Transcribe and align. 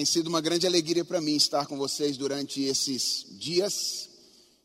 Tem 0.00 0.06
sido 0.06 0.28
uma 0.28 0.40
grande 0.40 0.66
alegria 0.66 1.04
para 1.04 1.20
mim 1.20 1.36
estar 1.36 1.66
com 1.66 1.76
vocês 1.76 2.16
durante 2.16 2.62
esses 2.62 3.26
dias. 3.32 4.08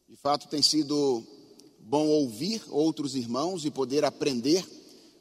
De 0.08 0.16
fato, 0.16 0.48
tem 0.48 0.62
sido 0.62 1.22
bom 1.78 2.08
ouvir 2.08 2.64
outros 2.70 3.16
irmãos 3.16 3.66
e 3.66 3.70
poder 3.70 4.06
aprender 4.06 4.66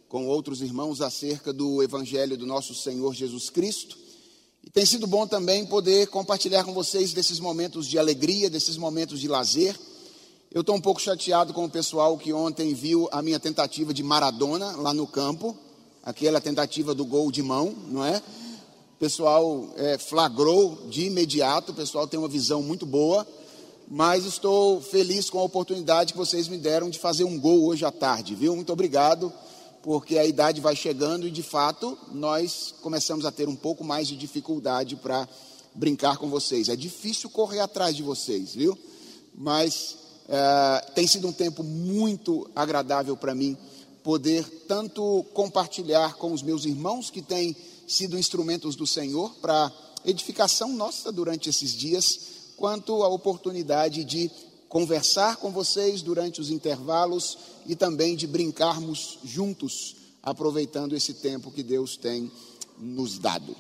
com 0.09 0.29
outros 0.29 0.63
irmãos 0.63 1.01
acerca 1.01 1.53
do 1.53 1.83
Evangelho 1.83 2.39
do 2.39 2.47
nosso 2.47 2.77
Senhor 2.77 3.13
Jesus 3.13 3.51
Cristo. 3.51 3.99
E 4.63 4.71
tem 4.71 4.87
sido 4.87 5.09
bom 5.09 5.27
também 5.27 5.67
poder 5.67 6.07
compartilhar 6.07 6.63
com 6.63 6.73
vocês 6.73 7.13
desses 7.13 7.41
momentos 7.41 7.85
de 7.85 7.99
alegria, 7.99 8.49
desses 8.49 8.77
momentos 8.77 9.19
de 9.19 9.27
lazer. 9.27 9.77
Eu 10.53 10.61
estou 10.61 10.77
um 10.77 10.81
pouco 10.81 11.01
chateado 11.01 11.53
com 11.53 11.65
o 11.65 11.69
pessoal 11.69 12.17
que 12.17 12.33
ontem 12.33 12.73
viu 12.73 13.09
a 13.11 13.21
minha 13.21 13.41
tentativa 13.41 13.93
de 13.93 14.05
Maradona 14.05 14.77
lá 14.77 14.95
no 14.95 15.09
campo, 15.09 15.59
aquela 16.05 16.41
tentativa 16.41 16.95
do 16.95 17.05
gol 17.05 17.33
de 17.33 17.43
mão, 17.43 17.75
não 17.89 18.05
é? 18.05 18.23
Pessoal 19.05 19.69
é, 19.77 19.99
flagrou 19.99 20.79
de 20.89 21.05
imediato, 21.05 21.73
o 21.73 21.75
pessoal 21.75 22.09
tem 22.09 22.19
uma 22.19 22.27
visão 22.27 22.63
muito 22.63 22.87
boa, 22.87 23.27
mas 23.87 24.25
estou 24.25 24.81
feliz 24.81 25.29
com 25.29 25.39
a 25.39 25.43
oportunidade 25.43 26.15
que 26.15 26.19
vocês 26.19 26.49
me 26.49 26.57
deram 26.57 26.89
de 26.89 26.99
fazer 26.99 27.25
um 27.25 27.39
gol 27.39 27.67
hoje 27.67 27.85
à 27.85 27.93
tarde, 27.93 28.35
viu? 28.35 28.57
Muito 28.57 28.73
obrigado, 28.73 29.31
porque 29.83 30.17
a 30.17 30.25
idade 30.25 30.59
vai 30.59 30.75
chegando 30.75 31.29
e 31.29 31.31
de 31.31 31.43
fato 31.43 31.99
nós 32.15 32.75
começamos 32.81 33.27
a 33.27 33.31
ter 33.31 33.47
um 33.47 33.55
pouco 33.55 33.85
mais 33.85 34.09
de 34.09 34.17
dificuldade 34.17 34.97
para 34.97 35.29
brincar 35.75 36.17
com 36.17 36.31
vocês. 36.31 36.71
É 36.71 36.75
difícil 36.75 37.29
correr 37.29 37.61
atrás 37.61 37.95
de 37.95 38.03
vocês, 38.03 38.55
viu? 38.55 38.75
Mas 39.35 39.99
é, 40.27 40.93
tem 40.95 41.07
sido 41.07 41.29
um 41.29 41.33
tempo 41.33 41.63
muito 41.63 42.51
agradável 42.57 43.19
para 43.19 43.35
mim 43.35 43.55
poder 44.03 44.45
tanto 44.67 45.27
compartilhar 45.35 46.15
com 46.15 46.33
os 46.33 46.43
meus 46.43 46.65
irmãos 46.65 47.11
que 47.11 47.21
têm 47.21 47.55
sido 47.87 48.19
instrumentos 48.19 48.77
do 48.77 48.87
Senhor 48.87 49.35
para 49.41 49.73
edificação 50.05 50.73
nossa 50.73 51.11
durante 51.11 51.49
esses 51.49 51.73
dias, 51.73 52.19
quanto 52.57 53.03
a 53.03 53.09
oportunidade 53.09 54.05
de 54.05 54.31
conversar 54.69 55.37
com 55.37 55.51
vocês 55.51 56.03
durante 56.03 56.41
os 56.41 56.51
intervalos 56.51 57.39
e 57.67 57.77
também 57.77 58.17
de 58.17 58.27
brincarmos 58.27 59.19
juntos, 59.25 59.97
aproveitando 60.23 60.97
esse 60.97 61.15
tempo 61.15 61.51
que 61.51 61.63
Deus 61.63 61.97
tem 61.97 62.31
nos 62.79 63.19
dado. 63.19 63.57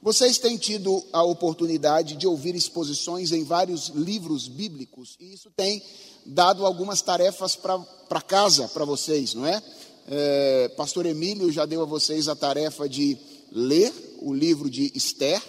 Vocês 0.00 0.38
têm 0.38 0.56
tido 0.56 1.02
a 1.12 1.22
oportunidade 1.22 2.16
de 2.16 2.26
ouvir 2.26 2.54
exposições 2.54 3.32
em 3.32 3.42
vários 3.42 3.88
livros 3.88 4.46
bíblicos, 4.46 5.16
e 5.18 5.32
isso 5.32 5.50
tem 5.56 5.82
dado 6.24 6.64
algumas 6.64 7.02
tarefas 7.02 7.56
para 7.56 8.20
casa 8.20 8.68
para 8.68 8.84
vocês, 8.84 9.34
não 9.34 9.44
é? 9.44 9.62
é? 10.06 10.68
Pastor 10.76 11.06
Emílio 11.06 11.50
já 11.50 11.66
deu 11.66 11.82
a 11.82 11.86
vocês 11.86 12.28
a 12.28 12.36
tarefa 12.36 12.88
de 12.88 13.16
ler 13.52 13.92
o 14.20 14.32
livro 14.32 14.68
de 14.68 14.92
Esther. 14.94 15.42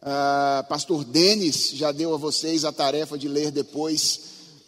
Ah, 0.00 0.64
Pastor 0.68 1.04
Denis 1.04 1.70
já 1.74 1.92
deu 1.92 2.14
a 2.14 2.18
vocês 2.18 2.64
a 2.64 2.72
tarefa 2.72 3.16
de 3.16 3.28
ler 3.28 3.50
depois 3.50 4.20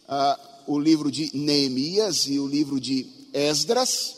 ah, 0.09 0.39
o 0.67 0.79
livro 0.79 1.11
de 1.11 1.31
Neemias 1.35 2.27
e 2.27 2.39
o 2.39 2.47
livro 2.47 2.81
de 2.81 3.07
Esdras. 3.33 4.17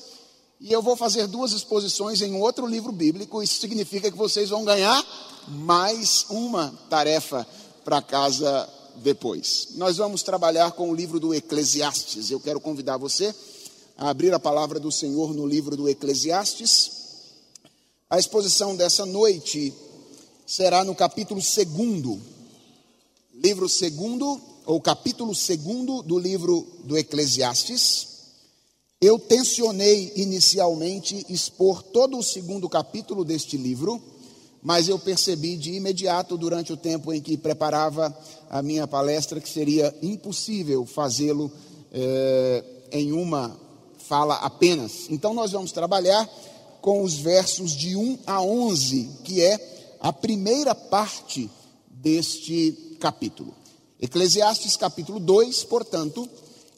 E 0.60 0.72
eu 0.72 0.82
vou 0.82 0.96
fazer 0.96 1.26
duas 1.26 1.52
exposições 1.52 2.20
em 2.20 2.34
outro 2.34 2.66
livro 2.66 2.90
bíblico. 2.90 3.42
Isso 3.42 3.60
significa 3.60 4.10
que 4.10 4.16
vocês 4.16 4.50
vão 4.50 4.64
ganhar 4.64 5.04
mais 5.46 6.26
uma 6.28 6.72
tarefa 6.90 7.46
para 7.84 8.02
casa 8.02 8.68
depois. 8.96 9.68
Nós 9.76 9.96
vamos 9.96 10.22
trabalhar 10.22 10.72
com 10.72 10.90
o 10.90 10.94
livro 10.94 11.20
do 11.20 11.32
Eclesiastes. 11.32 12.30
Eu 12.30 12.40
quero 12.40 12.60
convidar 12.60 12.96
você 12.96 13.34
a 13.96 14.10
abrir 14.10 14.32
a 14.34 14.38
palavra 14.40 14.78
do 14.80 14.90
Senhor 14.90 15.32
no 15.32 15.46
livro 15.46 15.76
do 15.76 15.88
Eclesiastes. 15.88 16.97
A 18.10 18.18
exposição 18.18 18.74
dessa 18.74 19.04
noite 19.04 19.70
será 20.46 20.82
no 20.82 20.94
capítulo 20.94 21.42
2, 21.42 22.18
livro 23.34 23.68
segundo, 23.68 24.40
ou 24.64 24.80
capítulo 24.80 25.32
2 25.34 26.06
do 26.06 26.18
livro 26.18 26.66
do 26.84 26.96
Eclesiastes. 26.96 28.08
Eu 28.98 29.18
tensionei 29.18 30.10
inicialmente 30.16 31.26
expor 31.28 31.82
todo 31.82 32.16
o 32.16 32.22
segundo 32.22 32.66
capítulo 32.66 33.26
deste 33.26 33.58
livro, 33.58 34.02
mas 34.62 34.88
eu 34.88 34.98
percebi 34.98 35.58
de 35.58 35.74
imediato, 35.74 36.38
durante 36.38 36.72
o 36.72 36.78
tempo 36.78 37.12
em 37.12 37.20
que 37.20 37.36
preparava 37.36 38.16
a 38.48 38.62
minha 38.62 38.86
palestra, 38.86 39.38
que 39.38 39.50
seria 39.50 39.94
impossível 40.00 40.86
fazê-lo 40.86 41.52
é, 41.92 42.64
em 42.90 43.12
uma 43.12 43.54
fala 43.98 44.36
apenas. 44.36 45.10
Então, 45.10 45.34
nós 45.34 45.52
vamos 45.52 45.72
trabalhar 45.72 46.26
com 46.80 47.02
os 47.02 47.14
versos 47.14 47.72
de 47.72 47.96
1 47.96 48.18
a 48.26 48.42
11, 48.42 49.10
que 49.24 49.42
é 49.42 49.96
a 50.00 50.12
primeira 50.12 50.74
parte 50.74 51.50
deste 51.90 52.96
capítulo. 53.00 53.54
Eclesiastes 54.00 54.76
capítulo 54.76 55.18
2, 55.18 55.64
portanto, 55.64 56.28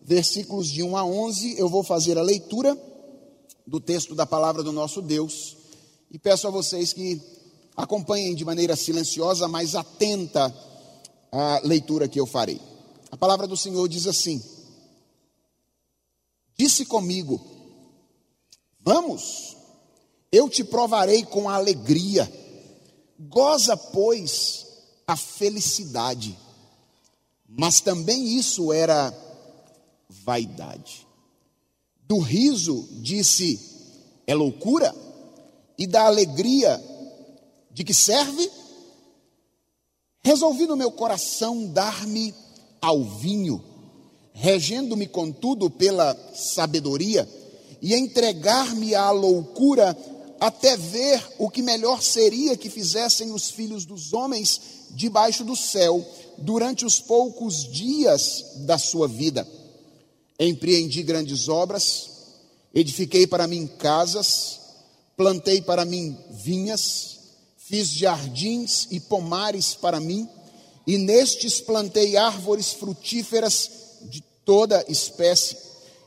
versículos 0.03 0.69
de 0.69 0.83
1 0.83 0.97
a 0.97 1.05
11, 1.05 1.59
eu 1.59 1.69
vou 1.69 1.83
fazer 1.83 2.19
a 2.19 2.23
leitura 2.23 2.77
do 3.67 3.79
texto 3.81 4.15
da 4.15 4.27
palavra 4.27 4.63
do 4.63 4.73
nosso 4.73 5.03
Deus 5.03 5.57
e 6.11 6.19
peço 6.19 6.49
a 6.49 6.51
vocês 6.51 6.93
que 6.93 7.21
acompanhem 7.77 8.35
de 8.35 8.45
maneira 8.45 8.75
silenciosa, 8.75 9.47
mas 9.47 9.75
atenta 9.75 10.53
a 11.31 11.61
leitura 11.63 12.09
que 12.09 12.19
eu 12.19 12.27
farei. 12.27 12.61
A 13.11 13.17
palavra 13.17 13.47
do 13.47 13.57
Senhor 13.57 13.89
diz 13.89 14.07
assim: 14.07 14.43
Disse 16.57 16.85
comigo: 16.85 17.41
Vamos, 18.81 19.57
eu 20.33 20.49
te 20.49 20.63
provarei 20.63 21.25
com 21.25 21.49
alegria. 21.49 22.31
Goza, 23.19 23.77
pois, 23.77 24.67
a 25.07 25.17
felicidade. 25.17 26.39
Mas 27.49 27.81
também 27.81 28.39
isso 28.39 28.73
era 28.73 29.13
vaidade. 30.09 31.07
Do 32.03 32.19
riso 32.19 32.89
disse: 33.03 33.59
é 34.27 34.35
loucura? 34.35 34.95
E 35.77 35.87
da 35.87 36.07
alegria 36.07 36.81
de 37.73 37.83
que 37.85 37.95
serve? 37.95 38.51
Resolvi 40.23 40.67
no 40.67 40.77
meu 40.77 40.93
coração 40.93 41.67
dar-me 41.67 42.35
ao 42.81 43.03
vinho, 43.03 43.63
regendo-me, 44.33 45.07
contudo, 45.07 45.71
pela 45.71 46.15
sabedoria, 46.35 47.29
e 47.81 47.95
entregar-me 47.95 48.95
à 48.95 49.11
loucura 49.11 49.97
até 50.41 50.75
ver 50.75 51.23
o 51.39 51.51
que 51.51 51.61
melhor 51.61 52.03
seria 52.03 52.57
que 52.57 52.71
fizessem 52.71 53.31
os 53.31 53.51
filhos 53.51 53.85
dos 53.85 54.15
homens 54.15 54.61
debaixo 54.91 55.45
do 55.45 55.55
céu 55.55 56.03
durante 56.39 56.87
os 56.87 56.99
poucos 56.99 57.71
dias 57.71 58.45
da 58.61 58.79
sua 58.79 59.07
vida. 59.07 59.47
Empreendi 60.39 61.03
grandes 61.03 61.51
obras, 61.51 62.09
edifiquei 62.75 63.27
para 63.27 63.47
mim 63.47 63.67
casas, 63.67 64.59
plantei 65.15 65.61
para 65.61 65.85
mim 65.85 66.17
vinhas, 66.31 67.19
fiz 67.59 67.89
jardins 67.89 68.89
e 68.91 68.99
pomares 68.99 69.75
para 69.75 70.01
mim, 70.01 70.27
e 70.87 70.97
nestes 70.97 71.61
plantei 71.61 72.17
árvores 72.17 72.73
frutíferas 72.73 73.71
de 74.01 74.23
toda 74.47 74.83
espécie. 74.89 75.57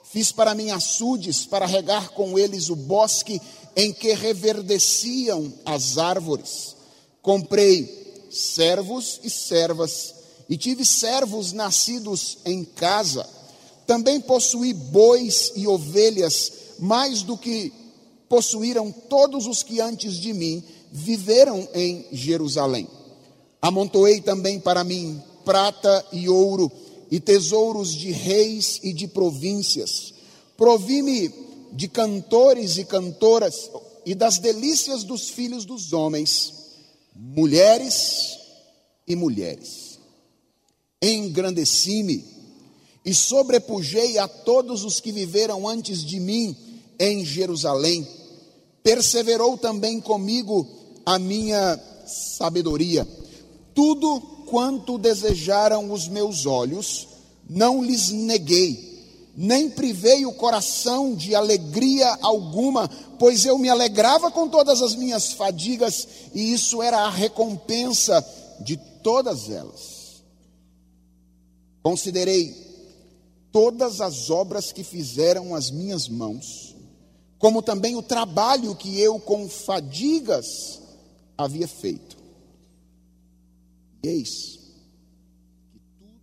Fiz 0.04 0.32
para 0.32 0.54
mim 0.54 0.72
açudes 0.72 1.46
para 1.46 1.66
regar 1.66 2.10
com 2.10 2.38
eles 2.38 2.70
o 2.70 2.76
bosque 2.76 3.42
em 3.76 3.92
que 3.92 4.14
reverdeciam 4.14 5.52
as 5.66 5.98
árvores. 5.98 6.76
Comprei 7.22 8.28
servos 8.30 9.20
e 9.24 9.30
servas, 9.30 10.16
e 10.50 10.58
tive 10.58 10.84
servos 10.84 11.52
nascidos 11.52 12.40
em 12.46 12.64
casa. 12.64 13.28
Também 13.86 14.20
possuí 14.20 14.74
bois 14.74 15.52
e 15.56 15.68
ovelhas, 15.68 16.52
mais 16.80 17.22
do 17.22 17.38
que 17.38 17.72
possuíram 18.28 18.92
todos 18.92 19.46
os 19.46 19.62
que 19.62 19.80
antes 19.80 20.16
de 20.16 20.34
mim 20.34 20.64
viveram 20.92 21.68
em 21.74 22.06
Jerusalém. 22.12 22.88
Amontoei 23.62 24.22
também 24.22 24.60
para 24.60 24.84
mim 24.84 25.22
prata 25.46 26.06
e 26.12 26.28
ouro, 26.28 26.72
e 27.12 27.20
tesouros 27.20 27.94
de 27.94 28.12
reis 28.12 28.80
e 28.82 28.92
de 28.92 29.08
províncias. 29.08 30.14
Provi-me 30.58 31.30
de 31.74 31.88
cantores 31.88 32.78
e 32.78 32.86
cantoras 32.86 33.70
e 34.06 34.14
das 34.14 34.38
delícias 34.38 35.04
dos 35.04 35.30
filhos 35.30 35.66
dos 35.66 35.92
homens, 35.92 36.54
mulheres 37.16 38.38
e 39.08 39.16
mulheres. 39.16 40.00
Engrandeci-me 41.02 42.24
e 43.04 43.14
sobrepujei 43.14 44.18
a 44.18 44.28
todos 44.28 44.84
os 44.84 45.00
que 45.00 45.12
viveram 45.12 45.68
antes 45.68 46.04
de 46.04 46.20
mim 46.20 46.56
em 47.00 47.26
Jerusalém. 47.26 48.08
Perseverou 48.84 49.58
também 49.58 50.00
comigo 50.00 50.68
a 51.06 51.18
minha 51.18 51.80
sabedoria. 52.06 53.08
Tudo 53.74 54.22
quanto 54.46 54.98
desejaram 54.98 55.92
os 55.92 56.08
meus 56.08 56.46
olhos, 56.46 57.08
não 57.50 57.84
lhes 57.84 58.10
neguei 58.10 58.93
nem 59.36 59.70
privei 59.70 60.26
o 60.26 60.34
coração 60.34 61.16
de 61.16 61.34
alegria 61.34 62.08
alguma, 62.22 62.88
pois 63.18 63.46
eu 63.46 63.58
me 63.58 63.68
alegrava 63.68 64.30
com 64.30 64.48
todas 64.48 64.82
as 64.82 64.96
minhas 64.96 65.34
fadigas, 65.34 66.08
e 66.34 66.54
isso 66.54 66.84
era 66.84 67.00
a 67.00 67.10
recompensa 67.10 68.24
de 68.60 68.78
todas 68.78 69.50
elas. 69.50 70.24
Considerei 71.82 72.56
todas 73.52 74.02
as 74.02 74.30
obras 74.30 74.72
que 74.72 74.84
fizeram 74.84 75.56
as 75.56 75.72
minhas 75.72 76.08
mãos, 76.08 76.76
como 77.40 77.62
também 77.62 77.96
o 77.96 78.04
trabalho 78.04 78.76
que 78.76 79.00
eu 79.00 79.20
com 79.20 79.50
fadigas 79.50 80.80
havia 81.36 81.68
feito. 81.68 82.16
E 84.04 84.08
eis 84.08 84.60
que 85.72 85.80
tudo 85.98 86.20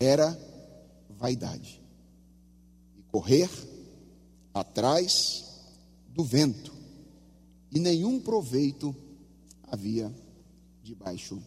era 0.00 0.38
vaidade 1.10 1.77
correr 3.10 3.50
atrás 4.52 5.44
do 6.08 6.24
vento, 6.24 6.72
e 7.70 7.78
nenhum 7.78 8.20
proveito 8.20 8.94
havia 9.70 10.12
debaixo 10.82 11.40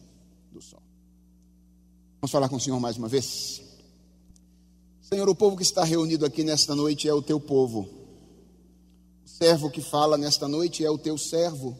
do 0.50 0.62
sol. 0.62 0.82
Vamos 2.20 2.30
falar 2.30 2.48
com 2.48 2.56
o 2.56 2.60
Senhor 2.60 2.78
mais 2.78 2.96
uma 2.96 3.08
vez? 3.08 3.60
Senhor, 5.00 5.28
o 5.28 5.34
povo 5.34 5.56
que 5.56 5.62
está 5.62 5.84
reunido 5.84 6.24
aqui 6.24 6.44
nesta 6.44 6.74
noite 6.74 7.08
é 7.08 7.12
o 7.12 7.20
teu 7.20 7.38
povo. 7.38 7.88
O 9.24 9.28
servo 9.28 9.70
que 9.70 9.82
fala 9.82 10.16
nesta 10.16 10.48
noite 10.48 10.84
é 10.84 10.90
o 10.90 10.96
teu 10.96 11.18
servo. 11.18 11.76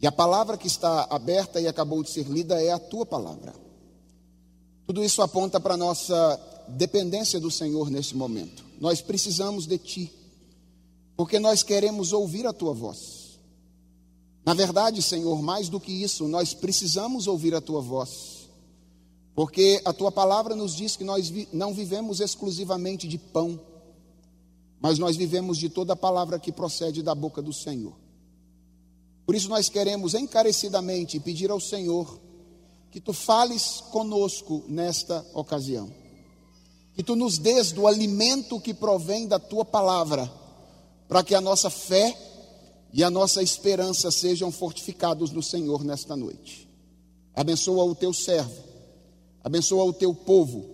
E 0.00 0.06
a 0.06 0.12
palavra 0.12 0.56
que 0.56 0.66
está 0.66 1.08
aberta 1.10 1.60
e 1.60 1.66
acabou 1.66 2.02
de 2.02 2.10
ser 2.10 2.26
lida 2.26 2.62
é 2.62 2.72
a 2.72 2.78
tua 2.78 3.04
palavra. 3.04 3.52
Tudo 4.86 5.04
isso 5.04 5.20
aponta 5.20 5.60
para 5.60 5.74
a 5.74 5.76
nossa 5.76 6.40
dependência 6.68 7.38
do 7.38 7.50
Senhor 7.50 7.90
neste 7.90 8.16
momento. 8.16 8.64
Nós 8.80 9.00
precisamos 9.00 9.66
de 9.66 9.78
ti, 9.78 10.12
porque 11.16 11.38
nós 11.38 11.62
queremos 11.62 12.12
ouvir 12.12 12.46
a 12.46 12.52
tua 12.52 12.72
voz. 12.72 13.22
Na 14.44 14.54
verdade, 14.54 15.00
Senhor, 15.00 15.40
mais 15.40 15.68
do 15.68 15.78
que 15.78 15.92
isso, 15.92 16.26
nós 16.26 16.52
precisamos 16.52 17.26
ouvir 17.26 17.54
a 17.54 17.60
tua 17.60 17.80
voz. 17.80 18.48
Porque 19.34 19.80
a 19.84 19.92
tua 19.92 20.10
palavra 20.10 20.54
nos 20.54 20.74
diz 20.74 20.96
que 20.96 21.04
nós 21.04 21.28
vi, 21.28 21.48
não 21.52 21.72
vivemos 21.72 22.20
exclusivamente 22.20 23.06
de 23.08 23.16
pão, 23.16 23.58
mas 24.80 24.98
nós 24.98 25.16
vivemos 25.16 25.58
de 25.58 25.68
toda 25.68 25.92
a 25.92 25.96
palavra 25.96 26.38
que 26.38 26.50
procede 26.50 27.02
da 27.02 27.14
boca 27.14 27.40
do 27.40 27.52
Senhor. 27.52 27.94
Por 29.24 29.34
isso 29.34 29.48
nós 29.48 29.68
queremos 29.68 30.14
encarecidamente 30.14 31.20
pedir 31.20 31.50
ao 31.50 31.60
Senhor 31.60 32.20
que 32.90 33.00
tu 33.00 33.12
fales 33.12 33.80
conosco 33.90 34.64
nesta 34.68 35.24
ocasião. 35.32 36.01
Que 36.94 37.02
tu 37.02 37.16
nos 37.16 37.38
des 37.38 37.72
do 37.72 37.86
alimento 37.86 38.60
que 38.60 38.74
provém 38.74 39.26
da 39.26 39.38
tua 39.38 39.64
palavra, 39.64 40.30
para 41.08 41.22
que 41.22 41.34
a 41.34 41.40
nossa 41.40 41.70
fé 41.70 42.16
e 42.92 43.02
a 43.02 43.10
nossa 43.10 43.42
esperança 43.42 44.10
sejam 44.10 44.52
fortificados 44.52 45.30
no 45.30 45.42
Senhor 45.42 45.84
nesta 45.84 46.14
noite. 46.14 46.68
Abençoa 47.34 47.84
o 47.84 47.94
teu 47.94 48.12
servo 48.12 48.72
Abençoa 49.44 49.84
o 49.84 49.92
teu 49.92 50.14
povo, 50.14 50.64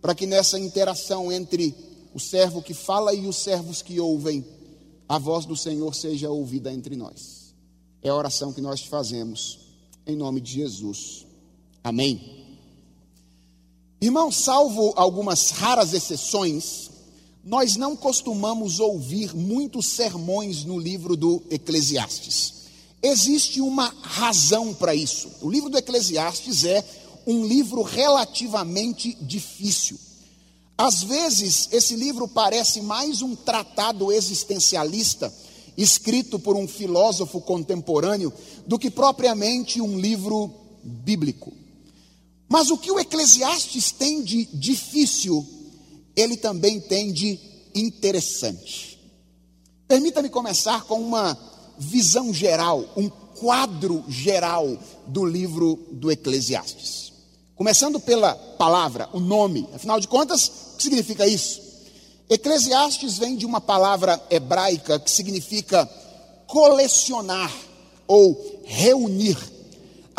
para 0.00 0.14
que 0.14 0.26
nessa 0.26 0.58
interação 0.58 1.32
entre 1.32 1.74
o 2.14 2.20
servo 2.20 2.62
que 2.62 2.74
fala 2.74 3.14
e 3.14 3.26
os 3.26 3.36
servos 3.36 3.82
que 3.82 3.98
ouvem, 3.98 4.44
a 5.08 5.18
voz 5.18 5.46
do 5.46 5.56
Senhor 5.56 5.94
seja 5.94 6.30
ouvida 6.30 6.72
entre 6.72 6.96
nós. 6.96 7.54
É 8.02 8.10
a 8.10 8.14
oração 8.14 8.52
que 8.52 8.60
nós 8.60 8.82
fazemos, 8.82 9.58
em 10.06 10.16
nome 10.16 10.40
de 10.40 10.52
Jesus. 10.52 11.26
Amém. 11.82 12.39
Irmão, 14.02 14.32
salvo 14.32 14.94
algumas 14.96 15.50
raras 15.50 15.92
exceções, 15.92 16.90
nós 17.44 17.76
não 17.76 17.94
costumamos 17.94 18.80
ouvir 18.80 19.36
muitos 19.36 19.88
sermões 19.88 20.64
no 20.64 20.78
livro 20.78 21.14
do 21.14 21.42
Eclesiastes. 21.50 22.54
Existe 23.02 23.60
uma 23.60 23.94
razão 24.00 24.72
para 24.72 24.94
isso. 24.94 25.30
O 25.42 25.50
livro 25.50 25.68
do 25.68 25.76
Eclesiastes 25.76 26.64
é 26.64 26.82
um 27.26 27.44
livro 27.44 27.82
relativamente 27.82 29.14
difícil. 29.20 29.98
Às 30.78 31.02
vezes, 31.02 31.68
esse 31.70 31.94
livro 31.94 32.26
parece 32.26 32.80
mais 32.80 33.20
um 33.20 33.36
tratado 33.36 34.10
existencialista, 34.10 35.30
escrito 35.76 36.38
por 36.38 36.56
um 36.56 36.66
filósofo 36.66 37.38
contemporâneo, 37.38 38.32
do 38.66 38.78
que 38.78 38.90
propriamente 38.90 39.78
um 39.78 40.00
livro 40.00 40.50
bíblico. 40.82 41.59
Mas 42.50 42.68
o 42.68 42.76
que 42.76 42.90
o 42.90 42.98
Eclesiastes 42.98 43.92
tem 43.92 44.24
de 44.24 44.44
difícil, 44.46 45.46
ele 46.16 46.36
também 46.36 46.80
tem 46.80 47.12
de 47.12 47.38
interessante. 47.72 48.98
Permita-me 49.86 50.28
começar 50.28 50.82
com 50.82 51.00
uma 51.00 51.38
visão 51.78 52.34
geral, 52.34 52.92
um 52.96 53.08
quadro 53.08 54.04
geral 54.08 54.76
do 55.06 55.24
livro 55.24 55.78
do 55.92 56.10
Eclesiastes. 56.10 57.12
Começando 57.54 58.00
pela 58.00 58.34
palavra, 58.34 59.08
o 59.12 59.20
nome. 59.20 59.68
Afinal 59.72 60.00
de 60.00 60.08
contas, 60.08 60.48
o 60.74 60.76
que 60.76 60.82
significa 60.82 61.28
isso? 61.28 61.60
Eclesiastes 62.28 63.16
vem 63.16 63.36
de 63.36 63.46
uma 63.46 63.60
palavra 63.60 64.20
hebraica 64.28 64.98
que 64.98 65.10
significa 65.10 65.86
colecionar 66.48 67.52
ou 68.08 68.60
reunir. 68.64 69.36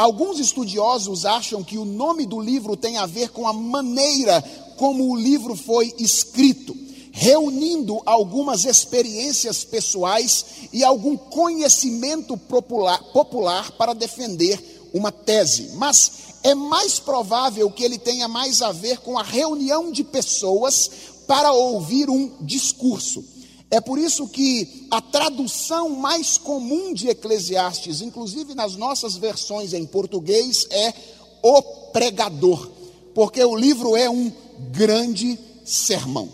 Alguns 0.01 0.39
estudiosos 0.39 1.27
acham 1.27 1.63
que 1.63 1.77
o 1.77 1.85
nome 1.85 2.25
do 2.25 2.39
livro 2.39 2.75
tem 2.75 2.97
a 2.97 3.05
ver 3.05 3.29
com 3.29 3.47
a 3.47 3.53
maneira 3.53 4.41
como 4.75 5.11
o 5.11 5.15
livro 5.15 5.55
foi 5.55 5.93
escrito, 5.99 6.75
reunindo 7.11 8.01
algumas 8.03 8.65
experiências 8.65 9.63
pessoais 9.63 10.43
e 10.73 10.83
algum 10.83 11.15
conhecimento 11.15 12.35
popular, 12.35 12.97
popular 13.13 13.73
para 13.73 13.93
defender 13.93 14.89
uma 14.91 15.11
tese. 15.11 15.73
Mas 15.75 16.11
é 16.41 16.55
mais 16.55 16.97
provável 16.97 17.69
que 17.69 17.83
ele 17.83 17.99
tenha 17.99 18.27
mais 18.27 18.63
a 18.63 18.71
ver 18.71 19.01
com 19.01 19.19
a 19.19 19.23
reunião 19.23 19.91
de 19.91 20.03
pessoas 20.03 20.89
para 21.27 21.53
ouvir 21.53 22.09
um 22.09 22.37
discurso. 22.41 23.23
É 23.71 23.79
por 23.79 23.97
isso 23.97 24.27
que 24.27 24.85
a 24.91 25.01
tradução 25.01 25.89
mais 25.91 26.37
comum 26.37 26.93
de 26.93 27.07
Eclesiastes, 27.07 28.01
inclusive 28.01 28.53
nas 28.53 28.75
nossas 28.75 29.15
versões 29.15 29.73
em 29.73 29.85
português, 29.85 30.67
é 30.69 30.93
o 31.41 31.61
pregador, 31.93 32.69
porque 33.15 33.41
o 33.41 33.55
livro 33.55 33.95
é 33.95 34.09
um 34.09 34.29
grande 34.71 35.39
sermão. 35.63 36.29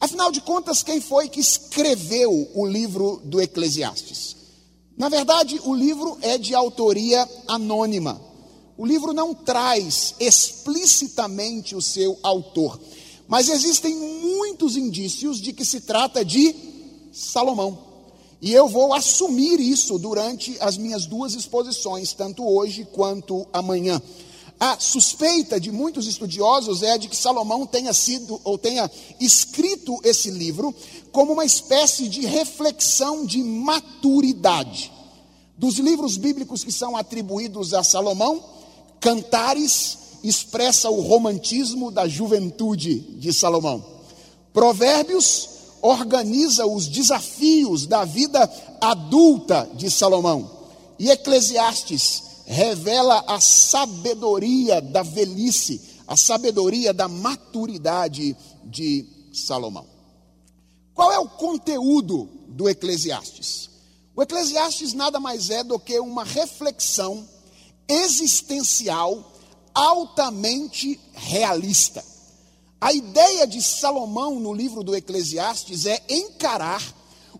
Afinal 0.00 0.32
de 0.32 0.40
contas, 0.40 0.82
quem 0.82 0.98
foi 0.98 1.28
que 1.28 1.40
escreveu 1.40 2.50
o 2.54 2.66
livro 2.66 3.20
do 3.22 3.38
Eclesiastes? 3.38 4.34
Na 4.96 5.10
verdade, 5.10 5.60
o 5.62 5.74
livro 5.74 6.16
é 6.22 6.38
de 6.38 6.54
autoria 6.54 7.28
anônima. 7.46 8.18
O 8.78 8.86
livro 8.86 9.12
não 9.12 9.34
traz 9.34 10.14
explicitamente 10.18 11.76
o 11.76 11.82
seu 11.82 12.18
autor, 12.22 12.80
mas 13.28 13.48
existem 13.48 13.94
muitos 13.94 14.76
indícios 14.76 15.40
de 15.40 15.52
que 15.52 15.64
se 15.64 15.80
trata 15.80 16.24
de 16.24 16.54
Salomão. 17.12 17.78
E 18.40 18.52
eu 18.52 18.68
vou 18.68 18.92
assumir 18.92 19.58
isso 19.58 19.98
durante 19.98 20.56
as 20.60 20.76
minhas 20.76 21.06
duas 21.06 21.34
exposições, 21.34 22.12
tanto 22.12 22.46
hoje 22.46 22.86
quanto 22.92 23.46
amanhã. 23.52 24.00
A 24.58 24.78
suspeita 24.78 25.60
de 25.60 25.70
muitos 25.70 26.06
estudiosos 26.06 26.82
é 26.82 26.96
de 26.96 27.08
que 27.08 27.16
Salomão 27.16 27.66
tenha 27.66 27.92
sido 27.92 28.40
ou 28.42 28.56
tenha 28.56 28.90
escrito 29.20 29.98
esse 30.02 30.30
livro 30.30 30.74
como 31.12 31.32
uma 31.32 31.44
espécie 31.44 32.08
de 32.08 32.24
reflexão 32.24 33.26
de 33.26 33.42
maturidade. 33.42 34.92
Dos 35.58 35.76
livros 35.78 36.16
bíblicos 36.16 36.62
que 36.62 36.72
são 36.72 36.96
atribuídos 36.96 37.74
a 37.74 37.82
Salomão, 37.82 38.42
Cantares 39.00 39.98
expressa 40.28 40.90
o 40.90 41.00
romantismo 41.00 41.90
da 41.90 42.08
juventude 42.08 42.98
de 43.18 43.32
Salomão. 43.32 43.84
Provérbios 44.52 45.48
organiza 45.82 46.66
os 46.66 46.88
desafios 46.88 47.86
da 47.86 48.04
vida 48.04 48.50
adulta 48.80 49.68
de 49.74 49.90
Salomão. 49.90 50.50
E 50.98 51.10
Eclesiastes 51.10 52.22
revela 52.46 53.24
a 53.26 53.40
sabedoria 53.40 54.80
da 54.80 55.02
velhice, 55.02 55.80
a 56.06 56.16
sabedoria 56.16 56.92
da 56.94 57.06
maturidade 57.06 58.36
de 58.64 59.06
Salomão. 59.32 59.86
Qual 60.94 61.12
é 61.12 61.18
o 61.18 61.28
conteúdo 61.28 62.28
do 62.48 62.68
Eclesiastes? 62.68 63.68
O 64.14 64.22
Eclesiastes 64.22 64.94
nada 64.94 65.20
mais 65.20 65.50
é 65.50 65.62
do 65.62 65.78
que 65.78 66.00
uma 66.00 66.24
reflexão 66.24 67.28
existencial 67.86 69.35
altamente 69.76 70.98
realista. 71.12 72.02
A 72.80 72.94
ideia 72.94 73.46
de 73.46 73.60
Salomão 73.60 74.40
no 74.40 74.54
livro 74.54 74.82
do 74.82 74.96
Eclesiastes 74.96 75.84
é 75.84 76.02
encarar 76.08 76.82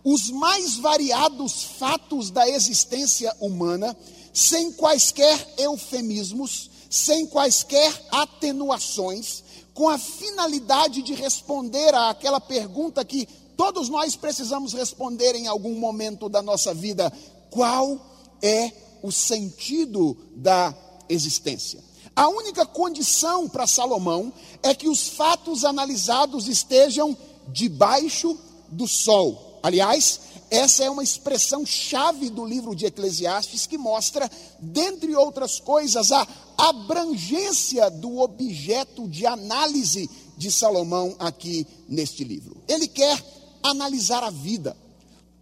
os 0.03 0.29
mais 0.29 0.77
variados 0.77 1.63
fatos 1.63 2.29
da 2.29 2.47
existência 2.47 3.35
humana 3.39 3.97
sem 4.31 4.71
quaisquer 4.71 5.55
eufemismos, 5.57 6.69
sem 6.89 7.25
quaisquer 7.25 7.91
atenuações, 8.11 9.43
com 9.73 9.89
a 9.89 9.97
finalidade 9.97 11.01
de 11.01 11.13
responder 11.13 11.93
àquela 11.95 12.39
pergunta 12.39 13.03
que 13.03 13.27
todos 13.55 13.89
nós 13.89 14.15
precisamos 14.15 14.73
responder 14.73 15.33
em 15.35 15.47
algum 15.47 15.73
momento 15.79 16.29
da 16.29 16.41
nossa 16.41 16.73
vida: 16.73 17.11
qual 17.49 17.99
é 18.41 18.71
o 19.01 19.11
sentido 19.11 20.15
da 20.35 20.75
existência? 21.09 21.83
A 22.15 22.27
única 22.27 22.65
condição 22.65 23.47
para 23.47 23.67
Salomão 23.67 24.31
é 24.63 24.73
que 24.73 24.87
os 24.87 25.09
fatos 25.09 25.63
analisados 25.63 26.47
estejam 26.47 27.15
debaixo 27.47 28.37
do 28.69 28.87
sol. 28.87 29.59
Aliás, 29.63 30.19
essa 30.49 30.83
é 30.83 30.89
uma 30.89 31.03
expressão 31.03 31.65
chave 31.65 32.29
do 32.29 32.45
livro 32.45 32.75
de 32.75 32.85
Eclesiastes 32.85 33.65
que 33.65 33.77
mostra, 33.77 34.29
dentre 34.59 35.15
outras 35.15 35.59
coisas, 35.59 36.11
a 36.11 36.25
abrangência 36.57 37.89
do 37.89 38.19
objeto 38.19 39.07
de 39.07 39.25
análise 39.25 40.09
de 40.37 40.51
Salomão 40.51 41.15
aqui 41.19 41.67
neste 41.87 42.23
livro. 42.23 42.57
Ele 42.67 42.87
quer 42.87 43.21
analisar 43.61 44.23
a 44.23 44.29
vida, 44.29 44.77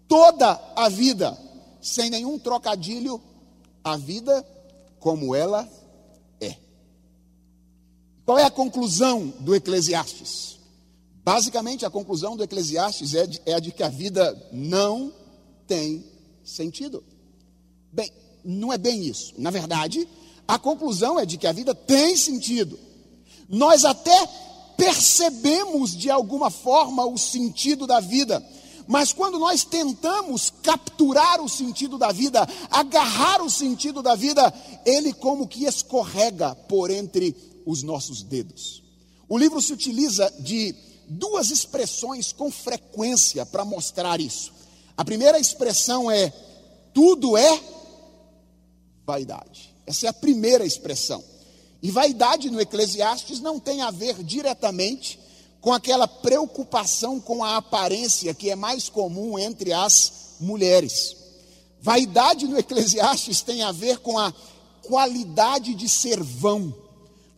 toda 0.07 0.59
a 0.75 0.89
vida, 0.89 1.37
sem 1.81 2.09
nenhum 2.09 2.39
trocadilho, 2.39 3.21
a 3.83 3.95
vida 3.97 4.45
como 4.99 5.35
ela 5.35 5.69
qual 8.25 8.39
é 8.39 8.43
a 8.43 8.49
conclusão 8.49 9.31
do 9.39 9.53
Eclesiastes? 9.53 10.57
Basicamente, 11.23 11.85
a 11.85 11.89
conclusão 11.89 12.35
do 12.35 12.43
Eclesiastes 12.43 13.13
é, 13.13 13.27
de, 13.27 13.41
é 13.45 13.53
a 13.53 13.59
de 13.59 13.71
que 13.71 13.83
a 13.83 13.89
vida 13.89 14.49
não 14.51 15.13
tem 15.67 16.03
sentido. 16.43 17.03
Bem, 17.91 18.11
não 18.43 18.73
é 18.73 18.77
bem 18.77 19.03
isso. 19.05 19.33
Na 19.37 19.51
verdade, 19.51 20.07
a 20.47 20.57
conclusão 20.57 21.19
é 21.19 21.25
de 21.25 21.37
que 21.37 21.45
a 21.45 21.51
vida 21.51 21.75
tem 21.75 22.15
sentido. 22.17 22.79
Nós 23.47 23.85
até 23.85 24.27
percebemos 24.75 25.95
de 25.95 26.09
alguma 26.09 26.49
forma 26.49 27.05
o 27.05 27.17
sentido 27.17 27.85
da 27.85 27.99
vida, 27.99 28.43
mas 28.87 29.13
quando 29.13 29.39
nós 29.39 29.63
tentamos 29.63 30.51
capturar 30.61 31.41
o 31.41 31.49
sentido 31.49 31.97
da 31.97 32.11
vida, 32.11 32.47
agarrar 32.69 33.41
o 33.41 33.49
sentido 33.49 34.01
da 34.01 34.15
vida, 34.15 34.53
ele 34.85 35.13
como 35.13 35.47
que 35.47 35.65
escorrega 35.65 36.53
por 36.53 36.91
entre 36.91 37.54
os 37.65 37.83
nossos 37.83 38.21
dedos. 38.21 38.83
O 39.27 39.37
livro 39.37 39.61
se 39.61 39.73
utiliza 39.73 40.31
de 40.39 40.75
duas 41.07 41.49
expressões 41.51 42.31
com 42.31 42.51
frequência 42.51 43.45
para 43.45 43.65
mostrar 43.65 44.19
isso. 44.19 44.53
A 44.95 45.03
primeira 45.03 45.39
expressão 45.39 46.09
é: 46.09 46.31
tudo 46.93 47.35
é 47.35 47.61
vaidade. 49.05 49.73
Essa 49.85 50.07
é 50.07 50.09
a 50.09 50.13
primeira 50.13 50.65
expressão. 50.65 51.23
E 51.81 51.91
vaidade 51.91 52.49
no 52.49 52.59
Eclesiastes 52.59 53.39
não 53.39 53.59
tem 53.59 53.81
a 53.81 53.91
ver 53.91 54.23
diretamente 54.23 55.19
com 55.61 55.73
aquela 55.73 56.07
preocupação 56.07 57.19
com 57.19 57.43
a 57.43 57.57
aparência 57.57 58.33
que 58.33 58.49
é 58.49 58.55
mais 58.55 58.89
comum 58.89 59.37
entre 59.37 59.73
as 59.73 60.35
mulheres. 60.39 61.15
Vaidade 61.81 62.47
no 62.47 62.57
Eclesiastes 62.57 63.41
tem 63.41 63.61
a 63.61 63.71
ver 63.71 63.99
com 63.99 64.17
a 64.17 64.33
qualidade 64.83 65.75
de 65.75 65.87
ser 65.87 66.21
vão 66.21 66.73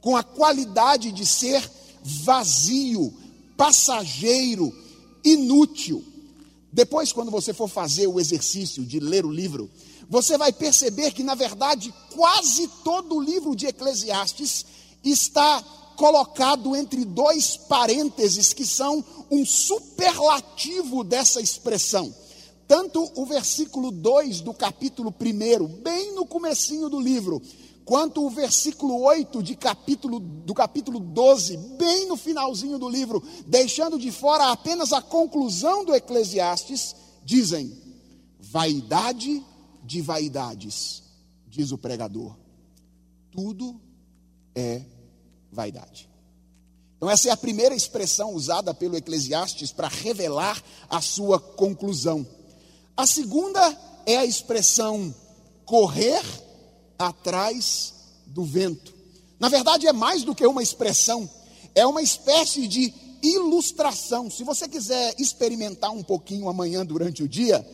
com 0.07 0.15
a 0.15 0.23
qualidade 0.23 1.11
de 1.11 1.25
ser 1.25 1.69
vazio, 2.01 3.13
passageiro, 3.57 4.73
inútil. 5.21 6.01
Depois, 6.71 7.11
quando 7.11 7.29
você 7.29 7.53
for 7.53 7.67
fazer 7.67 8.07
o 8.07 8.17
exercício 8.17 8.85
de 8.85 9.01
ler 9.01 9.25
o 9.25 9.29
livro, 9.29 9.69
você 10.09 10.37
vai 10.37 10.53
perceber 10.53 11.11
que, 11.11 11.23
na 11.23 11.35
verdade, 11.35 11.93
quase 12.15 12.69
todo 12.85 13.17
o 13.17 13.21
livro 13.21 13.53
de 13.53 13.67
Eclesiastes 13.67 14.65
está 15.03 15.61
colocado 15.97 16.73
entre 16.73 17.03
dois 17.03 17.57
parênteses 17.57 18.53
que 18.53 18.65
são 18.65 19.03
um 19.29 19.45
superlativo 19.45 21.03
dessa 21.03 21.41
expressão. 21.41 22.15
Tanto 22.65 23.11
o 23.13 23.25
versículo 23.25 23.91
2 23.91 24.39
do 24.39 24.53
capítulo 24.53 25.13
1, 25.19 25.67
bem 25.81 26.15
no 26.15 26.25
comecinho 26.25 26.87
do 26.87 26.97
livro, 26.97 27.41
quanto 27.87 28.25
o 28.25 28.29
versículo 28.29 29.01
8 29.01 29.41
de 29.41 29.55
capítulo, 29.55 30.19
do 30.19 30.53
capítulo 30.53 30.99
12, 30.99 31.55
bem 31.77 32.05
no 32.05 32.17
finalzinho 32.17 32.77
do 32.77 32.89
livro, 32.89 33.23
deixando 33.47 33.97
de 33.97 34.11
fora 34.11 34.51
apenas 34.51 34.91
a 34.91 35.01
conclusão 35.01 35.85
do 35.85 35.95
Eclesiastes, 35.95 36.93
dizem: 37.23 37.81
vaidade 38.41 39.41
de 39.85 40.01
vaidades, 40.01 41.01
diz 41.47 41.71
o 41.71 41.77
pregador. 41.77 42.35
Tudo 43.31 43.79
é 44.53 44.81
vaidade. 45.49 46.09
Então, 46.97 47.09
essa 47.09 47.29
é 47.29 47.31
a 47.31 47.37
primeira 47.37 47.73
expressão 47.73 48.33
usada 48.33 48.73
pelo 48.73 48.97
Eclesiastes 48.97 49.71
para 49.71 49.87
revelar 49.87 50.61
a 50.89 50.99
sua 50.99 51.39
conclusão. 51.39 52.27
A 52.97 53.07
segunda 53.07 53.61
é 54.05 54.17
a 54.17 54.25
expressão 54.25 55.15
correr 55.63 56.21
atrás 56.97 57.93
do 58.25 58.43
vento. 58.43 58.93
Na 59.39 59.49
verdade, 59.49 59.87
é 59.87 59.93
mais 59.93 60.23
do 60.23 60.33
que 60.33 60.45
uma 60.45 60.63
expressão, 60.63 61.29
é 61.75 61.85
uma 61.85 62.01
espécie 62.01 62.67
de 62.67 62.93
ilustração. 63.21 64.29
Se 64.29 64.43
você 64.43 64.67
quiser 64.67 65.15
experimentar 65.17 65.91
um 65.91 66.03
pouquinho 66.03 66.49
amanhã 66.49 66.85
durante 66.85 67.23
o 67.23 67.27
dia, 67.27 67.65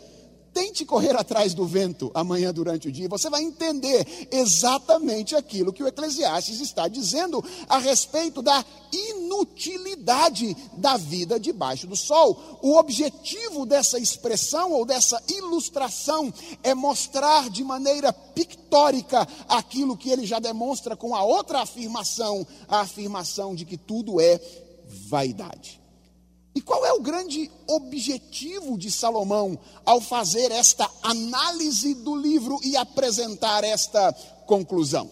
Tente 0.53 0.85
correr 0.85 1.15
atrás 1.15 1.53
do 1.53 1.65
vento 1.65 2.11
amanhã 2.13 2.53
durante 2.53 2.87
o 2.87 2.91
dia, 2.91 3.09
você 3.09 3.29
vai 3.29 3.41
entender 3.41 4.27
exatamente 4.31 5.35
aquilo 5.35 5.73
que 5.73 5.81
o 5.81 5.87
Eclesiastes 5.87 6.59
está 6.61 6.87
dizendo 6.87 7.43
a 7.67 7.79
respeito 7.79 8.41
da 8.41 8.63
inutilidade 8.91 10.55
da 10.77 10.95
vida 10.95 11.39
debaixo 11.39 11.87
do 11.87 11.95
sol. 11.95 12.59
O 12.61 12.77
objetivo 12.77 13.65
dessa 13.65 13.97
expressão 13.97 14.71
ou 14.73 14.85
dessa 14.85 15.21
ilustração 15.27 16.31
é 16.61 16.75
mostrar 16.75 17.49
de 17.49 17.63
maneira 17.63 18.13
pictórica 18.13 19.27
aquilo 19.47 19.97
que 19.97 20.09
ele 20.09 20.25
já 20.25 20.37
demonstra 20.37 20.95
com 20.95 21.15
a 21.15 21.23
outra 21.23 21.61
afirmação, 21.61 22.45
a 22.67 22.81
afirmação 22.81 23.55
de 23.55 23.65
que 23.65 23.77
tudo 23.77 24.21
é 24.21 24.39
vaidade. 25.09 25.82
E 26.55 26.61
qual 26.61 26.85
é 26.85 26.93
o 26.93 27.01
grande 27.01 27.49
objetivo 27.67 28.77
de 28.77 28.91
Salomão 28.91 29.57
ao 29.85 29.99
fazer 29.99 30.51
esta 30.51 30.89
análise 31.01 31.95
do 31.95 32.15
livro 32.15 32.59
e 32.63 32.77
apresentar 32.77 33.63
esta 33.63 34.13
conclusão? 34.45 35.09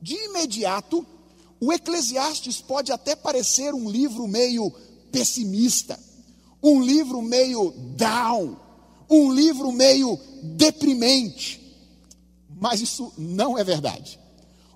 De 0.00 0.14
imediato, 0.14 1.06
o 1.60 1.72
Eclesiastes 1.72 2.60
pode 2.60 2.90
até 2.90 3.14
parecer 3.14 3.72
um 3.72 3.88
livro 3.88 4.26
meio 4.26 4.72
pessimista, 5.12 5.98
um 6.60 6.82
livro 6.82 7.22
meio 7.22 7.70
down, 7.96 8.56
um 9.08 9.32
livro 9.32 9.70
meio 9.70 10.18
deprimente. 10.42 11.60
Mas 12.50 12.80
isso 12.80 13.12
não 13.16 13.56
é 13.56 13.62
verdade. 13.62 14.18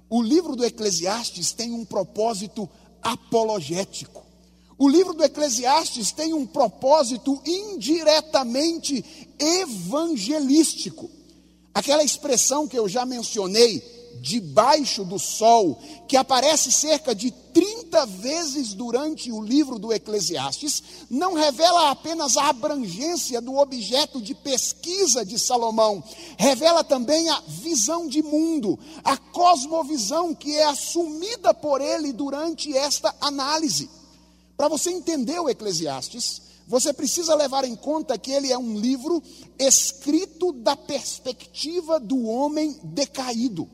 O 0.08 0.22
livro 0.22 0.54
do 0.54 0.64
Eclesiastes 0.64 1.52
tem 1.52 1.72
um 1.72 1.84
propósito 1.84 2.68
apologético. 3.02 4.25
O 4.78 4.88
livro 4.88 5.14
do 5.14 5.24
Eclesiastes 5.24 6.12
tem 6.12 6.34
um 6.34 6.46
propósito 6.46 7.40
indiretamente 7.46 9.02
evangelístico. 9.38 11.10
Aquela 11.72 12.04
expressão 12.04 12.68
que 12.68 12.78
eu 12.78 12.86
já 12.86 13.06
mencionei, 13.06 13.82
debaixo 14.20 15.04
do 15.04 15.18
sol, 15.18 15.80
que 16.06 16.16
aparece 16.16 16.70
cerca 16.70 17.14
de 17.14 17.30
30 17.30 18.04
vezes 18.06 18.74
durante 18.74 19.32
o 19.32 19.42
livro 19.42 19.78
do 19.78 19.92
Eclesiastes, 19.92 20.82
não 21.08 21.32
revela 21.32 21.90
apenas 21.90 22.36
a 22.36 22.48
abrangência 22.48 23.40
do 23.40 23.56
objeto 23.56 24.20
de 24.20 24.34
pesquisa 24.34 25.24
de 25.24 25.38
Salomão, 25.38 26.04
revela 26.36 26.84
também 26.84 27.28
a 27.30 27.42
visão 27.46 28.06
de 28.06 28.22
mundo, 28.22 28.78
a 29.02 29.16
cosmovisão 29.16 30.34
que 30.34 30.54
é 30.54 30.64
assumida 30.64 31.54
por 31.54 31.80
ele 31.80 32.12
durante 32.12 32.76
esta 32.76 33.14
análise. 33.22 33.95
Para 34.56 34.68
você 34.68 34.90
entender 34.90 35.38
o 35.38 35.48
Eclesiastes, 35.48 36.42
você 36.66 36.92
precisa 36.92 37.34
levar 37.34 37.64
em 37.64 37.76
conta 37.76 38.18
que 38.18 38.32
ele 38.32 38.50
é 38.50 38.58
um 38.58 38.78
livro 38.78 39.22
escrito 39.58 40.52
da 40.52 40.74
perspectiva 40.74 42.00
do 42.00 42.24
homem 42.26 42.76
decaído, 42.82 43.68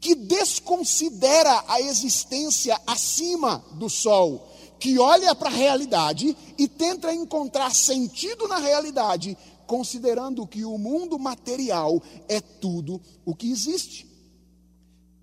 que 0.00 0.14
desconsidera 0.14 1.64
a 1.68 1.80
existência 1.80 2.80
acima 2.86 3.64
do 3.74 3.88
sol, 3.88 4.50
que 4.80 4.98
olha 4.98 5.34
para 5.34 5.48
a 5.48 5.52
realidade 5.52 6.36
e 6.58 6.66
tenta 6.66 7.14
encontrar 7.14 7.74
sentido 7.74 8.48
na 8.48 8.58
realidade, 8.58 9.38
considerando 9.66 10.46
que 10.46 10.64
o 10.64 10.76
mundo 10.76 11.18
material 11.18 12.02
é 12.28 12.40
tudo 12.40 13.00
o 13.24 13.34
que 13.34 13.50
existe. 13.50 14.08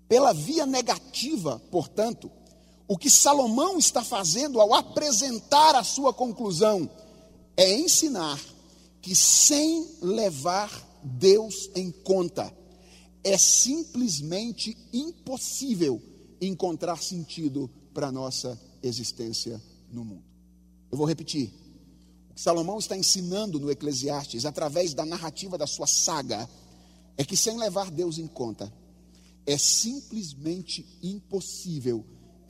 Pela 0.08 0.32
via 0.32 0.64
negativa, 0.64 1.60
portanto, 1.70 2.30
o 2.92 2.98
que 2.98 3.08
Salomão 3.08 3.78
está 3.78 4.04
fazendo 4.04 4.60
ao 4.60 4.74
apresentar 4.74 5.74
a 5.74 5.82
sua 5.82 6.12
conclusão 6.12 6.90
é 7.56 7.74
ensinar 7.74 8.38
que 9.00 9.16
sem 9.16 9.88
levar 10.02 10.70
Deus 11.02 11.70
em 11.74 11.90
conta, 11.90 12.54
é 13.24 13.38
simplesmente 13.38 14.76
impossível 14.92 16.02
encontrar 16.38 17.02
sentido 17.02 17.70
para 17.94 18.08
a 18.08 18.12
nossa 18.12 18.60
existência 18.82 19.58
no 19.90 20.04
mundo. 20.04 20.24
Eu 20.90 20.98
vou 20.98 21.06
repetir. 21.06 21.50
O 22.30 22.34
que 22.34 22.42
Salomão 22.42 22.78
está 22.78 22.94
ensinando 22.94 23.58
no 23.58 23.70
Eclesiastes, 23.70 24.44
através 24.44 24.92
da 24.92 25.06
narrativa 25.06 25.56
da 25.56 25.66
sua 25.66 25.86
saga, 25.86 26.46
é 27.16 27.24
que 27.24 27.38
sem 27.38 27.56
levar 27.56 27.90
Deus 27.90 28.18
em 28.18 28.26
conta, 28.26 28.70
é 29.46 29.56
simplesmente 29.56 30.86
impossível 31.02 32.04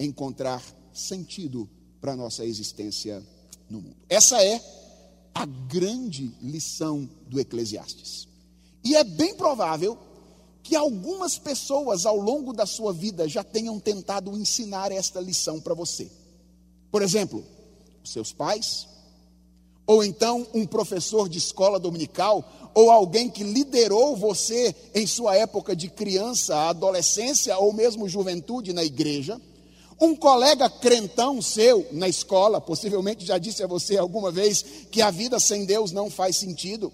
encontrar 0.04 0.62
sentido 0.92 1.68
para 2.00 2.12
a 2.12 2.16
nossa 2.16 2.44
existência 2.44 3.22
no 3.68 3.80
mundo. 3.80 3.96
Essa 4.08 4.42
é 4.42 4.60
a 5.34 5.46
grande 5.46 6.34
lição 6.40 7.08
do 7.26 7.40
Eclesiastes. 7.40 8.28
E 8.84 8.96
é 8.96 9.04
bem 9.04 9.34
provável 9.34 9.96
que 10.62 10.76
algumas 10.76 11.38
pessoas 11.38 12.06
ao 12.06 12.16
longo 12.16 12.52
da 12.52 12.66
sua 12.66 12.92
vida 12.92 13.28
já 13.28 13.42
tenham 13.42 13.78
tentado 13.80 14.36
ensinar 14.36 14.92
esta 14.92 15.20
lição 15.20 15.60
para 15.60 15.74
você. 15.74 16.10
Por 16.90 17.02
exemplo, 17.02 17.44
seus 18.04 18.32
pais, 18.32 18.86
ou 19.86 20.04
então 20.04 20.46
um 20.54 20.66
professor 20.66 21.28
de 21.28 21.38
escola 21.38 21.78
dominical, 21.78 22.70
ou 22.74 22.90
alguém 22.90 23.28
que 23.28 23.42
liderou 23.42 24.16
você 24.16 24.74
em 24.94 25.06
sua 25.06 25.36
época 25.36 25.74
de 25.74 25.88
criança, 25.88 26.68
adolescência 26.68 27.56
ou 27.58 27.72
mesmo 27.72 28.08
juventude 28.08 28.72
na 28.72 28.84
igreja. 28.84 29.40
Um 30.00 30.16
colega 30.16 30.68
crentão 30.68 31.40
seu 31.40 31.86
na 31.92 32.08
escola, 32.08 32.60
possivelmente 32.60 33.24
já 33.24 33.38
disse 33.38 33.62
a 33.62 33.66
você 33.66 33.96
alguma 33.96 34.30
vez 34.30 34.64
que 34.90 35.00
a 35.00 35.10
vida 35.10 35.38
sem 35.38 35.64
Deus 35.64 35.92
não 35.92 36.10
faz 36.10 36.36
sentido. 36.36 36.92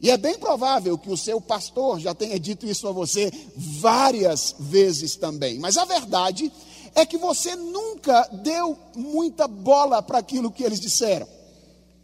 E 0.00 0.10
é 0.10 0.16
bem 0.16 0.38
provável 0.38 0.96
que 0.96 1.10
o 1.10 1.16
seu 1.16 1.40
pastor 1.40 1.98
já 1.98 2.14
tenha 2.14 2.38
dito 2.38 2.66
isso 2.66 2.86
a 2.86 2.92
você 2.92 3.32
várias 3.56 4.54
vezes 4.58 5.16
também. 5.16 5.58
Mas 5.58 5.76
a 5.76 5.84
verdade 5.84 6.52
é 6.94 7.04
que 7.04 7.18
você 7.18 7.54
nunca 7.56 8.28
deu 8.42 8.78
muita 8.94 9.48
bola 9.48 10.02
para 10.02 10.18
aquilo 10.18 10.50
que 10.50 10.62
eles 10.62 10.80
disseram. 10.80 11.26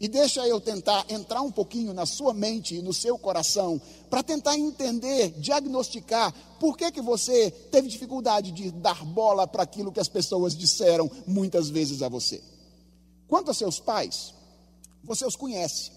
E 0.05 0.09
deixa 0.09 0.47
eu 0.47 0.61
tentar 0.61 1.07
entrar 1.09 1.41
um 1.41 1.51
pouquinho 1.51 1.95
na 1.95 2.05
sua 2.05 2.35
mente 2.35 2.75
e 2.75 2.83
no 2.83 2.93
seu 2.93 3.17
coração 3.17 3.81
para 4.11 4.23
tentar 4.23 4.55
entender, 4.55 5.31
diagnosticar 5.39 6.31
por 6.61 6.77
que, 6.77 6.93
que 6.93 7.01
você 7.01 7.51
teve 7.51 7.89
dificuldade 7.89 8.53
de 8.53 8.71
dar 8.71 9.03
bola 9.03 9.47
para 9.47 9.63
aquilo 9.63 9.91
que 9.91 9.99
as 9.99 10.07
pessoas 10.07 10.55
disseram 10.55 11.11
muitas 11.27 11.71
vezes 11.71 12.03
a 12.03 12.09
você. 12.11 12.45
Quanto 13.27 13.51
a 13.51 13.55
seus 13.55 13.81
pais, 13.81 14.35
você 15.03 15.25
os 15.25 15.37
conhece. 15.37 15.91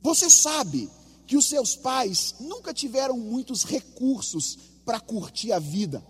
Você 0.00 0.30
sabe 0.30 0.88
que 1.26 1.36
os 1.36 1.44
seus 1.44 1.76
pais 1.76 2.36
nunca 2.40 2.72
tiveram 2.72 3.18
muitos 3.18 3.62
recursos 3.62 4.56
para 4.86 5.00
curtir 5.00 5.52
a 5.52 5.58
vida. 5.58 6.02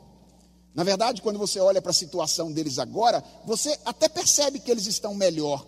Na 0.73 0.85
verdade, 0.85 1.21
quando 1.21 1.37
você 1.37 1.59
olha 1.59 1.83
para 1.83 1.91
a 1.91 1.95
situação 1.95 2.53
deles 2.53 2.79
agora, 2.79 3.25
você 3.45 3.77
até 3.85 4.09
percebe 4.09 4.61
que 4.61 4.71
eles 4.71 4.87
estão 4.87 5.17
melhor 5.17 5.67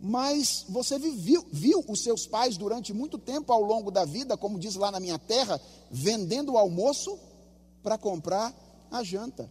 mas 0.00 0.64
você 0.68 0.98
viu, 0.98 1.44
viu 1.50 1.84
os 1.88 2.02
seus 2.02 2.26
pais 2.26 2.56
durante 2.56 2.92
muito 2.92 3.18
tempo 3.18 3.52
ao 3.52 3.62
longo 3.62 3.90
da 3.90 4.04
vida, 4.04 4.36
como 4.36 4.58
diz 4.58 4.74
lá 4.76 4.90
na 4.90 5.00
minha 5.00 5.18
terra, 5.18 5.60
vendendo 5.90 6.52
o 6.52 6.58
almoço 6.58 7.18
para 7.82 7.98
comprar 7.98 8.54
a 8.90 9.02
janta. 9.02 9.50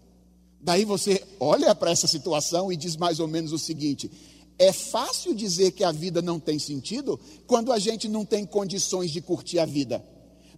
Daí 0.59 0.85
você 0.85 1.23
olha 1.39 1.75
para 1.75 1.91
essa 1.91 2.07
situação 2.07 2.71
e 2.71 2.77
diz 2.77 2.95
mais 2.95 3.19
ou 3.19 3.27
menos 3.27 3.51
o 3.51 3.59
seguinte: 3.59 4.09
é 4.57 4.73
fácil 4.73 5.35
dizer 5.35 5.71
que 5.71 5.83
a 5.83 5.91
vida 5.91 6.21
não 6.21 6.39
tem 6.39 6.57
sentido 6.57 7.19
quando 7.45 7.71
a 7.71 7.79
gente 7.79 8.07
não 8.07 8.25
tem 8.25 8.45
condições 8.45 9.11
de 9.11 9.21
curtir 9.21 9.59
a 9.59 9.65
vida. 9.65 10.03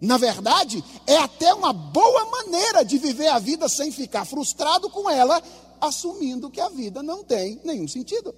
Na 0.02 0.18
verdade, 0.18 0.82
é 1.06 1.18
até 1.18 1.54
uma 1.54 1.74
boa 1.74 2.26
maneira 2.26 2.86
de 2.86 2.98
viver 2.98 3.28
a 3.28 3.40
vida 3.40 3.68
sem 3.68 3.92
ficar 3.92 4.24
frustrado 4.24 4.90
com 4.90 5.10
ela, 5.10 5.44
assumindo 5.82 6.50
que 6.50 6.62
a 6.62 6.70
vida 6.70 7.04
não 7.04 7.24
tem 7.24 7.60
nenhum 7.66 7.88
sentido. 7.88 8.34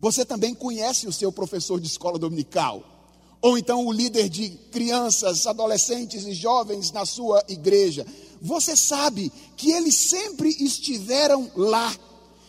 Você 0.00 0.24
também 0.24 0.54
conhece 0.54 1.06
o 1.06 1.12
seu 1.12 1.32
professor 1.32 1.80
de 1.80 1.86
escola 1.86 2.18
dominical, 2.18 2.98
ou 3.40 3.58
então 3.58 3.86
o 3.86 3.92
líder 3.92 4.28
de 4.28 4.50
crianças, 4.70 5.46
adolescentes 5.46 6.24
e 6.24 6.32
jovens 6.32 6.90
na 6.92 7.04
sua 7.04 7.42
igreja. 7.48 8.06
Você 8.40 8.76
sabe 8.76 9.32
que 9.56 9.72
eles 9.72 9.94
sempre 9.94 10.48
estiveram 10.48 11.50
lá. 11.56 11.94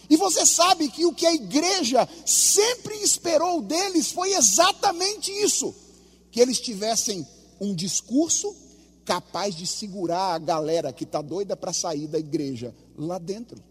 E 0.09 0.17
você 0.17 0.45
sabe 0.45 0.89
que 0.89 1.05
o 1.05 1.13
que 1.13 1.25
a 1.25 1.33
igreja 1.33 2.07
sempre 2.25 2.95
esperou 2.97 3.61
deles 3.61 4.11
foi 4.11 4.33
exatamente 4.33 5.31
isso: 5.31 5.73
que 6.31 6.39
eles 6.39 6.59
tivessem 6.59 7.27
um 7.59 7.75
discurso 7.75 8.55
capaz 9.05 9.55
de 9.55 9.65
segurar 9.65 10.35
a 10.35 10.39
galera 10.39 10.93
que 10.93 11.03
está 11.03 11.21
doida 11.21 11.55
para 11.55 11.73
sair 11.73 12.07
da 12.07 12.19
igreja 12.19 12.75
lá 12.95 13.17
dentro. 13.17 13.61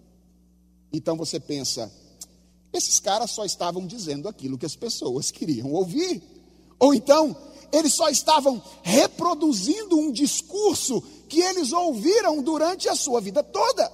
Então 0.93 1.17
você 1.17 1.39
pensa, 1.39 1.93
esses 2.73 3.01
caras 3.01 3.31
só 3.31 3.45
estavam 3.45 3.87
dizendo 3.87 4.29
aquilo 4.29 4.59
que 4.59 4.67
as 4.67 4.77
pessoas 4.77 5.31
queriam 5.31 5.73
ouvir. 5.73 6.23
Ou 6.79 6.95
então, 6.95 7.37
eles 7.73 7.93
só 7.95 8.09
estavam 8.09 8.63
reproduzindo 8.83 9.99
um 9.99 10.13
discurso 10.13 11.03
que 11.29 11.41
eles 11.41 11.73
ouviram 11.73 12.43
durante 12.43 12.89
a 12.89 12.95
sua 12.95 13.21
vida 13.21 13.43
toda. 13.43 13.91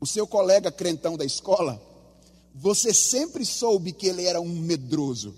O 0.00 0.06
seu 0.06 0.26
colega 0.26 0.70
crentão 0.70 1.16
da 1.16 1.24
escola, 1.24 1.80
você 2.54 2.92
sempre 2.92 3.44
soube 3.44 3.92
que 3.92 4.06
ele 4.06 4.24
era 4.24 4.40
um 4.40 4.48
medroso. 4.48 5.34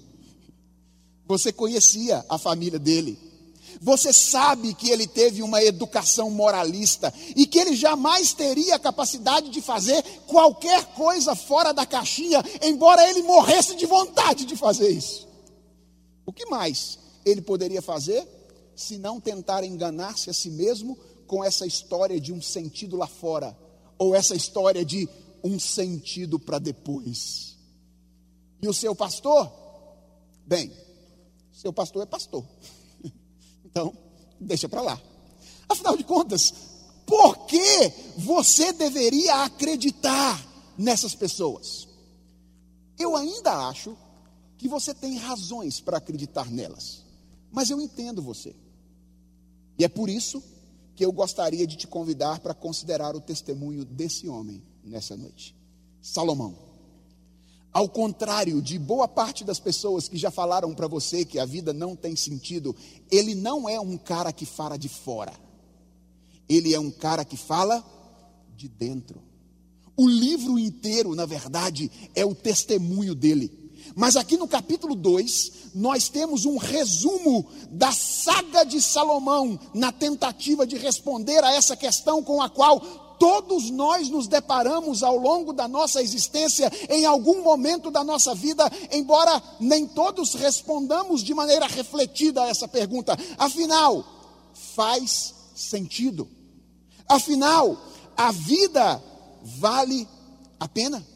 Você 1.26 1.52
conhecia 1.52 2.24
a 2.28 2.38
família 2.38 2.78
dele. 2.78 3.18
Você 3.80 4.12
sabe 4.12 4.74
que 4.74 4.90
ele 4.90 5.06
teve 5.06 5.42
uma 5.42 5.62
educação 5.62 6.30
moralista 6.30 7.12
e 7.36 7.46
que 7.46 7.58
ele 7.58 7.76
jamais 7.76 8.32
teria 8.32 8.76
a 8.76 8.78
capacidade 8.78 9.50
de 9.50 9.60
fazer 9.60 10.02
qualquer 10.26 10.84
coisa 10.94 11.34
fora 11.34 11.72
da 11.72 11.86
caixinha, 11.86 12.42
embora 12.62 13.08
ele 13.08 13.22
morresse 13.22 13.74
de 13.76 13.86
vontade 13.86 14.44
de 14.44 14.56
fazer 14.56 14.90
isso. 14.90 15.28
O 16.26 16.32
que 16.32 16.46
mais 16.46 16.98
ele 17.24 17.42
poderia 17.42 17.82
fazer 17.82 18.26
se 18.74 18.98
não 18.98 19.20
tentar 19.20 19.64
enganar-se 19.64 20.30
a 20.30 20.32
si 20.32 20.50
mesmo 20.50 20.98
com 21.26 21.44
essa 21.44 21.66
história 21.66 22.20
de 22.20 22.32
um 22.32 22.42
sentido 22.42 22.96
lá 22.96 23.06
fora, 23.06 23.56
ou 23.98 24.14
essa 24.14 24.34
história 24.34 24.84
de 24.84 25.08
um 25.42 25.58
sentido 25.58 26.38
para 26.38 26.58
depois? 26.58 27.56
E 28.60 28.68
o 28.68 28.74
seu 28.74 28.94
pastor? 28.94 29.50
Bem, 30.46 30.72
seu 31.52 31.72
pastor 31.72 32.02
é 32.02 32.06
pastor. 32.06 32.44
Então, 33.74 33.92
deixa 34.38 34.68
para 34.68 34.80
lá. 34.80 35.02
Afinal 35.68 35.96
de 35.96 36.04
contas, 36.04 36.54
por 37.04 37.46
que 37.46 37.92
você 38.16 38.72
deveria 38.72 39.42
acreditar 39.42 40.40
nessas 40.78 41.12
pessoas? 41.16 41.88
Eu 42.96 43.16
ainda 43.16 43.66
acho 43.66 43.98
que 44.56 44.68
você 44.68 44.94
tem 44.94 45.16
razões 45.16 45.80
para 45.80 45.98
acreditar 45.98 46.48
nelas, 46.52 47.02
mas 47.50 47.68
eu 47.68 47.80
entendo 47.80 48.22
você. 48.22 48.54
E 49.76 49.84
é 49.84 49.88
por 49.88 50.08
isso 50.08 50.40
que 50.94 51.04
eu 51.04 51.10
gostaria 51.10 51.66
de 51.66 51.76
te 51.76 51.88
convidar 51.88 52.38
para 52.38 52.54
considerar 52.54 53.16
o 53.16 53.20
testemunho 53.20 53.84
desse 53.84 54.28
homem 54.28 54.62
nessa 54.84 55.16
noite. 55.16 55.52
Salomão. 56.00 56.73
Ao 57.74 57.88
contrário 57.88 58.62
de 58.62 58.78
boa 58.78 59.08
parte 59.08 59.42
das 59.42 59.58
pessoas 59.58 60.06
que 60.06 60.16
já 60.16 60.30
falaram 60.30 60.72
para 60.72 60.86
você 60.86 61.24
que 61.24 61.40
a 61.40 61.44
vida 61.44 61.72
não 61.72 61.96
tem 61.96 62.14
sentido, 62.14 62.74
ele 63.10 63.34
não 63.34 63.68
é 63.68 63.80
um 63.80 63.98
cara 63.98 64.32
que 64.32 64.46
fala 64.46 64.78
de 64.78 64.88
fora. 64.88 65.32
Ele 66.48 66.72
é 66.72 66.78
um 66.78 66.92
cara 66.92 67.24
que 67.24 67.36
fala 67.36 67.84
de 68.56 68.68
dentro. 68.68 69.20
O 69.96 70.08
livro 70.08 70.56
inteiro, 70.56 71.16
na 71.16 71.26
verdade, 71.26 71.90
é 72.14 72.24
o 72.24 72.32
testemunho 72.32 73.12
dele. 73.12 73.72
Mas 73.96 74.14
aqui 74.14 74.36
no 74.36 74.46
capítulo 74.46 74.94
2, 74.94 75.52
nós 75.74 76.08
temos 76.08 76.44
um 76.44 76.56
resumo 76.56 77.44
da 77.70 77.90
saga 77.90 78.62
de 78.62 78.80
Salomão 78.80 79.58
na 79.74 79.90
tentativa 79.90 80.64
de 80.64 80.76
responder 80.76 81.42
a 81.42 81.52
essa 81.52 81.76
questão 81.76 82.22
com 82.22 82.40
a 82.40 82.48
qual 82.48 83.03
todos 83.18 83.70
nós 83.70 84.08
nos 84.08 84.26
deparamos 84.26 85.02
ao 85.02 85.16
longo 85.16 85.52
da 85.52 85.66
nossa 85.66 86.02
existência, 86.02 86.70
em 86.88 87.04
algum 87.04 87.42
momento 87.42 87.90
da 87.90 88.04
nossa 88.04 88.34
vida, 88.34 88.70
embora 88.92 89.42
nem 89.60 89.86
todos 89.86 90.34
respondamos 90.34 91.22
de 91.22 91.34
maneira 91.34 91.66
refletida 91.66 92.42
a 92.42 92.48
essa 92.48 92.68
pergunta. 92.68 93.16
Afinal, 93.38 94.04
faz 94.74 95.34
sentido? 95.54 96.28
Afinal, 97.08 97.76
a 98.16 98.32
vida 98.32 99.02
vale 99.42 100.08
a 100.58 100.68
pena? 100.68 101.13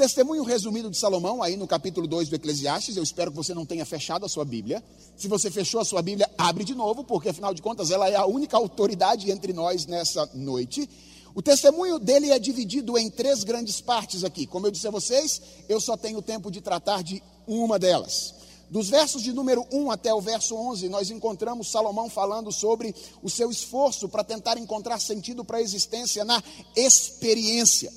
Testemunho 0.00 0.44
resumido 0.44 0.88
de 0.88 0.96
Salomão, 0.96 1.42
aí 1.42 1.58
no 1.58 1.66
capítulo 1.66 2.06
2 2.06 2.30
do 2.30 2.34
Eclesiastes, 2.34 2.96
eu 2.96 3.02
espero 3.02 3.30
que 3.30 3.36
você 3.36 3.52
não 3.52 3.66
tenha 3.66 3.84
fechado 3.84 4.24
a 4.24 4.30
sua 4.30 4.46
Bíblia. 4.46 4.82
Se 5.14 5.28
você 5.28 5.50
fechou 5.50 5.78
a 5.78 5.84
sua 5.84 6.00
Bíblia, 6.00 6.26
abre 6.38 6.64
de 6.64 6.74
novo, 6.74 7.04
porque 7.04 7.28
afinal 7.28 7.52
de 7.52 7.60
contas 7.60 7.90
ela 7.90 8.08
é 8.08 8.16
a 8.16 8.24
única 8.24 8.56
autoridade 8.56 9.30
entre 9.30 9.52
nós 9.52 9.84
nessa 9.84 10.26
noite. 10.32 10.88
O 11.34 11.42
testemunho 11.42 11.98
dele 11.98 12.30
é 12.30 12.38
dividido 12.38 12.96
em 12.96 13.10
três 13.10 13.44
grandes 13.44 13.82
partes 13.82 14.24
aqui. 14.24 14.46
Como 14.46 14.66
eu 14.66 14.70
disse 14.70 14.88
a 14.88 14.90
vocês, 14.90 15.42
eu 15.68 15.78
só 15.78 15.98
tenho 15.98 16.22
tempo 16.22 16.50
de 16.50 16.62
tratar 16.62 17.02
de 17.02 17.22
uma 17.46 17.78
delas. 17.78 18.32
Dos 18.70 18.88
versos 18.88 19.20
de 19.22 19.34
número 19.34 19.66
1 19.70 19.90
até 19.90 20.14
o 20.14 20.20
verso 20.22 20.56
11, 20.56 20.88
nós 20.88 21.10
encontramos 21.10 21.70
Salomão 21.70 22.08
falando 22.08 22.50
sobre 22.50 22.94
o 23.22 23.28
seu 23.28 23.50
esforço 23.50 24.08
para 24.08 24.24
tentar 24.24 24.56
encontrar 24.56 24.98
sentido 24.98 25.44
para 25.44 25.58
a 25.58 25.62
existência 25.62 26.24
na 26.24 26.42
experiência. 26.74 27.92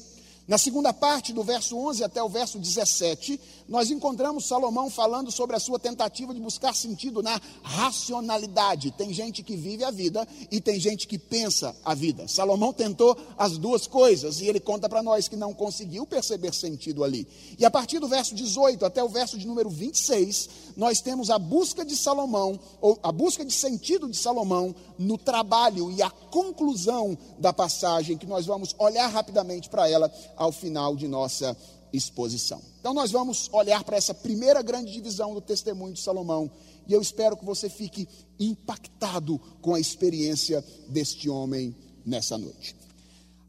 Na 0.48 0.58
segunda 0.58 0.92
parte, 0.92 1.32
do 1.32 1.44
verso 1.44 1.78
11 1.78 2.04
até 2.04 2.22
o 2.22 2.28
verso 2.28 2.60
17, 2.60 3.40
nós 3.68 3.90
encontramos 3.90 4.46
Salomão 4.46 4.90
falando 4.90 5.32
sobre 5.32 5.56
a 5.56 5.60
sua 5.60 5.80
tentativa 5.80 6.34
de 6.34 6.40
buscar 6.40 6.76
sentido 6.76 7.22
na 7.22 7.40
racionalidade. 7.62 8.92
Tem 8.92 9.14
gente 9.14 9.42
que 9.44 9.56
vive 9.56 9.84
a 9.84 9.92
vida 9.92 10.28
e 10.52 10.60
tem 10.60 10.80
gente 10.80 11.08
que 11.08 11.18
pensa 11.18 11.76
a 11.84 11.94
vida. 11.94 12.28
Salomão 12.28 12.74
tentou 12.74 13.18
as 13.38 13.58
duas 13.58 13.88
coisas 13.88 14.42
e 14.42 14.48
ele 14.48 14.60
conta 14.60 14.90
para 14.90 15.04
nós 15.04 15.28
que 15.28 15.36
não 15.36 15.54
conseguiu 15.54 16.06
perceber 16.06 16.54
sentido 16.54 17.04
ali. 17.04 17.28
E 17.58 17.66
a 17.66 17.72
partir 17.72 18.00
do 18.00 18.08
verso 18.08 18.36
18 18.36 18.86
até 18.86 19.04
o 19.04 19.10
verso 19.10 19.38
de 19.38 19.48
número 19.48 19.70
26, 19.70 20.50
nós 20.76 21.02
temos 21.02 21.30
a 21.30 21.40
busca 21.40 21.86
de 21.86 21.96
Salomão, 21.96 22.60
ou 22.82 23.00
a 23.02 23.12
busca 23.12 23.46
de 23.46 23.54
sentido 23.54 24.10
de 24.10 24.18
Salomão 24.18 24.76
no 24.98 25.18
trabalho 25.18 25.92
e 25.92 26.02
a 26.02 26.10
conclusão 26.10 27.18
da 27.40 27.54
passagem 27.54 28.18
que 28.18 28.26
nós 28.26 28.46
vamos 28.46 28.76
olhar 28.78 29.08
rapidamente 29.08 29.70
para 29.70 29.90
ela 29.90 30.12
ao 30.36 30.52
final 30.52 30.96
de 30.96 31.08
nossa 31.08 31.56
exposição. 31.94 32.60
Então, 32.80 32.94
nós 32.94 33.12
vamos 33.12 33.48
olhar 33.54 33.84
para 33.84 33.96
essa 33.96 34.14
primeira 34.14 34.62
grande 34.64 34.92
divisão 34.92 35.34
do 35.34 35.40
testemunho 35.40 35.94
de 35.94 36.02
Salomão 36.02 36.50
e 36.88 36.92
eu 36.92 37.02
espero 37.02 37.38
que 37.38 37.46
você 37.46 37.70
fique 37.70 38.08
impactado 38.40 39.40
com 39.62 39.76
a 39.76 39.80
experiência 39.80 40.66
deste 40.90 41.30
homem 41.30 41.76
nessa 42.04 42.38
noite. 42.38 42.76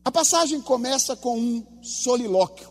A 0.05 0.13
passagem 0.13 0.61
começa 0.61 1.17
com 1.17 1.39
um 1.39 1.83
solilóquio. 1.83 2.71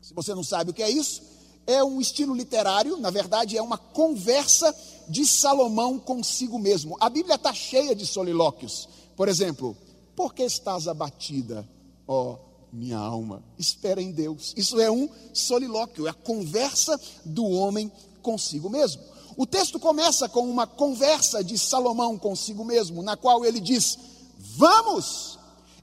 Se 0.00 0.14
você 0.14 0.34
não 0.34 0.42
sabe 0.42 0.70
o 0.70 0.74
que 0.74 0.82
é 0.82 0.90
isso, 0.90 1.22
é 1.66 1.84
um 1.84 2.00
estilo 2.00 2.34
literário, 2.34 2.96
na 2.96 3.10
verdade, 3.10 3.56
é 3.56 3.62
uma 3.62 3.76
conversa 3.76 4.74
de 5.08 5.26
Salomão 5.26 5.98
consigo 5.98 6.58
mesmo. 6.58 6.96
A 7.00 7.10
Bíblia 7.10 7.34
está 7.34 7.52
cheia 7.52 7.94
de 7.94 8.06
solilóquios. 8.06 8.88
Por 9.14 9.28
exemplo, 9.28 9.76
por 10.14 10.34
que 10.34 10.42
estás 10.42 10.88
abatida, 10.88 11.68
ó 12.08 12.45
minha 12.72 12.98
alma, 12.98 13.42
espera 13.58 14.02
em 14.02 14.12
Deus. 14.12 14.52
Isso 14.56 14.80
é 14.80 14.90
um 14.90 15.08
solilóquio, 15.32 16.06
é 16.06 16.10
a 16.10 16.14
conversa 16.14 17.00
do 17.24 17.44
homem 17.44 17.90
consigo 18.22 18.68
mesmo. 18.68 19.02
O 19.36 19.46
texto 19.46 19.78
começa 19.78 20.28
com 20.28 20.48
uma 20.48 20.66
conversa 20.66 21.44
de 21.44 21.58
Salomão 21.58 22.18
consigo 22.18 22.64
mesmo, 22.64 23.02
na 23.02 23.16
qual 23.16 23.44
ele 23.44 23.60
diz: 23.60 23.98
Vamos, 24.38 25.38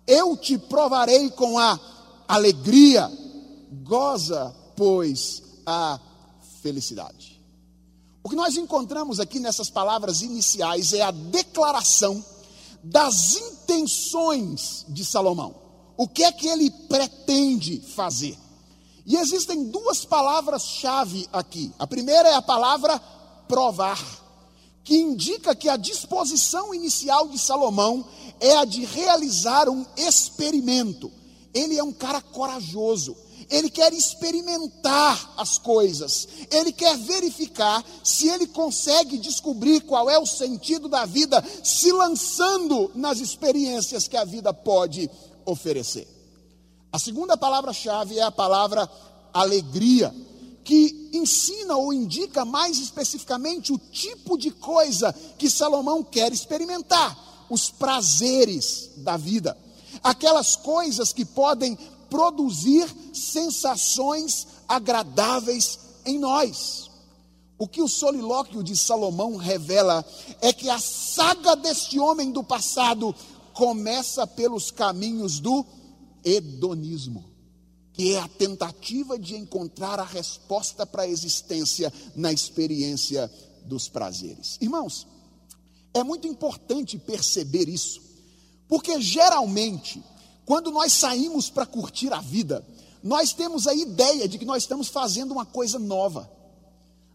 eu 0.08 0.36
te 0.36 0.58
provarei 0.58 1.30
com 1.30 1.58
a 1.58 1.80
alegria, 2.28 3.12
goza, 3.84 4.54
pois, 4.76 5.44
a 5.66 6.00
felicidade. 6.62 7.42
O 8.24 8.30
que 8.30 8.36
nós 8.36 8.56
encontramos 8.56 9.20
aqui 9.20 9.40
nessas 9.40 9.70
palavras 9.70 10.22
iniciais 10.22 10.94
é 10.94 11.02
a 11.02 11.12
declaração 11.12 12.24
das 12.84 13.36
intenções 13.36 14.86
de 14.88 15.06
Salomão. 15.06 15.63
O 15.96 16.08
que 16.08 16.24
é 16.24 16.32
que 16.32 16.48
ele 16.48 16.70
pretende 16.90 17.80
fazer? 17.80 18.38
E 19.06 19.18
existem 19.18 19.66
duas 19.66 20.06
palavras-chave 20.06 21.28
aqui. 21.32 21.72
A 21.78 21.86
primeira 21.86 22.30
é 22.30 22.36
a 22.36 22.42
palavra 22.42 23.00
provar, 23.48 24.00
que 24.84 24.96
indica 24.96 25.56
que 25.56 25.70
a 25.70 25.78
disposição 25.78 26.74
inicial 26.74 27.28
de 27.28 27.38
Salomão 27.38 28.06
é 28.40 28.58
a 28.58 28.66
de 28.66 28.86
realizar 28.86 29.70
um 29.70 29.86
experimento. 29.96 31.12
Ele 31.54 31.78
é 31.78 31.84
um 31.84 31.94
cara 31.94 32.22
corajoso. 32.22 33.16
Ele 33.50 33.70
quer 33.70 33.94
experimentar 33.94 35.34
as 35.38 35.58
coisas, 35.58 36.28
ele 36.50 36.72
quer 36.72 36.98
verificar 36.98 37.84
se 38.02 38.30
ele 38.30 38.48
consegue 38.48 39.18
descobrir 39.18 39.82
qual 39.82 40.10
é 40.10 40.18
o 40.18 40.26
sentido 40.26 40.88
da 40.88 41.06
vida, 41.06 41.44
se 41.62 41.92
lançando 41.92 42.90
nas 42.96 43.20
experiências 43.20 44.08
que 44.08 44.16
a 44.16 44.24
vida 44.24 44.54
pode 44.54 45.10
oferecer. 45.46 46.08
A 46.92 47.00
segunda 47.00 47.36
palavra-chave 47.36 48.20
é 48.20 48.22
a 48.22 48.32
palavra 48.32 48.90
alegria, 49.34 50.14
que 50.64 51.10
ensina 51.12 51.76
ou 51.76 51.92
indica 51.92 52.46
mais 52.46 52.78
especificamente 52.80 53.74
o 53.74 53.78
tipo 53.78 54.38
de 54.38 54.52
coisa 54.52 55.14
que 55.38 55.50
Salomão 55.50 56.04
quer 56.04 56.32
experimentar, 56.32 57.46
os 57.50 57.70
prazeres 57.70 58.92
da 58.98 59.18
vida, 59.18 59.58
aquelas 60.04 60.56
coisas 60.56 61.12
que 61.12 61.26
podem 61.26 61.78
produzir 62.10 62.88
sensações 63.14 64.48
agradáveis 64.68 65.80
em 66.06 66.20
nós. 66.20 66.92
O 67.58 67.68
que 67.68 67.82
o 67.82 67.88
solilóquio 67.88 68.64
de 68.64 68.76
Salomão 68.76 69.36
revela 69.36 70.06
é 70.42 70.52
que 70.52 70.70
a 70.70 70.80
saga 70.80 71.56
deste 71.56 72.00
homem 72.00 72.32
do 72.32 72.44
passado 72.44 73.16
começa 73.54 74.26
pelos 74.26 74.72
caminhos 74.72 75.40
do 75.40 75.66
hedonismo, 76.24 77.24
que 77.94 78.14
é 78.14 78.20
a 78.20 78.28
tentativa 78.28 79.18
de 79.18 79.36
encontrar 79.36 80.00
a 80.00 80.04
resposta 80.04 80.86
para 80.86 81.04
a 81.04 81.08
existência 81.08 81.94
na 82.16 82.34
experiência 82.34 83.32
dos 83.66 83.88
prazeres. 83.88 84.58
Irmãos, 84.60 85.08
é 85.94 86.04
muito 86.04 86.28
importante 86.28 86.98
perceber 86.98 87.70
isso, 87.70 88.02
porque 88.68 89.00
geralmente, 89.00 90.04
quando 90.46 90.72
nós 90.72 90.92
saímos 90.94 91.50
para 91.50 91.66
curtir 91.66 92.12
a 92.12 92.20
vida, 92.20 92.66
nós 93.04 93.34
temos 93.34 93.68
a 93.68 93.74
ideia 93.74 94.28
de 94.28 94.40
que 94.40 94.46
nós 94.46 94.64
estamos 94.64 94.88
fazendo 94.88 95.32
uma 95.32 95.46
coisa 95.46 95.78
nova. 95.78 96.32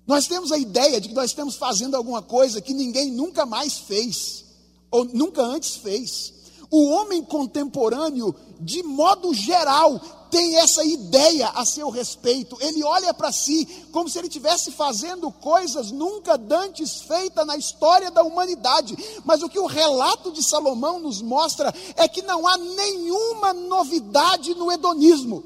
Nós 0.06 0.26
temos 0.26 0.52
a 0.52 0.58
ideia 0.58 1.00
de 1.00 1.08
que 1.08 1.14
nós 1.14 1.30
estamos 1.30 1.56
fazendo 1.56 1.96
alguma 1.96 2.22
coisa 2.22 2.60
que 2.60 2.72
ninguém 2.72 3.10
nunca 3.10 3.44
mais 3.44 3.78
fez 3.78 4.47
ou 4.90 5.04
nunca 5.04 5.42
antes 5.42 5.76
fez. 5.76 6.34
O 6.70 6.90
homem 6.90 7.22
contemporâneo, 7.22 8.34
de 8.60 8.82
modo 8.82 9.32
geral, 9.32 9.98
tem 10.30 10.56
essa 10.56 10.84
ideia 10.84 11.48
a 11.48 11.64
seu 11.64 11.88
respeito. 11.88 12.58
Ele 12.60 12.82
olha 12.84 13.14
para 13.14 13.32
si 13.32 13.66
como 13.90 14.08
se 14.08 14.18
ele 14.18 14.28
estivesse 14.28 14.70
fazendo 14.70 15.30
coisas 15.30 15.90
nunca 15.90 16.36
dantes 16.36 17.00
feitas 17.00 17.46
na 17.46 17.56
história 17.56 18.10
da 18.10 18.22
humanidade. 18.22 18.96
Mas 19.24 19.42
o 19.42 19.48
que 19.48 19.58
o 19.58 19.66
relato 19.66 20.30
de 20.30 20.42
Salomão 20.42 21.00
nos 21.00 21.22
mostra 21.22 21.74
é 21.96 22.06
que 22.06 22.20
não 22.20 22.46
há 22.46 22.58
nenhuma 22.58 23.54
novidade 23.54 24.54
no 24.54 24.70
hedonismo. 24.70 25.42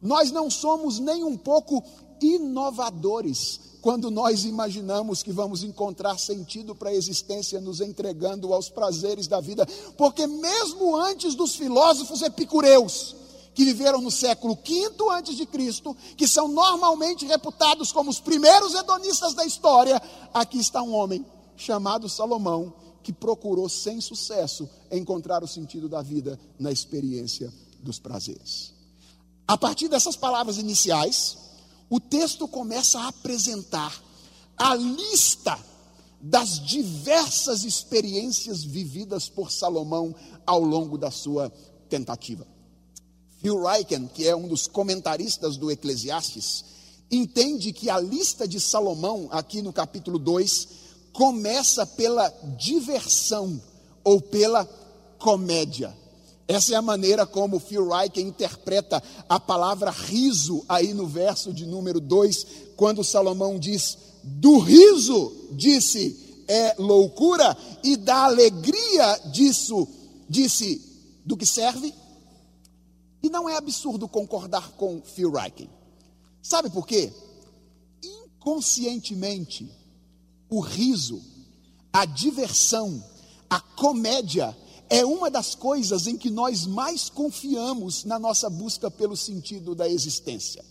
Nós 0.00 0.30
não 0.30 0.48
somos 0.48 1.00
nem 1.00 1.24
um 1.24 1.36
pouco 1.36 1.82
inovadores 2.20 3.73
quando 3.84 4.10
nós 4.10 4.46
imaginamos 4.46 5.22
que 5.22 5.30
vamos 5.30 5.62
encontrar 5.62 6.18
sentido 6.18 6.74
para 6.74 6.88
a 6.88 6.94
existência 6.94 7.60
nos 7.60 7.82
entregando 7.82 8.54
aos 8.54 8.70
prazeres 8.70 9.26
da 9.26 9.42
vida, 9.42 9.66
porque 9.94 10.26
mesmo 10.26 10.96
antes 10.96 11.34
dos 11.34 11.54
filósofos 11.54 12.22
epicureus, 12.22 13.14
que 13.54 13.62
viveram 13.62 14.00
no 14.00 14.10
século 14.10 14.54
V 14.54 14.90
antes 15.12 15.36
de 15.36 15.44
Cristo, 15.44 15.94
que 16.16 16.26
são 16.26 16.48
normalmente 16.48 17.26
reputados 17.26 17.92
como 17.92 18.08
os 18.08 18.20
primeiros 18.20 18.72
hedonistas 18.72 19.34
da 19.34 19.44
história, 19.44 20.00
aqui 20.32 20.58
está 20.58 20.80
um 20.82 20.94
homem 20.94 21.22
chamado 21.54 22.08
Salomão, 22.08 22.72
que 23.02 23.12
procurou 23.12 23.68
sem 23.68 24.00
sucesso 24.00 24.66
encontrar 24.90 25.44
o 25.44 25.46
sentido 25.46 25.90
da 25.90 26.00
vida 26.00 26.40
na 26.58 26.72
experiência 26.72 27.52
dos 27.80 27.98
prazeres. 27.98 28.72
A 29.46 29.58
partir 29.58 29.88
dessas 29.88 30.16
palavras 30.16 30.56
iniciais, 30.56 31.43
o 31.94 32.00
texto 32.00 32.48
começa 32.48 32.98
a 32.98 33.06
apresentar 33.06 34.02
a 34.56 34.74
lista 34.74 35.56
das 36.20 36.58
diversas 36.58 37.62
experiências 37.62 38.64
vividas 38.64 39.28
por 39.28 39.52
Salomão 39.52 40.12
ao 40.44 40.58
longo 40.58 40.98
da 40.98 41.12
sua 41.12 41.52
tentativa. 41.88 42.44
Phil 43.40 43.62
Ryken, 43.62 44.08
que 44.08 44.26
é 44.26 44.34
um 44.34 44.48
dos 44.48 44.66
comentaristas 44.66 45.56
do 45.56 45.70
Eclesiastes, 45.70 46.64
entende 47.08 47.72
que 47.72 47.88
a 47.88 48.00
lista 48.00 48.48
de 48.48 48.58
Salomão, 48.58 49.28
aqui 49.30 49.62
no 49.62 49.72
capítulo 49.72 50.18
2, 50.18 50.68
começa 51.12 51.86
pela 51.86 52.28
diversão 52.58 53.62
ou 54.02 54.20
pela 54.20 54.64
comédia. 55.16 55.96
Essa 56.46 56.74
é 56.74 56.76
a 56.76 56.82
maneira 56.82 57.26
como 57.26 57.58
Phil 57.58 57.88
Ryken 57.88 58.28
interpreta 58.28 59.02
a 59.28 59.40
palavra 59.40 59.90
riso 59.90 60.64
aí 60.68 60.92
no 60.92 61.06
verso 61.06 61.52
de 61.52 61.64
número 61.64 62.00
2, 62.00 62.46
quando 62.76 63.02
Salomão 63.02 63.58
diz: 63.58 63.96
Do 64.22 64.58
riso, 64.58 65.32
disse, 65.52 66.44
é 66.46 66.74
loucura, 66.78 67.56
e 67.82 67.96
da 67.96 68.24
alegria 68.24 69.16
disso, 69.32 69.88
disse, 70.28 70.80
do 71.24 71.36
que 71.36 71.46
serve? 71.46 71.94
E 73.22 73.30
não 73.30 73.48
é 73.48 73.56
absurdo 73.56 74.06
concordar 74.06 74.72
com 74.72 75.00
Phil 75.00 75.30
Ryken. 75.30 75.70
Sabe 76.42 76.68
por 76.68 76.86
quê? 76.86 77.10
Inconscientemente, 78.02 79.70
o 80.50 80.60
riso, 80.60 81.22
a 81.90 82.04
diversão, 82.04 83.02
a 83.48 83.58
comédia 83.58 84.54
é 84.88 85.04
uma 85.04 85.30
das 85.30 85.54
coisas 85.54 86.06
em 86.06 86.16
que 86.16 86.30
nós 86.30 86.66
mais 86.66 87.08
confiamos 87.08 88.04
na 88.04 88.18
nossa 88.18 88.50
busca 88.50 88.90
pelo 88.90 89.16
sentido 89.16 89.74
da 89.74 89.88
existência. 89.88 90.64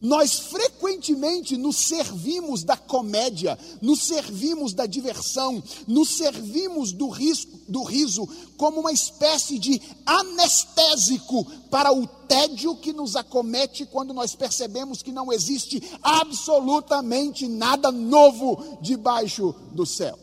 Nós 0.00 0.38
frequentemente 0.38 1.58
nos 1.58 1.76
servimos 1.76 2.64
da 2.64 2.74
comédia, 2.74 3.58
nos 3.82 4.04
servimos 4.04 4.72
da 4.72 4.86
diversão, 4.86 5.62
nos 5.86 6.16
servimos 6.16 6.90
do, 6.90 7.08
risco, 7.10 7.58
do 7.68 7.82
riso 7.82 8.26
como 8.56 8.80
uma 8.80 8.92
espécie 8.92 9.58
de 9.58 9.80
anestésico 10.06 11.44
para 11.70 11.92
o 11.92 12.06
tédio 12.06 12.76
que 12.76 12.94
nos 12.94 13.14
acomete 13.14 13.84
quando 13.84 14.14
nós 14.14 14.34
percebemos 14.34 15.02
que 15.02 15.12
não 15.12 15.30
existe 15.30 15.82
absolutamente 16.02 17.46
nada 17.46 17.92
novo 17.92 18.78
debaixo 18.80 19.54
do 19.72 19.84
céu. 19.84 20.18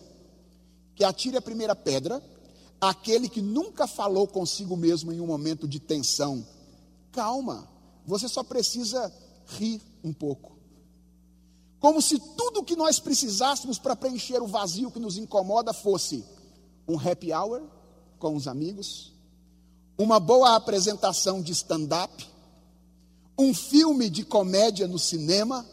Que 0.96 1.04
atire 1.04 1.38
a 1.38 1.42
primeira 1.42 1.76
pedra 1.76 2.24
aquele 2.80 3.28
que 3.28 3.42
nunca 3.42 3.88
falou 3.88 4.28
consigo 4.28 4.76
mesmo 4.76 5.12
em 5.12 5.20
um 5.20 5.28
momento 5.28 5.68
de 5.68 5.80
tensão. 5.80 6.46
Calma, 7.12 7.68
você 8.06 8.28
só 8.28 8.44
precisa 8.44 9.14
rir 9.48 9.82
um 10.04 10.14
pouco. 10.14 10.58
Como 11.80 12.02
se 12.02 12.20
tudo 12.20 12.62
o 12.62 12.64
que 12.64 12.76
nós 12.76 13.00
precisássemos 13.00 13.78
para 13.78 13.96
preencher 13.96 14.42
o 14.42 14.48
vazio 14.48 14.92
que 14.92 15.00
nos 15.00 15.18
incomoda 15.18 15.74
fosse 15.74 16.24
um 16.88 17.00
happy 17.00 17.34
hour 17.34 17.64
com 18.18 18.36
os 18.36 18.48
amigos, 18.48 19.14
uma 19.98 20.20
boa 20.20 20.56
apresentação 20.56 21.42
de 21.42 21.52
stand-up, 21.52 22.28
um 23.38 23.54
filme 23.54 24.10
de 24.10 24.24
comédia 24.24 24.88
no 24.88 24.98
cinema, 24.98 25.66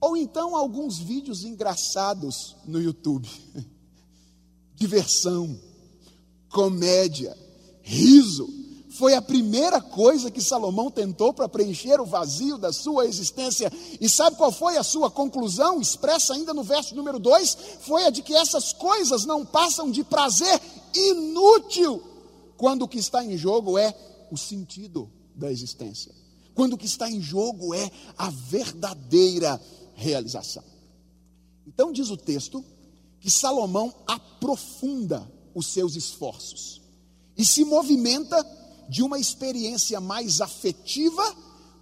ou 0.00 0.16
então 0.16 0.56
alguns 0.56 0.98
vídeos 0.98 1.44
engraçados 1.44 2.56
no 2.64 2.80
YouTube. 2.80 3.28
Diversão, 4.74 5.58
comédia, 6.54 7.36
riso 7.82 8.48
foi 8.90 9.14
a 9.14 9.20
primeira 9.20 9.80
coisa 9.80 10.30
que 10.30 10.40
Salomão 10.40 10.88
tentou 10.88 11.34
para 11.34 11.48
preencher 11.48 12.00
o 12.00 12.06
vazio 12.06 12.56
da 12.56 12.72
sua 12.72 13.06
existência. 13.06 13.68
E 14.00 14.08
sabe 14.08 14.36
qual 14.36 14.52
foi 14.52 14.76
a 14.76 14.84
sua 14.84 15.10
conclusão, 15.10 15.80
expressa 15.80 16.32
ainda 16.32 16.54
no 16.54 16.62
verso 16.62 16.94
número 16.94 17.18
2? 17.18 17.58
Foi 17.80 18.04
a 18.04 18.10
de 18.10 18.22
que 18.22 18.32
essas 18.32 18.72
coisas 18.72 19.24
não 19.24 19.44
passam 19.44 19.90
de 19.90 20.04
prazer 20.04 20.60
inútil, 20.94 22.00
quando 22.56 22.82
o 22.82 22.88
que 22.88 23.00
está 23.00 23.24
em 23.24 23.36
jogo 23.36 23.76
é 23.76 23.92
o 24.30 24.36
sentido 24.36 25.10
da 25.34 25.50
existência. 25.50 26.14
Quando 26.54 26.74
o 26.74 26.78
que 26.78 26.86
está 26.86 27.10
em 27.10 27.20
jogo 27.20 27.74
é 27.74 27.90
a 28.16 28.30
verdadeira 28.30 29.60
realização. 29.94 30.62
Então 31.66 31.90
diz 31.90 32.10
o 32.10 32.16
texto 32.16 32.64
que 33.18 33.28
Salomão 33.28 33.92
aprofunda 34.06 35.28
os 35.54 35.66
seus 35.66 35.94
esforços 35.96 36.82
e 37.36 37.44
se 37.44 37.64
movimenta 37.64 38.44
de 38.88 39.02
uma 39.02 39.18
experiência 39.18 40.00
mais 40.00 40.40
afetiva 40.40 41.22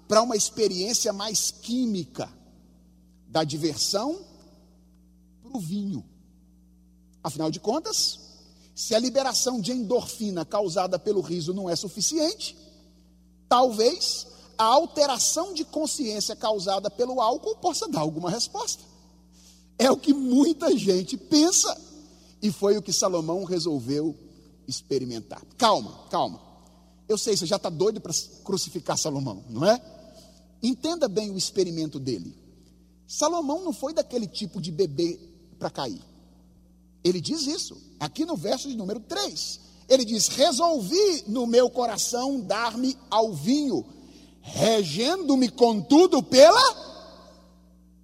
para 0.09 0.23
uma 0.23 0.37
experiência 0.37 1.13
mais 1.13 1.51
química, 1.51 2.31
da 3.27 3.45
diversão 3.45 4.21
para 5.43 5.57
o 5.57 5.61
vinho. 5.61 6.05
Afinal 7.25 7.51
de 7.51 7.59
contas, 7.59 8.21
se 8.75 8.95
a 8.95 8.99
liberação 8.99 9.61
de 9.61 9.73
endorfina 9.73 10.45
causada 10.45 10.99
pelo 10.99 11.21
riso 11.21 11.55
não 11.55 11.69
é 11.69 11.75
suficiente, 11.75 12.57
talvez 13.49 14.27
a 14.59 14.65
alteração 14.65 15.55
de 15.55 15.65
consciência 15.65 16.37
causada 16.37 16.91
pelo 16.91 17.21
álcool 17.21 17.57
possa 17.57 17.89
dar 17.89 18.01
alguma 18.01 18.31
resposta. 18.31 18.83
É 19.79 19.91
o 19.91 19.97
que 19.97 20.13
muita 20.13 20.77
gente 20.77 21.17
pensa, 21.17 21.75
e 22.43 22.51
foi 22.51 22.77
o 22.77 22.83
que 22.83 22.93
Salomão 22.93 23.45
resolveu 23.45 24.15
experimentar. 24.67 25.41
Calma, 25.57 26.07
calma. 26.11 26.41
Eu 27.09 27.17
sei, 27.17 27.37
você 27.37 27.47
já 27.47 27.57
está 27.57 27.69
doido 27.69 28.01
para 28.01 28.13
crucificar 28.45 28.99
Salomão, 28.99 29.45
não 29.49 29.65
é? 29.65 29.81
Entenda 30.63 31.09
bem 31.09 31.31
o 31.31 31.39
experimento 31.39 32.01
dele. 32.01 32.37
Salomão 33.07 33.63
não 33.63 33.73
foi 33.73 33.93
daquele 33.93 34.27
tipo 34.27 34.61
de 34.61 34.73
bebê 34.73 35.21
para 35.59 35.71
cair. 35.71 36.03
Ele 37.05 37.21
diz 37.21 37.47
isso, 37.47 37.77
aqui 37.99 38.25
no 38.25 38.37
verso 38.37 38.69
de 38.69 38.77
número 38.77 39.01
3. 39.01 39.61
Ele 39.89 40.05
diz: 40.05 40.29
Resolvi 40.29 41.25
no 41.27 41.47
meu 41.47 41.69
coração 41.69 42.41
dar-me 42.41 42.97
ao 43.11 43.33
vinho, 43.33 43.85
regendo-me, 44.41 45.49
contudo, 45.49 46.23
pela 46.23 46.93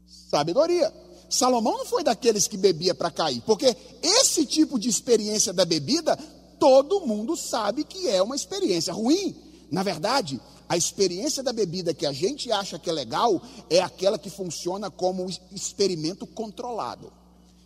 sabedoria. 0.07 0.93
Salomão 1.29 1.79
não 1.79 1.85
foi 1.85 2.03
daqueles 2.03 2.49
que 2.49 2.57
bebia 2.57 2.95
para 2.95 3.11
cair, 3.11 3.43
porque 3.43 3.77
esse 4.03 4.47
tipo 4.47 4.79
de 4.79 4.89
experiência 4.89 5.53
da 5.53 5.65
bebida 5.65 6.17
todo 6.59 7.07
mundo 7.07 7.37
sabe 7.37 7.85
que 7.85 8.09
é 8.09 8.23
uma 8.23 8.37
experiência 8.37 8.93
ruim. 8.93 9.37
Na 9.71 9.83
verdade, 9.83 10.41
a 10.69 10.77
experiência 10.77 11.43
da 11.43 11.53
bebida 11.53 11.95
que 11.95 12.07
a 12.07 12.13
gente 12.13 12.51
acha 12.51 12.79
que 12.79 12.91
é 12.91 12.93
legal 12.93 13.41
é 13.71 13.81
aquela 13.81 14.19
que 14.19 14.31
funciona 14.31 14.91
como 14.91 15.25
um 15.25 15.31
experimento 15.53 16.27
controlado. 16.27 17.13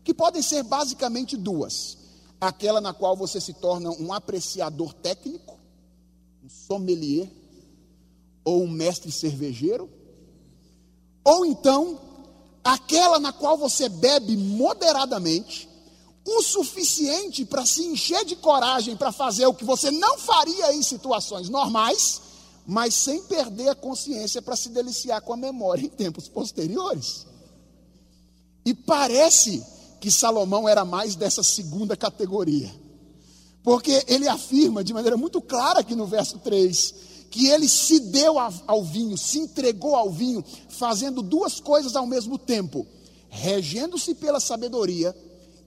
Que 0.04 0.12
podem 0.12 0.42
ser 0.42 0.62
basicamente 0.64 1.36
duas: 1.36 1.96
aquela 2.40 2.80
na 2.80 2.92
qual 2.92 3.16
você 3.16 3.40
se 3.40 3.54
torna 3.54 3.90
um 3.90 4.12
apreciador 4.12 4.92
técnico, 4.92 5.58
um 6.44 6.48
sommelier, 6.48 7.28
ou 8.44 8.62
um 8.64 8.70
mestre 8.70 9.10
cervejeiro, 9.10 9.88
ou 11.24 11.46
então 11.46 12.11
aquela 12.64 13.18
na 13.18 13.32
qual 13.32 13.56
você 13.56 13.88
bebe 13.88 14.36
moderadamente 14.36 15.68
o 16.24 16.42
suficiente 16.42 17.44
para 17.44 17.66
se 17.66 17.84
encher 17.84 18.24
de 18.24 18.36
coragem 18.36 18.96
para 18.96 19.10
fazer 19.10 19.46
o 19.46 19.54
que 19.54 19.64
você 19.64 19.90
não 19.90 20.18
faria 20.18 20.72
em 20.72 20.82
situações 20.82 21.48
normais, 21.48 22.20
mas 22.66 22.94
sem 22.94 23.22
perder 23.22 23.70
a 23.70 23.74
consciência 23.74 24.40
para 24.40 24.54
se 24.54 24.68
deliciar 24.68 25.20
com 25.20 25.32
a 25.32 25.36
memória 25.36 25.84
em 25.84 25.88
tempos 25.88 26.28
posteriores. 26.28 27.26
E 28.64 28.72
parece 28.72 29.64
que 30.00 30.10
Salomão 30.10 30.68
era 30.68 30.84
mais 30.84 31.16
dessa 31.16 31.42
segunda 31.42 31.96
categoria. 31.96 32.72
Porque 33.62 34.04
ele 34.06 34.28
afirma 34.28 34.82
de 34.82 34.92
maneira 34.92 35.16
muito 35.16 35.40
clara 35.40 35.80
aqui 35.80 35.94
no 35.94 36.06
verso 36.06 36.38
3 36.38 36.94
que 37.32 37.48
ele 37.48 37.66
se 37.66 37.98
deu 37.98 38.36
ao 38.38 38.84
vinho, 38.84 39.16
se 39.16 39.38
entregou 39.38 39.96
ao 39.96 40.10
vinho, 40.10 40.44
fazendo 40.68 41.22
duas 41.22 41.58
coisas 41.58 41.96
ao 41.96 42.06
mesmo 42.06 42.38
tempo: 42.38 42.86
regendo-se 43.30 44.14
pela 44.14 44.38
sabedoria 44.38 45.16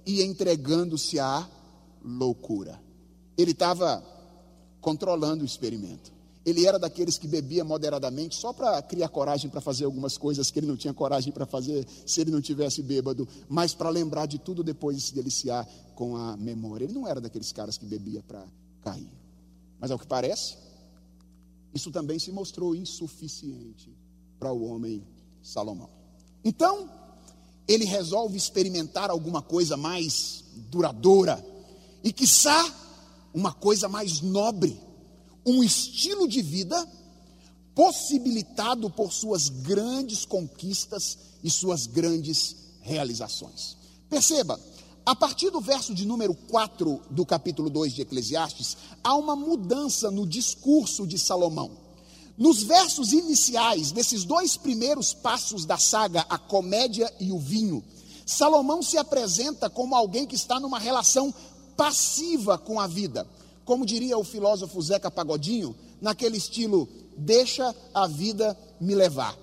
e 0.06 0.22
entregando-se 0.22 1.20
à 1.20 1.50
loucura. 2.04 2.80
Ele 3.36 3.52
estava 3.52 4.06
controlando 4.80 5.42
o 5.42 5.46
experimento. 5.46 6.14
Ele 6.46 6.68
era 6.68 6.78
daqueles 6.78 7.18
que 7.18 7.28
bebia 7.28 7.64
moderadamente 7.64 8.36
só 8.36 8.54
para 8.54 8.80
criar 8.84 9.10
coragem 9.10 9.50
para 9.50 9.60
fazer 9.60 9.86
algumas 9.86 10.16
coisas 10.16 10.52
que 10.52 10.60
ele 10.60 10.68
não 10.68 10.78
tinha 10.78 10.94
coragem 10.94 11.34
para 11.34 11.48
fazer 11.48 11.88
se 12.06 12.22
ele 12.22 12.30
não 12.30 12.40
tivesse 12.40 12.84
bêbado, 12.84 13.28
mas 13.50 13.74
para 13.74 13.90
lembrar 13.90 14.28
de 14.28 14.38
tudo 14.38 14.64
depois 14.64 14.96
de 14.96 15.02
se 15.02 15.16
deliciar 15.16 15.68
com 15.96 16.16
a 16.16 16.38
memória. 16.38 16.86
Ele 16.86 16.94
não 16.94 17.08
era 17.08 17.20
daqueles 17.20 17.52
caras 17.52 17.76
que 17.80 17.86
bebia 17.88 18.22
para 18.22 18.46
cair. 18.84 19.10
Mas 19.80 19.90
ao 19.90 19.98
que 19.98 20.06
parece, 20.06 20.65
isso 21.76 21.92
também 21.92 22.18
se 22.18 22.32
mostrou 22.32 22.74
insuficiente 22.74 23.94
para 24.40 24.52
o 24.52 24.64
homem 24.64 25.06
Salomão. 25.44 25.90
Então, 26.44 26.90
ele 27.68 27.84
resolve 27.84 28.38
experimentar 28.38 29.10
alguma 29.10 29.42
coisa 29.42 29.76
mais 29.76 30.46
duradoura 30.70 31.46
e, 32.02 32.14
quiçá, 32.14 32.74
uma 33.34 33.52
coisa 33.52 33.90
mais 33.90 34.22
nobre, 34.22 34.80
um 35.46 35.62
estilo 35.62 36.28
de 36.28 36.42
vida 36.42 36.88
possibilitado 37.76 38.90
por 38.90 39.12
suas 39.12 39.50
grandes 39.50 40.24
conquistas 40.24 41.18
e 41.44 41.50
suas 41.52 41.88
grandes 41.88 42.56
realizações. 42.82 43.76
Perceba, 44.10 44.58
a 45.06 45.16
partir 45.16 45.52
do 45.52 45.62
verso 45.62 45.94
de 45.94 46.04
número 46.04 46.34
4 46.34 47.00
do 47.12 47.26
capítulo 47.26 47.70
2 47.70 47.94
de 47.94 48.02
Eclesiastes, 48.02 48.76
há 49.04 49.16
uma 49.16 49.36
mudança 49.36 50.10
no 50.10 50.26
discurso 50.26 51.06
de 51.06 51.20
Salomão. 51.20 51.72
Nos 52.36 52.64
versos 52.64 53.14
iniciais, 53.14 53.92
desses 53.92 54.24
dois 54.24 54.58
primeiros 54.58 55.14
passos 55.14 55.64
da 55.64 55.78
saga, 55.78 56.26
a 56.28 56.40
comédia 56.40 57.14
e 57.20 57.32
o 57.32 57.38
vinho, 57.38 57.84
Salomão 58.26 58.82
se 58.82 58.98
apresenta 58.98 59.70
como 59.70 59.96
alguém 59.96 60.26
que 60.26 60.36
está 60.36 60.60
numa 60.60 60.80
relação 60.80 61.32
passiva 61.78 62.58
com 62.58 62.80
a 62.80 62.88
vida. 62.88 63.28
Como 63.64 63.86
diria 63.86 64.18
o 64.18 64.24
filósofo 64.24 64.82
Zeca 64.82 65.12
Pagodinho, 65.12 65.76
naquele 66.02 66.38
estilo, 66.38 66.90
deixa 67.16 67.76
a 67.94 68.08
vida 68.08 68.58
me 68.82 68.96
levar. 68.96 69.38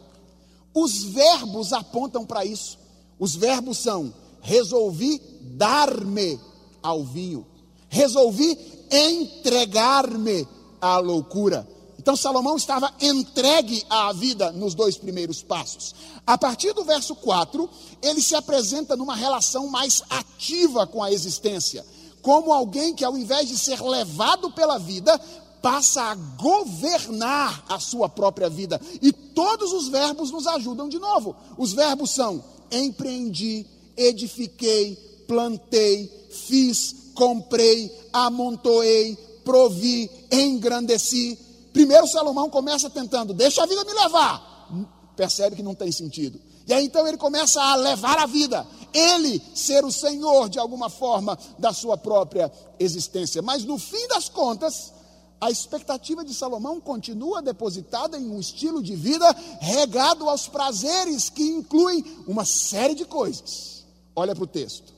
Os 0.75 1.05
verbos 1.05 1.73
apontam 1.73 2.27
para 2.27 2.45
isso. 2.45 2.79
Os 3.19 3.37
verbos 3.37 3.79
são: 3.79 4.13
resolvi 4.43 5.21
dar-me 5.41 6.39
ao 6.83 7.05
vinho, 7.05 7.47
resolvi 7.89 8.59
entregar-me 8.91 10.47
à 10.81 10.99
loucura. 10.99 11.67
Então 11.99 12.17
Salomão 12.17 12.57
estava 12.57 12.93
entregue 13.01 13.85
à 13.89 14.13
vida 14.13 14.51
nos 14.51 14.75
dois 14.75 14.97
primeiros 14.97 15.41
passos. 15.41 15.95
A 16.27 16.37
partir 16.37 16.73
do 16.73 16.85
verso 16.85 17.15
4, 17.15 17.71
ele 18.03 18.21
se 18.21 18.35
apresenta 18.35 18.97
numa 18.97 19.15
relação 19.15 19.69
mais 19.69 20.03
ativa 20.11 20.85
com 20.85 21.01
a 21.01 21.13
existência, 21.13 21.87
como 22.21 22.53
alguém 22.53 22.93
que 22.93 23.05
ao 23.05 23.17
invés 23.17 23.49
de 23.49 23.57
ser 23.57 23.81
levado 23.81 24.51
pela 24.51 24.79
vida, 24.79 25.17
passa 25.63 26.03
a 26.03 26.15
governar 26.15 27.65
a 27.69 27.79
sua 27.79 28.09
própria 28.09 28.51
vida. 28.51 28.81
E 29.01 29.13
todos 29.13 29.73
os 29.73 29.87
verbos 29.87 30.33
nos 30.33 30.47
ajudam 30.49 30.89
de 30.89 30.99
novo. 30.99 31.37
Os 31.57 31.73
verbos 31.73 32.11
são 32.11 32.43
empreendi, 32.71 33.65
edifiquei, 33.97 34.97
plantei, 35.27 36.11
fiz, 36.31 37.13
comprei, 37.15 37.91
amontoei, 38.13 39.17
provi, 39.45 40.11
engrandeci. 40.31 41.39
Primeiro 41.73 42.07
Salomão 42.07 42.51
começa 42.51 42.91
tentando, 42.91 43.33
deixa 43.33 43.63
a 43.63 43.67
vida 43.67 43.85
me 43.85 43.93
levar. 43.93 44.69
Percebe 45.17 45.57
que 45.57 45.63
não 45.63 45.75
tem 45.75 45.91
sentido. 45.91 46.41
E 46.67 46.73
aí 46.73 46.85
então 46.85 47.07
ele 47.07 47.17
começa 47.17 47.61
a 47.61 47.75
levar 47.75 48.19
a 48.19 48.27
vida, 48.27 48.67
ele 48.93 49.43
ser 49.55 49.85
o 49.85 49.91
senhor 49.91 50.49
de 50.49 50.59
alguma 50.59 50.89
forma 50.89 51.39
da 51.59 51.73
sua 51.73 51.97
própria 51.97 52.53
existência. 52.79 53.43
Mas 53.43 53.65
no 53.65 53.79
fim 53.79 54.07
das 54.09 54.29
contas, 54.29 54.93
a 55.41 55.51
expectativa 55.51 56.25
de 56.25 56.33
Salomão 56.33 56.81
continua 56.81 57.43
depositada 57.43 58.17
em 58.17 58.31
um 58.31 58.39
estilo 58.39 58.81
de 58.81 58.95
vida 58.95 59.29
regado 59.61 60.29
aos 60.29 60.47
prazeres 60.47 61.29
que 61.29 61.43
incluem 61.43 62.05
uma 62.29 62.45
série 62.45 62.95
de 62.95 63.05
coisas. 63.05 63.82
Olha 64.15 64.35
para 64.35 64.45
o 64.45 64.47
texto. 64.47 64.93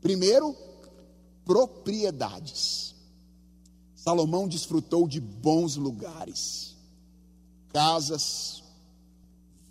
Primeiro, 0.00 0.56
propriedades. 1.44 2.94
Salomão 3.94 4.46
desfrutou 4.46 5.08
de 5.08 5.18
bons 5.20 5.76
lugares, 5.76 6.76
casas, 7.72 8.62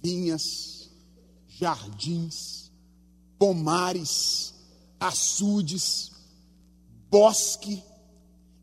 vinhas, 0.02 0.90
jardins, 1.48 2.72
pomares, 3.38 4.54
açudes, 5.00 6.12
bosque. 7.12 7.84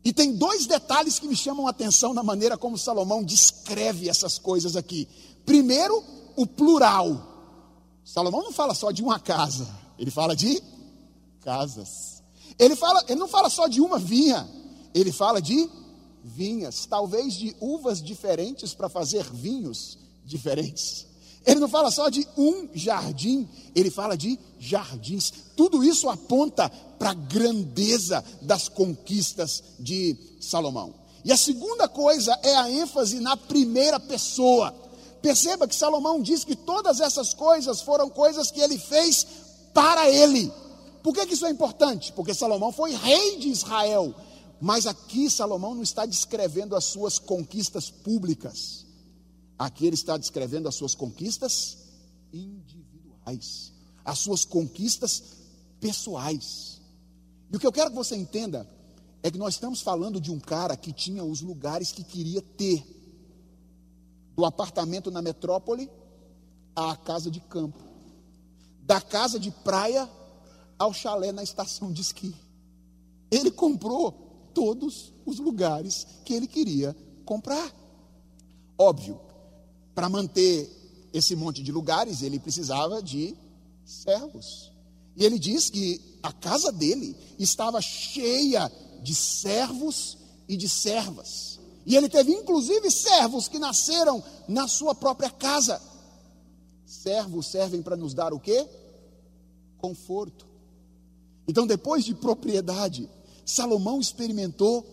E 0.03 0.11
tem 0.11 0.35
dois 0.35 0.65
detalhes 0.65 1.19
que 1.19 1.27
me 1.27 1.35
chamam 1.35 1.67
a 1.67 1.69
atenção 1.69 2.13
na 2.13 2.23
maneira 2.23 2.57
como 2.57 2.77
Salomão 2.77 3.23
descreve 3.23 4.09
essas 4.09 4.37
coisas 4.37 4.75
aqui. 4.75 5.07
Primeiro, 5.45 6.03
o 6.35 6.45
plural. 6.45 7.29
Salomão 8.03 8.43
não 8.43 8.51
fala 8.51 8.73
só 8.73 8.91
de 8.91 9.01
uma 9.01 9.19
casa, 9.19 9.67
ele 10.01 10.09
fala 10.09 10.35
de 10.35 10.59
casas. 11.41 12.23
Ele, 12.57 12.75
fala, 12.75 13.03
ele 13.07 13.19
não 13.19 13.27
fala 13.27 13.51
só 13.51 13.67
de 13.67 13.79
uma 13.79 13.99
vinha, 13.99 14.49
ele 14.95 15.11
fala 15.11 15.39
de 15.39 15.69
vinhas, 16.23 16.87
talvez 16.87 17.35
de 17.35 17.55
uvas 17.61 18.01
diferentes 18.01 18.73
para 18.73 18.89
fazer 18.89 19.23
vinhos 19.31 19.99
diferentes. 20.25 21.05
Ele 21.45 21.59
não 21.59 21.69
fala 21.69 21.91
só 21.91 22.09
de 22.09 22.27
um 22.35 22.67
jardim, 22.73 23.47
ele 23.75 23.91
fala 23.91 24.17
de 24.17 24.39
jardins. 24.57 25.31
Tudo 25.55 25.83
isso 25.83 26.09
aponta 26.09 26.67
para 26.97 27.11
a 27.11 27.15
grandeza 27.15 28.23
das 28.41 28.67
conquistas 28.67 29.63
de 29.79 30.17
Salomão. 30.39 30.95
E 31.23 31.31
a 31.31 31.37
segunda 31.37 31.87
coisa 31.87 32.35
é 32.41 32.55
a 32.55 32.71
ênfase 32.71 33.19
na 33.19 33.37
primeira 33.37 33.99
pessoa. 33.99 34.73
Perceba 35.21 35.67
que 35.67 35.75
Salomão 35.75 36.19
diz 36.19 36.43
que 36.43 36.55
todas 36.55 36.99
essas 36.99 37.35
coisas 37.35 37.81
foram 37.81 38.09
coisas 38.09 38.49
que 38.49 38.59
ele 38.59 38.79
fez 38.79 39.50
para 39.73 40.09
ele. 40.09 40.51
Por 41.03 41.13
que, 41.13 41.25
que 41.25 41.33
isso 41.33 41.45
é 41.45 41.49
importante? 41.49 42.13
Porque 42.13 42.33
Salomão 42.33 42.71
foi 42.71 42.93
rei 42.93 43.37
de 43.37 43.49
Israel. 43.49 44.13
Mas 44.59 44.85
aqui 44.85 45.29
Salomão 45.29 45.73
não 45.73 45.81
está 45.81 46.05
descrevendo 46.05 46.75
as 46.75 46.85
suas 46.85 47.17
conquistas 47.17 47.89
públicas. 47.89 48.85
Aqui 49.57 49.85
ele 49.85 49.95
está 49.95 50.17
descrevendo 50.17 50.67
as 50.67 50.75
suas 50.75 50.93
conquistas 50.93 51.77
individuais, 52.31 53.73
as 54.05 54.19
suas 54.19 54.45
conquistas 54.45 55.23
pessoais. 55.79 56.79
E 57.51 57.55
o 57.55 57.59
que 57.59 57.65
eu 57.65 57.71
quero 57.71 57.89
que 57.89 57.95
você 57.95 58.15
entenda 58.15 58.67
é 59.23 59.29
que 59.29 59.37
nós 59.37 59.55
estamos 59.55 59.81
falando 59.81 60.21
de 60.21 60.31
um 60.31 60.39
cara 60.39 60.75
que 60.77 60.93
tinha 60.93 61.23
os 61.23 61.41
lugares 61.41 61.91
que 61.91 62.03
queria 62.03 62.41
ter, 62.41 62.83
do 64.35 64.45
apartamento 64.45 65.11
na 65.11 65.21
metrópole 65.21 65.89
à 66.75 66.95
casa 66.95 67.29
de 67.29 67.39
campo, 67.39 67.83
da 68.91 68.99
casa 68.99 69.39
de 69.39 69.49
praia 69.49 70.09
ao 70.77 70.93
chalé 70.93 71.31
na 71.31 71.41
estação 71.41 71.93
de 71.93 72.01
esqui. 72.01 72.35
Ele 73.31 73.49
comprou 73.49 74.11
todos 74.53 75.13
os 75.25 75.39
lugares 75.39 76.05
que 76.25 76.33
ele 76.33 76.45
queria 76.45 76.93
comprar. 77.23 77.73
Óbvio, 78.77 79.17
para 79.95 80.09
manter 80.09 80.69
esse 81.13 81.37
monte 81.37 81.63
de 81.63 81.71
lugares, 81.71 82.21
ele 82.21 82.37
precisava 82.37 83.01
de 83.01 83.33
servos. 83.85 84.73
E 85.15 85.23
ele 85.23 85.39
diz 85.39 85.69
que 85.69 86.19
a 86.21 86.33
casa 86.33 86.69
dele 86.69 87.15
estava 87.39 87.79
cheia 87.79 88.69
de 89.01 89.15
servos 89.15 90.17
e 90.49 90.57
de 90.57 90.67
servas. 90.67 91.61
E 91.85 91.95
ele 91.95 92.09
teve 92.09 92.33
inclusive 92.33 92.91
servos 92.91 93.47
que 93.47 93.57
nasceram 93.57 94.21
na 94.49 94.67
sua 94.67 94.93
própria 94.93 95.29
casa. 95.29 95.81
Servos 96.85 97.47
servem 97.47 97.81
para 97.81 97.95
nos 97.95 98.13
dar 98.13 98.33
o 98.33 98.39
quê? 98.39 98.67
Conforto. 99.81 100.45
Então, 101.47 101.65
depois 101.65 102.05
de 102.05 102.13
propriedade, 102.13 103.09
Salomão 103.43 103.99
experimentou 103.99 104.85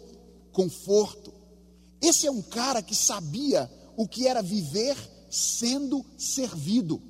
conforto. 0.51 1.33
Esse 2.01 2.27
é 2.27 2.31
um 2.31 2.43
cara 2.43 2.83
que 2.83 2.95
sabia 2.95 3.71
o 3.97 4.09
que 4.09 4.27
era 4.27 4.43
viver 4.43 4.97
sendo 5.31 6.05
servido. 6.17 7.03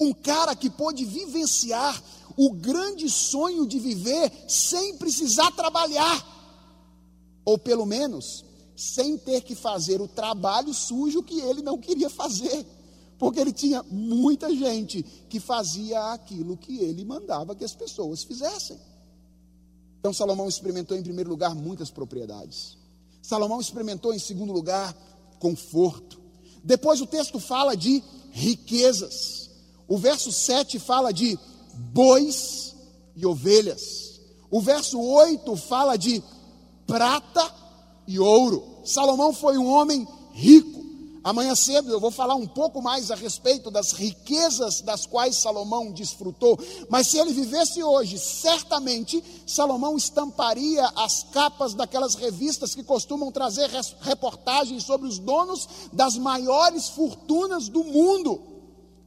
Um 0.00 0.12
cara 0.12 0.54
que 0.54 0.70
pôde 0.70 1.04
vivenciar 1.04 2.02
o 2.36 2.52
grande 2.52 3.10
sonho 3.10 3.66
de 3.66 3.80
viver 3.80 4.30
sem 4.46 4.96
precisar 4.96 5.50
trabalhar, 5.50 6.24
ou 7.44 7.58
pelo 7.58 7.84
menos 7.84 8.44
sem 8.76 9.18
ter 9.18 9.40
que 9.40 9.56
fazer 9.56 10.00
o 10.00 10.06
trabalho 10.06 10.72
sujo 10.72 11.20
que 11.20 11.40
ele 11.40 11.62
não 11.62 11.76
queria 11.78 12.08
fazer 12.08 12.64
porque 13.18 13.40
ele 13.40 13.52
tinha 13.52 13.82
muita 13.82 14.54
gente 14.54 15.02
que 15.28 15.40
fazia 15.40 16.12
aquilo 16.12 16.56
que 16.56 16.78
ele 16.78 17.04
mandava 17.04 17.54
que 17.54 17.64
as 17.64 17.74
pessoas 17.74 18.22
fizessem. 18.22 18.78
Então 19.98 20.12
Salomão 20.12 20.48
experimentou 20.48 20.96
em 20.96 21.02
primeiro 21.02 21.28
lugar 21.28 21.54
muitas 21.54 21.90
propriedades. 21.90 22.78
Salomão 23.20 23.60
experimentou 23.60 24.14
em 24.14 24.18
segundo 24.18 24.52
lugar 24.52 24.94
conforto. 25.40 26.20
Depois 26.62 27.00
o 27.00 27.06
texto 27.06 27.40
fala 27.40 27.76
de 27.76 28.02
riquezas. 28.30 29.50
O 29.88 29.98
verso 29.98 30.30
7 30.30 30.78
fala 30.78 31.12
de 31.12 31.38
bois 31.74 32.74
e 33.16 33.26
ovelhas. 33.26 34.20
O 34.50 34.60
verso 34.60 35.00
8 35.00 35.56
fala 35.56 35.96
de 35.96 36.22
prata 36.86 37.54
e 38.06 38.18
ouro. 38.18 38.80
Salomão 38.84 39.32
foi 39.32 39.58
um 39.58 39.66
homem 39.66 40.06
rico. 40.32 40.77
Amanhã 41.28 41.54
cedo 41.54 41.92
eu 41.92 42.00
vou 42.00 42.10
falar 42.10 42.36
um 42.36 42.46
pouco 42.46 42.80
mais 42.80 43.10
a 43.10 43.14
respeito 43.14 43.70
das 43.70 43.92
riquezas 43.92 44.80
das 44.80 45.04
quais 45.04 45.36
Salomão 45.36 45.92
desfrutou. 45.92 46.58
Mas 46.88 47.08
se 47.08 47.18
ele 47.18 47.34
vivesse 47.34 47.82
hoje, 47.82 48.18
certamente 48.18 49.22
Salomão 49.46 49.94
estamparia 49.94 50.86
as 50.96 51.24
capas 51.24 51.74
daquelas 51.74 52.14
revistas 52.14 52.74
que 52.74 52.82
costumam 52.82 53.30
trazer 53.30 53.68
reportagens 54.00 54.84
sobre 54.84 55.06
os 55.06 55.18
donos 55.18 55.68
das 55.92 56.16
maiores 56.16 56.88
fortunas 56.88 57.68
do 57.68 57.84
mundo. 57.84 58.40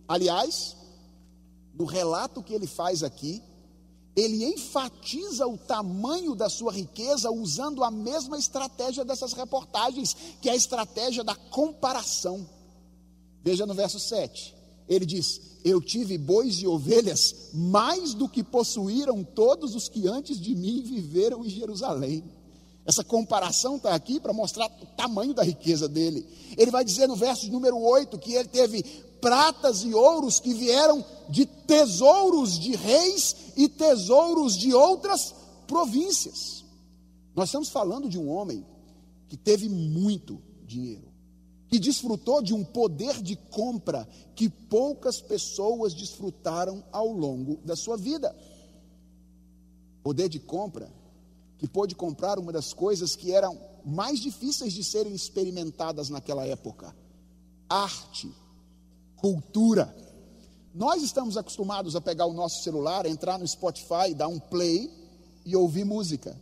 Aliás, 0.07 0.77
no 1.73 1.85
relato 1.85 2.43
que 2.43 2.53
ele 2.53 2.67
faz 2.67 3.01
aqui, 3.01 3.41
ele 4.15 4.43
enfatiza 4.45 5.47
o 5.47 5.57
tamanho 5.57 6.35
da 6.35 6.49
sua 6.49 6.71
riqueza 6.71 7.31
usando 7.31 7.83
a 7.83 7.89
mesma 7.89 8.37
estratégia 8.37 9.05
dessas 9.05 9.33
reportagens, 9.33 10.15
que 10.41 10.49
é 10.49 10.51
a 10.51 10.55
estratégia 10.55 11.23
da 11.23 11.35
comparação. 11.35 12.47
Veja 13.43 13.65
no 13.65 13.73
verso 13.73 13.99
7. 13.99 14.53
Ele 14.87 15.05
diz: 15.05 15.39
Eu 15.63 15.81
tive 15.81 16.17
bois 16.17 16.57
e 16.57 16.67
ovelhas 16.67 17.51
mais 17.53 18.13
do 18.13 18.27
que 18.27 18.43
possuíram 18.43 19.23
todos 19.23 19.75
os 19.75 19.87
que 19.87 20.07
antes 20.07 20.39
de 20.39 20.53
mim 20.55 20.81
viveram 20.81 21.45
em 21.45 21.49
Jerusalém. 21.49 22.23
Essa 22.85 23.03
comparação 23.03 23.77
está 23.77 23.93
aqui 23.93 24.19
para 24.19 24.33
mostrar 24.33 24.65
o 24.65 24.85
tamanho 24.97 25.33
da 25.33 25.43
riqueza 25.43 25.87
dele. 25.87 26.27
Ele 26.57 26.71
vai 26.71 26.83
dizer 26.83 27.07
no 27.07 27.15
verso 27.15 27.49
número 27.49 27.79
8 27.79 28.17
que 28.17 28.33
ele 28.33 28.49
teve 28.49 28.83
pratas 29.21 29.83
e 29.83 29.93
ouros 29.93 30.39
que 30.39 30.53
vieram 30.53 31.05
de 31.29 31.45
tesouros 31.45 32.59
de 32.59 32.75
reis 32.75 33.53
e 33.55 33.69
tesouros 33.69 34.57
de 34.57 34.73
outras 34.73 35.33
províncias. 35.67 36.65
Nós 37.35 37.49
estamos 37.49 37.69
falando 37.69 38.09
de 38.09 38.19
um 38.19 38.29
homem 38.29 38.65
que 39.29 39.37
teve 39.37 39.69
muito 39.69 40.41
dinheiro, 40.65 41.07
que 41.69 41.79
desfrutou 41.79 42.41
de 42.41 42.53
um 42.53 42.65
poder 42.65 43.21
de 43.21 43.35
compra 43.35 44.05
que 44.35 44.49
poucas 44.49 45.21
pessoas 45.21 45.93
desfrutaram 45.93 46.83
ao 46.91 47.07
longo 47.07 47.57
da 47.63 47.75
sua 47.75 47.95
vida. 47.95 48.35
Poder 50.03 50.27
de 50.27 50.39
compra 50.39 50.91
que 51.57 51.67
pôde 51.67 51.95
comprar 51.95 52.39
uma 52.39 52.51
das 52.51 52.73
coisas 52.73 53.15
que 53.15 53.31
eram 53.31 53.57
mais 53.85 54.19
difíceis 54.19 54.73
de 54.73 54.83
serem 54.83 55.13
experimentadas 55.13 56.09
naquela 56.09 56.45
época: 56.45 56.95
arte, 57.69 58.29
cultura. 59.21 59.95
Nós 60.73 61.03
estamos 61.03 61.37
acostumados 61.37 61.95
a 61.95 62.01
pegar 62.01 62.25
o 62.25 62.33
nosso 62.33 62.63
celular, 62.63 63.05
entrar 63.05 63.37
no 63.37 63.47
Spotify, 63.47 64.15
dar 64.15 64.27
um 64.27 64.39
play 64.39 64.91
e 65.45 65.55
ouvir 65.55 65.85
música. 65.85 66.35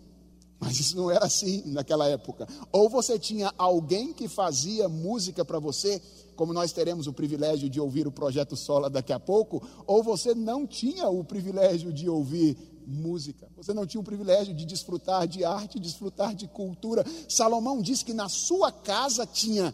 Mas 0.60 0.80
isso 0.80 0.96
não 0.96 1.12
era 1.12 1.26
assim 1.26 1.64
naquela 1.68 2.08
época. 2.08 2.48
Ou 2.72 2.90
você 2.90 3.20
tinha 3.20 3.54
alguém 3.58 4.14
que 4.14 4.28
fazia 4.28 4.88
música 4.90 5.44
para 5.44 5.60
você, 5.60 6.02
como 6.36 6.54
nós 6.54 6.72
teremos 6.72 7.08
o 7.08 7.14
privilégio 7.14 7.70
de 7.70 7.80
ouvir 7.80 8.08
o 8.08 8.12
projeto 8.12 8.56
Sola 8.56 8.90
daqui 8.90 9.14
a 9.14 9.20
pouco, 9.20 9.62
ou 9.86 10.04
você 10.04 10.34
não 10.34 10.66
tinha 10.66 11.08
o 11.10 11.24
privilégio 11.24 11.92
de 11.92 12.10
ouvir 12.10 12.58
música. 12.86 13.50
Você 13.56 13.74
não 13.74 13.86
tinha 13.86 14.02
o 14.02 14.04
privilégio 14.04 14.54
de 14.54 14.66
desfrutar 14.66 15.28
de 15.28 15.44
arte, 15.46 15.80
desfrutar 15.80 16.36
de 16.36 16.48
cultura. 16.48 17.06
Salomão 17.28 17.82
diz 17.82 18.04
que 18.04 18.14
na 18.14 18.28
sua 18.28 18.72
casa 18.72 19.26
tinha 19.26 19.74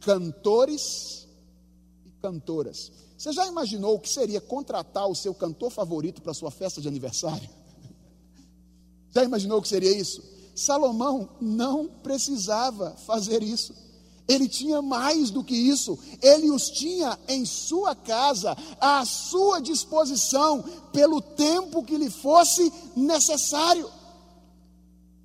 cantores 0.00 1.19
cantoras. 2.20 2.92
Você 3.16 3.32
já 3.32 3.46
imaginou 3.46 3.96
o 3.96 4.00
que 4.00 4.08
seria 4.08 4.40
contratar 4.40 5.06
o 5.08 5.14
seu 5.14 5.34
cantor 5.34 5.70
favorito 5.70 6.22
para 6.22 6.34
sua 6.34 6.50
festa 6.50 6.80
de 6.80 6.88
aniversário? 6.88 7.48
Já 9.12 9.24
imaginou 9.24 9.58
o 9.58 9.62
que 9.62 9.68
seria 9.68 9.90
isso? 9.90 10.22
Salomão 10.54 11.28
não 11.40 11.88
precisava 11.88 12.92
fazer 13.06 13.42
isso. 13.42 13.74
Ele 14.28 14.48
tinha 14.48 14.80
mais 14.80 15.30
do 15.30 15.42
que 15.42 15.56
isso, 15.56 15.98
ele 16.22 16.50
os 16.52 16.70
tinha 16.70 17.18
em 17.26 17.44
sua 17.44 17.96
casa, 17.96 18.56
à 18.80 19.04
sua 19.04 19.60
disposição, 19.60 20.62
pelo 20.92 21.20
tempo 21.20 21.82
que 21.82 21.96
lhe 21.96 22.08
fosse 22.08 22.72
necessário. 22.94 23.90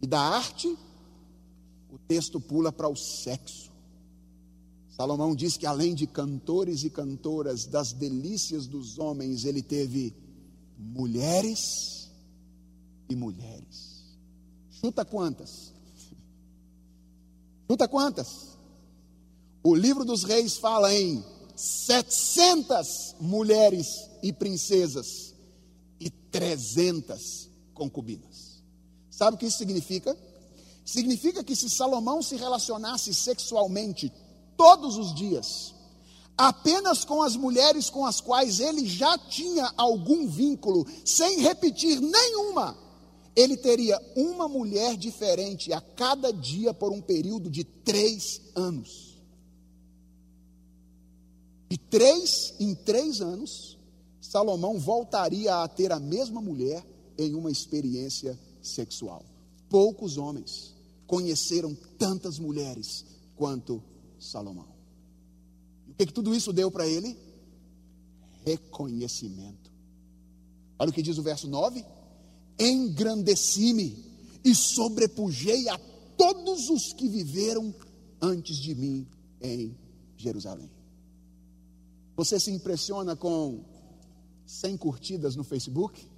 E 0.01 0.07
da 0.07 0.19
arte, 0.19 0.75
o 1.91 1.99
texto 1.99 2.39
pula 2.39 2.71
para 2.71 2.89
o 2.89 2.95
sexo. 2.95 3.74
Salomão 4.95 5.35
diz 5.35 5.57
que 5.57 5.65
além 5.65 5.93
de 5.93 6.07
cantores 6.07 6.85
e 6.85 6.89
cantoras 6.89 7.65
das 7.65 7.91
delícias 7.91 8.65
dos 8.65 8.97
homens, 8.97 9.43
ele 9.43 9.61
teve 9.61 10.15
mulheres 10.77 12.09
e 13.09 13.15
mulheres. 13.15 14.05
Chuta 14.69 15.03
quantas? 15.03 15.73
Chuta 17.69 17.89
quantas? 17.89 18.57
O 19.61 19.75
livro 19.75 20.05
dos 20.05 20.23
reis 20.23 20.57
fala 20.57 20.93
em 20.93 21.21
700 21.57 23.15
mulheres 23.19 24.09
e 24.23 24.31
princesas 24.31 25.35
e 25.99 26.09
300 26.09 27.49
concubinas. 27.73 28.63
Sabe 29.11 29.35
o 29.35 29.37
que 29.37 29.47
isso 29.47 29.57
significa? 29.57 30.15
Significa 30.85 31.43
que 31.43 31.55
se 31.55 31.69
Salomão 31.69 32.21
se 32.21 32.37
relacionasse 32.37 33.13
sexualmente 33.13 34.09
todos 34.57 34.97
os 34.97 35.13
dias, 35.13 35.73
apenas 36.37 37.05
com 37.05 37.21
as 37.21 37.35
mulheres 37.35 37.89
com 37.89 38.05
as 38.05 38.19
quais 38.19 38.59
ele 38.59 38.85
já 38.85 39.17
tinha 39.17 39.71
algum 39.77 40.27
vínculo, 40.27 40.85
sem 41.03 41.39
repetir 41.39 41.99
nenhuma, 41.99 42.77
ele 43.35 43.57
teria 43.57 43.99
uma 44.15 44.47
mulher 44.47 44.95
diferente 44.95 45.73
a 45.73 45.81
cada 45.81 46.31
dia 46.31 46.73
por 46.73 46.91
um 46.91 47.01
período 47.01 47.49
de 47.49 47.63
três 47.63 48.41
anos. 48.55 49.15
De 51.69 51.77
três 51.77 52.53
em 52.59 52.73
três 52.73 53.19
anos, 53.19 53.77
Salomão 54.21 54.79
voltaria 54.79 55.63
a 55.63 55.67
ter 55.67 55.91
a 55.91 55.99
mesma 55.99 56.41
mulher 56.41 56.85
em 57.17 57.33
uma 57.33 57.51
experiência 57.51 58.39
sexual. 58.61 59.25
Poucos 59.69 60.17
homens 60.17 60.73
conheceram 61.05 61.75
tantas 61.97 62.39
mulheres 62.39 63.05
quanto 63.35 63.83
Salomão. 64.25 64.67
E 65.87 65.91
o 65.91 65.93
que, 65.95 66.05
que 66.05 66.13
tudo 66.13 66.33
isso 66.33 66.51
deu 66.51 66.69
para 66.71 66.87
ele? 66.87 67.17
Reconhecimento. 68.43 69.71
Olha 70.77 70.89
o 70.89 70.93
que 70.93 71.01
diz 71.01 71.17
o 71.17 71.23
verso 71.23 71.47
9: 71.47 71.85
Engrandeci-me 72.59 74.03
e 74.43 74.53
sobrepujei 74.53 75.67
a 75.69 75.77
todos 76.17 76.69
os 76.69 76.93
que 76.93 77.07
viveram 77.07 77.73
antes 78.21 78.57
de 78.57 78.75
mim 78.75 79.07
em 79.41 79.75
Jerusalém. 80.17 80.69
Você 82.15 82.39
se 82.39 82.51
impressiona 82.51 83.15
com 83.15 83.63
100 84.45 84.77
curtidas 84.77 85.35
no 85.35 85.43
Facebook? 85.43 86.09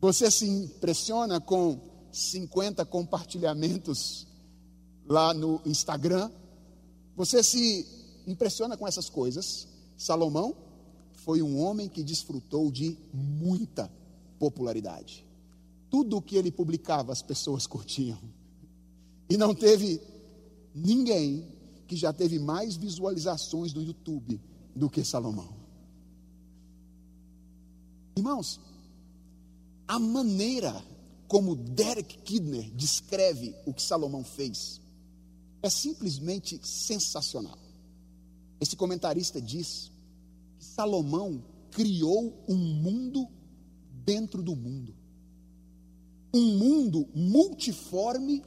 Você 0.00 0.30
se 0.30 0.46
impressiona 0.46 1.40
com 1.40 1.80
50 2.12 2.84
compartilhamentos 2.84 4.26
lá 5.06 5.34
no 5.34 5.60
Instagram? 5.64 6.30
Você 7.16 7.42
se 7.42 7.86
impressiona 8.26 8.76
com 8.76 8.86
essas 8.86 9.08
coisas? 9.08 9.66
Salomão 9.96 10.54
foi 11.14 11.40
um 11.40 11.58
homem 11.58 11.88
que 11.88 12.04
desfrutou 12.04 12.70
de 12.70 12.96
muita 13.12 13.90
popularidade. 14.38 15.26
Tudo 15.88 16.18
o 16.18 16.22
que 16.22 16.36
ele 16.36 16.52
publicava 16.52 17.12
as 17.12 17.22
pessoas 17.22 17.66
curtiam. 17.66 18.18
E 19.30 19.36
não 19.36 19.54
teve 19.54 20.00
ninguém 20.74 21.48
que 21.88 21.96
já 21.96 22.12
teve 22.12 22.38
mais 22.38 22.76
visualizações 22.76 23.72
no 23.72 23.82
YouTube 23.82 24.40
do 24.74 24.90
que 24.90 25.02
Salomão. 25.02 25.56
Irmãos, 28.16 28.60
a 29.88 29.98
maneira 29.98 30.84
como 31.28 31.56
Derek 31.56 32.18
Kidner 32.18 32.70
descreve 32.72 33.54
o 33.64 33.72
que 33.72 33.82
Salomão 33.82 34.22
fez 34.22 34.80
é 35.62 35.70
simplesmente 35.70 36.60
sensacional. 36.62 37.58
Esse 38.60 38.76
comentarista 38.76 39.40
diz 39.40 39.90
que 40.58 40.64
Salomão 40.64 41.44
criou 41.70 42.44
um 42.48 42.56
mundo 42.56 43.28
dentro 44.04 44.42
do 44.42 44.54
mundo. 44.54 44.94
Um 46.34 46.58
mundo 46.58 47.08
multiforme, 47.14 48.42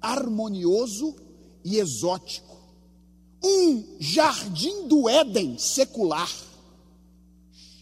harmonioso 0.00 1.16
e 1.64 1.78
exótico 1.78 2.52
um 3.44 3.96
jardim 3.98 4.86
do 4.86 5.08
Éden 5.08 5.58
secular, 5.58 6.30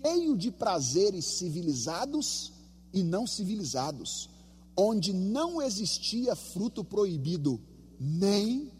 cheio 0.03 0.37
de 0.37 0.51
prazeres 0.51 1.27
civilizados 1.27 2.53
e 2.93 3.03
não 3.03 3.27
civilizados, 3.27 4.31
onde 4.77 5.13
não 5.13 5.61
existia 5.61 6.35
fruto 6.35 6.83
proibido, 6.83 7.61
nem 8.01 8.73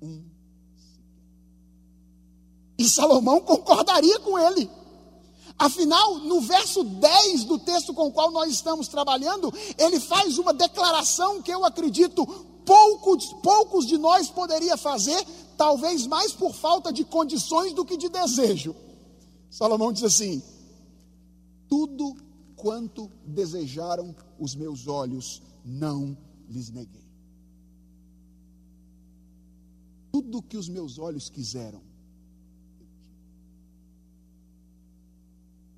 um. 0.00 0.22
E 2.78 2.88
Salomão 2.88 3.40
concordaria 3.40 4.20
com 4.20 4.38
ele. 4.38 4.70
Afinal, 5.58 6.20
no 6.20 6.40
verso 6.40 6.84
10 6.84 7.42
do 7.44 7.58
texto 7.58 7.92
com 7.92 8.06
o 8.06 8.12
qual 8.12 8.30
nós 8.30 8.52
estamos 8.52 8.86
trabalhando, 8.86 9.52
ele 9.76 9.98
faz 9.98 10.38
uma 10.38 10.54
declaração 10.54 11.42
que 11.42 11.50
eu 11.50 11.64
acredito 11.64 12.24
poucos, 12.64 13.32
poucos 13.42 13.84
de 13.84 13.98
nós 13.98 14.30
poderia 14.30 14.76
fazer, 14.76 15.20
talvez 15.56 16.06
mais 16.06 16.32
por 16.32 16.54
falta 16.54 16.92
de 16.92 17.04
condições 17.04 17.72
do 17.72 17.84
que 17.84 17.96
de 17.96 18.08
desejo. 18.08 18.76
Salomão 19.50 19.92
diz 19.92 20.04
assim: 20.04 20.40
Tudo 21.68 22.14
quanto 22.54 23.10
desejaram 23.24 24.14
os 24.38 24.54
meus 24.54 24.86
olhos, 24.86 25.42
não 25.64 26.16
lhes 26.48 26.70
neguei. 26.70 27.07
Tudo 30.18 30.42
que 30.42 30.56
os 30.56 30.68
meus 30.68 30.98
olhos 30.98 31.30
quiseram, 31.30 31.80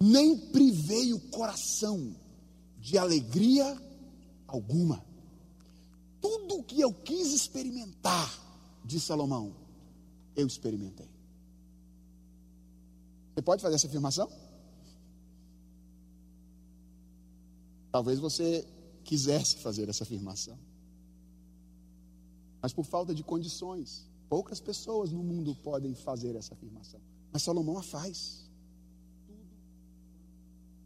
nem 0.01 0.35
privei 0.51 1.13
o 1.13 1.21
coração 1.29 2.17
de 2.79 2.97
alegria 2.97 3.67
alguma. 4.47 5.05
Tudo 6.23 6.55
o 6.55 6.65
que 6.65 6.81
eu 6.81 6.91
quis 6.91 7.35
experimentar, 7.35 8.31
de 8.83 8.99
Salomão, 8.99 9.55
eu 10.35 10.47
experimentei. 10.47 11.11
Você 13.35 13.43
pode 13.43 13.61
fazer 13.61 13.75
essa 13.75 13.89
afirmação? 13.89 14.33
Talvez 17.93 18.19
você 18.19 18.67
quisesse 19.05 19.59
fazer 19.59 19.87
essa 19.91 20.05
afirmação. 20.05 20.59
Mas 22.63 22.73
por 22.73 22.87
falta 22.87 23.15
de 23.15 23.23
condições, 23.23 24.10
poucas 24.31 24.61
pessoas 24.61 25.11
no 25.11 25.25
mundo 25.25 25.57
podem 25.57 25.93
fazer 25.93 26.37
essa 26.37 26.55
afirmação. 26.55 27.01
Mas 27.33 27.43
Salomão 27.43 27.77
a 27.77 27.83
faz. 27.83 28.49
Tudo 29.27 29.43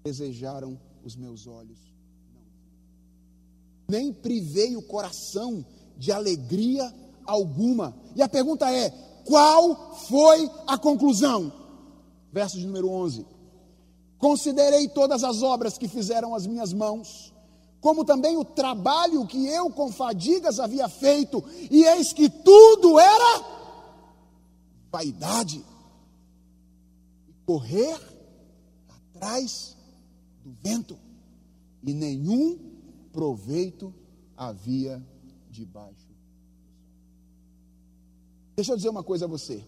desejaram 0.02 0.80
os 1.04 1.14
meus 1.14 1.46
olhos, 1.46 1.78
não. 2.32 2.42
Nem 3.86 4.14
privei 4.14 4.74
o 4.76 4.82
coração 4.82 5.64
de 5.98 6.10
alegria 6.10 6.90
alguma. 7.26 7.94
E 8.16 8.22
a 8.22 8.28
pergunta 8.28 8.70
é: 8.72 8.88
qual 9.26 9.94
foi 10.06 10.50
a 10.66 10.78
conclusão? 10.78 11.52
Verso 12.32 12.58
de 12.58 12.66
número 12.66 12.88
11: 12.88 13.26
Considerei 14.16 14.88
todas 14.88 15.22
as 15.22 15.42
obras 15.42 15.76
que 15.76 15.86
fizeram 15.86 16.34
as 16.34 16.46
minhas 16.46 16.72
mãos, 16.72 17.33
como 17.84 18.02
também 18.02 18.34
o 18.38 18.46
trabalho 18.46 19.26
que 19.26 19.46
eu 19.46 19.68
com 19.68 19.92
fadigas 19.92 20.58
havia 20.58 20.88
feito, 20.88 21.44
e 21.70 21.84
eis 21.84 22.14
que 22.14 22.30
tudo 22.30 22.98
era 22.98 23.44
vaidade 24.90 25.62
e 27.28 27.32
correr 27.44 28.00
atrás 28.88 29.76
do 30.42 30.50
vento, 30.62 30.98
e 31.82 31.92
nenhum 31.92 32.58
proveito 33.12 33.92
havia 34.34 35.06
debaixo. 35.50 36.08
Deixa 38.56 38.72
eu 38.72 38.76
dizer 38.76 38.88
uma 38.88 39.04
coisa 39.04 39.26
a 39.26 39.28
você. 39.28 39.62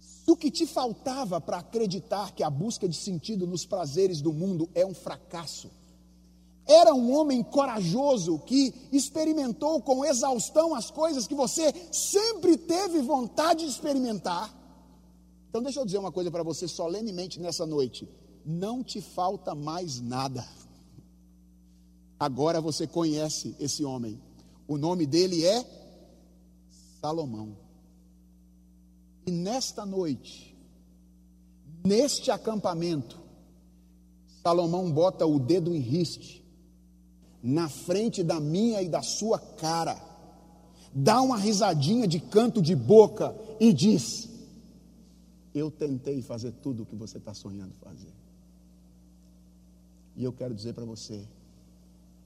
Se 0.00 0.30
o 0.30 0.34
que 0.34 0.50
te 0.50 0.66
faltava 0.66 1.38
para 1.38 1.58
acreditar 1.58 2.32
que 2.32 2.42
a 2.42 2.48
busca 2.48 2.88
de 2.88 2.96
sentido 2.96 3.46
nos 3.46 3.66
prazeres 3.66 4.22
do 4.22 4.32
mundo 4.32 4.70
é 4.74 4.86
um 4.86 4.94
fracasso, 4.94 5.70
era 6.68 6.92
um 6.92 7.16
homem 7.16 7.42
corajoso 7.42 8.38
que 8.40 8.74
experimentou 8.92 9.80
com 9.80 10.04
exaustão 10.04 10.74
as 10.74 10.90
coisas 10.90 11.26
que 11.26 11.34
você 11.34 11.72
sempre 11.90 12.58
teve 12.58 13.00
vontade 13.00 13.64
de 13.64 13.70
experimentar. 13.70 14.54
Então, 15.48 15.62
deixa 15.62 15.80
eu 15.80 15.86
dizer 15.86 15.96
uma 15.96 16.12
coisa 16.12 16.30
para 16.30 16.42
você 16.42 16.68
solenemente 16.68 17.40
nessa 17.40 17.64
noite: 17.64 18.06
não 18.44 18.84
te 18.84 19.00
falta 19.00 19.54
mais 19.54 19.98
nada. 19.98 20.46
Agora 22.20 22.60
você 22.60 22.86
conhece 22.86 23.56
esse 23.58 23.82
homem. 23.82 24.20
O 24.66 24.76
nome 24.76 25.06
dele 25.06 25.46
é 25.46 25.64
Salomão. 27.00 27.56
E 29.26 29.30
nesta 29.30 29.86
noite, 29.86 30.54
neste 31.82 32.30
acampamento, 32.30 33.18
Salomão 34.42 34.90
bota 34.92 35.24
o 35.24 35.38
dedo 35.38 35.74
em 35.74 35.78
riste 35.78 36.38
na 37.42 37.68
frente 37.68 38.22
da 38.22 38.40
minha 38.40 38.82
e 38.82 38.88
da 38.88 39.02
sua 39.02 39.38
cara, 39.38 39.96
dá 40.92 41.20
uma 41.20 41.38
risadinha 41.38 42.06
de 42.06 42.20
canto 42.20 42.60
de 42.60 42.74
boca 42.74 43.34
e 43.60 43.72
diz: 43.72 44.28
Eu 45.54 45.70
tentei 45.70 46.20
fazer 46.22 46.52
tudo 46.62 46.82
o 46.82 46.86
que 46.86 46.96
você 46.96 47.18
está 47.18 47.34
sonhando 47.34 47.74
fazer. 47.82 48.12
E 50.16 50.24
eu 50.24 50.32
quero 50.32 50.54
dizer 50.54 50.74
para 50.74 50.84
você 50.84 51.26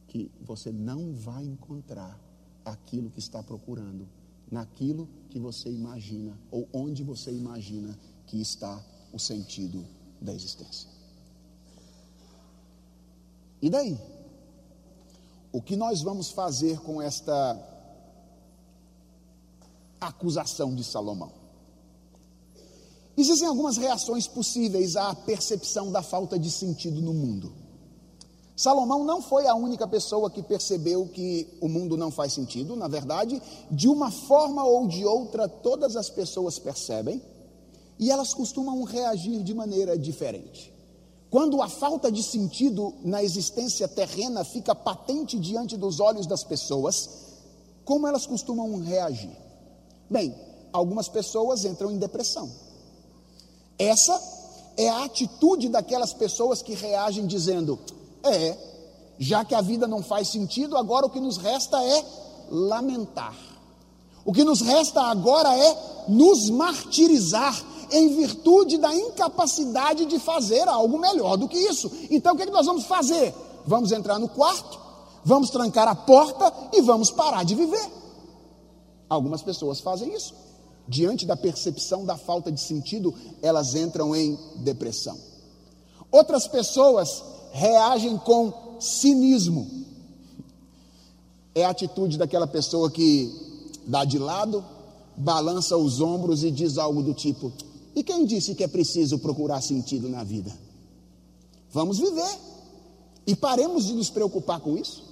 que 0.08 0.30
você 0.40 0.72
não 0.72 1.12
vai 1.12 1.44
encontrar 1.44 2.18
aquilo 2.64 3.10
que 3.10 3.18
está 3.18 3.42
procurando 3.42 4.08
naquilo 4.50 5.08
que 5.30 5.38
você 5.38 5.70
imagina 5.70 6.38
ou 6.50 6.68
onde 6.72 7.02
você 7.02 7.30
imagina 7.30 7.98
que 8.26 8.40
está 8.40 8.82
o 9.12 9.18
sentido 9.18 9.84
da 10.20 10.32
existência. 10.32 10.88
E 13.60 13.70
daí? 13.70 13.98
O 15.52 15.60
que 15.60 15.76
nós 15.76 16.00
vamos 16.00 16.30
fazer 16.30 16.80
com 16.80 17.00
esta 17.02 17.60
acusação 20.00 20.74
de 20.74 20.82
Salomão? 20.82 21.30
Existem 23.14 23.46
algumas 23.46 23.76
reações 23.76 24.26
possíveis 24.26 24.96
à 24.96 25.14
percepção 25.14 25.92
da 25.92 26.02
falta 26.02 26.38
de 26.38 26.50
sentido 26.50 27.02
no 27.02 27.12
mundo. 27.12 27.52
Salomão 28.56 29.04
não 29.04 29.20
foi 29.20 29.46
a 29.46 29.54
única 29.54 29.86
pessoa 29.86 30.30
que 30.30 30.42
percebeu 30.42 31.06
que 31.06 31.46
o 31.60 31.68
mundo 31.68 31.96
não 31.98 32.10
faz 32.10 32.32
sentido, 32.32 32.74
na 32.74 32.88
verdade, 32.88 33.42
de 33.70 33.88
uma 33.88 34.10
forma 34.10 34.64
ou 34.64 34.86
de 34.86 35.04
outra, 35.04 35.46
todas 35.46 35.96
as 35.96 36.08
pessoas 36.08 36.58
percebem 36.58 37.20
e 37.98 38.10
elas 38.10 38.32
costumam 38.32 38.82
reagir 38.84 39.42
de 39.42 39.52
maneira 39.52 39.98
diferente. 39.98 40.71
Quando 41.32 41.62
a 41.62 41.68
falta 41.68 42.12
de 42.12 42.22
sentido 42.22 42.92
na 43.02 43.24
existência 43.24 43.88
terrena 43.88 44.44
fica 44.44 44.74
patente 44.74 45.38
diante 45.38 45.78
dos 45.78 45.98
olhos 45.98 46.26
das 46.26 46.44
pessoas, 46.44 47.08
como 47.86 48.06
elas 48.06 48.26
costumam 48.26 48.78
reagir? 48.82 49.34
Bem, 50.10 50.34
algumas 50.70 51.08
pessoas 51.08 51.64
entram 51.64 51.90
em 51.90 51.96
depressão. 51.96 52.50
Essa 53.78 54.20
é 54.76 54.90
a 54.90 55.04
atitude 55.04 55.70
daquelas 55.70 56.12
pessoas 56.12 56.60
que 56.60 56.74
reagem 56.74 57.26
dizendo: 57.26 57.78
é, 58.22 58.54
já 59.18 59.42
que 59.42 59.54
a 59.54 59.62
vida 59.62 59.88
não 59.88 60.02
faz 60.02 60.28
sentido, 60.28 60.76
agora 60.76 61.06
o 61.06 61.10
que 61.10 61.18
nos 61.18 61.38
resta 61.38 61.82
é 61.82 62.04
lamentar. 62.50 63.34
O 64.22 64.34
que 64.34 64.44
nos 64.44 64.60
resta 64.60 65.00
agora 65.00 65.56
é 65.56 66.04
nos 66.08 66.50
martirizar 66.50 67.71
em 67.92 68.16
virtude 68.16 68.78
da 68.78 68.94
incapacidade 68.94 70.06
de 70.06 70.18
fazer 70.18 70.66
algo 70.68 70.98
melhor 70.98 71.36
do 71.36 71.48
que 71.48 71.58
isso. 71.58 71.90
Então 72.10 72.34
o 72.34 72.36
que, 72.36 72.42
é 72.42 72.46
que 72.46 72.52
nós 72.52 72.66
vamos 72.66 72.84
fazer? 72.84 73.34
Vamos 73.66 73.92
entrar 73.92 74.18
no 74.18 74.28
quarto, 74.28 74.80
vamos 75.24 75.50
trancar 75.50 75.86
a 75.86 75.94
porta 75.94 76.52
e 76.72 76.80
vamos 76.80 77.10
parar 77.10 77.44
de 77.44 77.54
viver. 77.54 77.90
Algumas 79.08 79.42
pessoas 79.42 79.80
fazem 79.80 80.14
isso. 80.14 80.34
Diante 80.88 81.24
da 81.24 81.36
percepção 81.36 82.04
da 82.04 82.16
falta 82.16 82.50
de 82.50 82.60
sentido, 82.60 83.14
elas 83.40 83.74
entram 83.74 84.16
em 84.16 84.38
depressão. 84.56 85.16
Outras 86.10 86.48
pessoas 86.48 87.22
reagem 87.52 88.16
com 88.18 88.52
cinismo. 88.80 89.70
É 91.54 91.64
a 91.64 91.70
atitude 91.70 92.18
daquela 92.18 92.46
pessoa 92.46 92.90
que 92.90 93.30
dá 93.86 94.04
de 94.04 94.18
lado, 94.18 94.64
balança 95.16 95.76
os 95.76 96.00
ombros 96.00 96.42
e 96.42 96.50
diz 96.50 96.78
algo 96.78 97.02
do 97.02 97.14
tipo: 97.14 97.52
e 97.94 98.02
quem 98.02 98.24
disse 98.24 98.54
que 98.54 98.64
é 98.64 98.68
preciso 98.68 99.18
procurar 99.18 99.60
sentido 99.60 100.08
na 100.08 100.24
vida? 100.24 100.52
Vamos 101.70 101.98
viver 101.98 102.38
e 103.26 103.34
paremos 103.34 103.86
de 103.86 103.94
nos 103.94 104.10
preocupar 104.10 104.60
com 104.60 104.76
isso. 104.76 105.04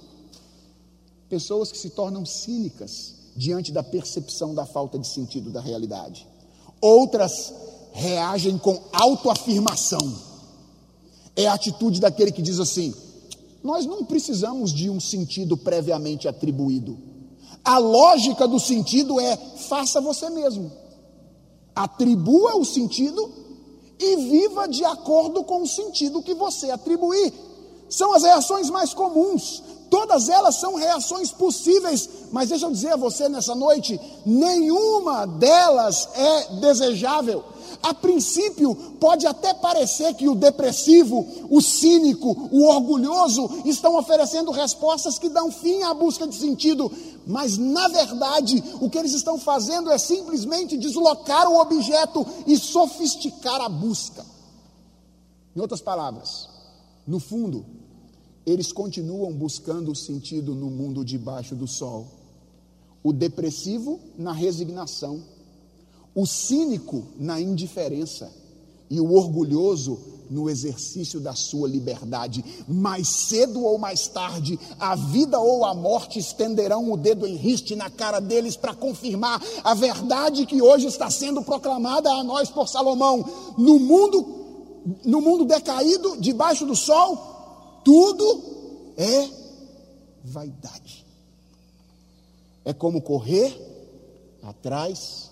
Pessoas 1.29 1.71
que 1.71 1.77
se 1.77 1.91
tornam 1.91 2.25
cínicas 2.25 3.15
diante 3.35 3.71
da 3.71 3.81
percepção 3.81 4.53
da 4.53 4.65
falta 4.65 4.99
de 4.99 5.07
sentido 5.07 5.49
da 5.49 5.61
realidade. 5.61 6.27
Outras 6.79 7.53
reagem 7.91 8.57
com 8.57 8.81
autoafirmação. 8.91 10.31
É 11.35 11.47
a 11.47 11.53
atitude 11.53 11.99
daquele 11.99 12.31
que 12.31 12.41
diz 12.41 12.59
assim: 12.59 12.93
nós 13.63 13.85
não 13.85 14.03
precisamos 14.03 14.73
de 14.73 14.89
um 14.89 14.99
sentido 14.99 15.55
previamente 15.55 16.27
atribuído. 16.27 16.97
A 17.63 17.77
lógica 17.77 18.47
do 18.47 18.59
sentido 18.59 19.19
é: 19.19 19.37
faça 19.37 20.01
você 20.01 20.29
mesmo. 20.29 20.71
Atribua 21.75 22.57
o 22.57 22.65
sentido 22.65 23.31
e 23.99 24.15
viva 24.17 24.67
de 24.67 24.83
acordo 24.83 25.43
com 25.43 25.61
o 25.61 25.67
sentido 25.67 26.21
que 26.21 26.33
você 26.33 26.71
atribuir. 26.71 27.33
São 27.89 28.13
as 28.13 28.23
reações 28.23 28.69
mais 28.69 28.93
comuns. 28.93 29.61
Todas 29.89 30.29
elas 30.29 30.55
são 30.55 30.75
reações 30.75 31.31
possíveis, 31.31 32.09
mas 32.31 32.47
deixa 32.47 32.65
eu 32.65 32.71
dizer 32.71 32.93
a 32.93 32.97
você 32.97 33.27
nessa 33.27 33.53
noite: 33.53 33.99
nenhuma 34.25 35.25
delas 35.27 36.07
é 36.15 36.53
desejável. 36.61 37.43
A 37.81 37.93
princípio, 37.93 38.75
pode 38.99 39.25
até 39.25 39.53
parecer 39.53 40.13
que 40.13 40.27
o 40.27 40.35
depressivo, 40.35 41.27
o 41.49 41.59
cínico, 41.61 42.49
o 42.51 42.65
orgulhoso 42.67 43.49
estão 43.65 43.97
oferecendo 43.97 44.51
respostas 44.51 45.17
que 45.17 45.29
dão 45.29 45.51
fim 45.51 45.81
à 45.81 45.93
busca 45.93 46.27
de 46.27 46.35
sentido, 46.35 46.91
mas 47.25 47.57
na 47.57 47.87
verdade, 47.87 48.63
o 48.79 48.89
que 48.89 48.97
eles 48.97 49.13
estão 49.13 49.39
fazendo 49.39 49.91
é 49.91 49.97
simplesmente 49.97 50.77
deslocar 50.77 51.49
o 51.49 51.59
objeto 51.59 52.25
e 52.45 52.55
sofisticar 52.57 53.59
a 53.61 53.69
busca. 53.69 54.23
Em 55.55 55.59
outras 55.59 55.81
palavras, 55.81 56.47
no 57.05 57.19
fundo, 57.19 57.65
eles 58.45 58.71
continuam 58.71 59.33
buscando 59.33 59.91
o 59.91 59.95
sentido 59.95 60.53
no 60.53 60.69
mundo 60.69 61.03
debaixo 61.03 61.55
do 61.55 61.67
sol. 61.67 62.07
O 63.03 63.11
depressivo 63.11 63.99
na 64.17 64.31
resignação, 64.31 65.21
o 66.13 66.25
cínico 66.25 67.03
na 67.17 67.39
indiferença 67.39 68.31
e 68.89 68.99
o 68.99 69.13
orgulhoso 69.13 69.97
no 70.29 70.49
exercício 70.49 71.19
da 71.19 71.33
sua 71.33 71.67
liberdade. 71.67 72.43
Mais 72.67 73.07
cedo 73.07 73.63
ou 73.63 73.77
mais 73.77 74.07
tarde, 74.07 74.59
a 74.79 74.95
vida 74.95 75.39
ou 75.39 75.65
a 75.65 75.73
morte 75.73 76.19
estenderão 76.19 76.91
o 76.91 76.97
dedo 76.97 77.27
em 77.27 77.35
riste 77.35 77.75
na 77.75 77.89
cara 77.89 78.19
deles 78.19 78.55
para 78.55 78.73
confirmar 78.73 79.41
a 79.63 79.73
verdade 79.73 80.45
que 80.45 80.61
hoje 80.61 80.87
está 80.87 81.09
sendo 81.09 81.41
proclamada 81.41 82.09
a 82.11 82.23
nós 82.23 82.49
por 82.49 82.67
Salomão. 82.67 83.25
No 83.57 83.79
mundo, 83.79 84.25
no 85.05 85.21
mundo 85.21 85.45
decaído, 85.45 86.17
debaixo 86.19 86.65
do 86.65 86.75
sol, 86.75 87.81
tudo 87.83 88.43
é 88.97 89.29
vaidade. 90.23 91.05
É 92.63 92.73
como 92.73 93.01
correr 93.01 93.53
atrás 94.43 95.30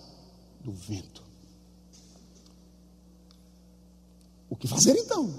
do 0.62 0.72
vento. 0.72 1.22
O 4.48 4.56
que 4.56 4.66
fazer 4.66 4.96
então? 4.96 5.32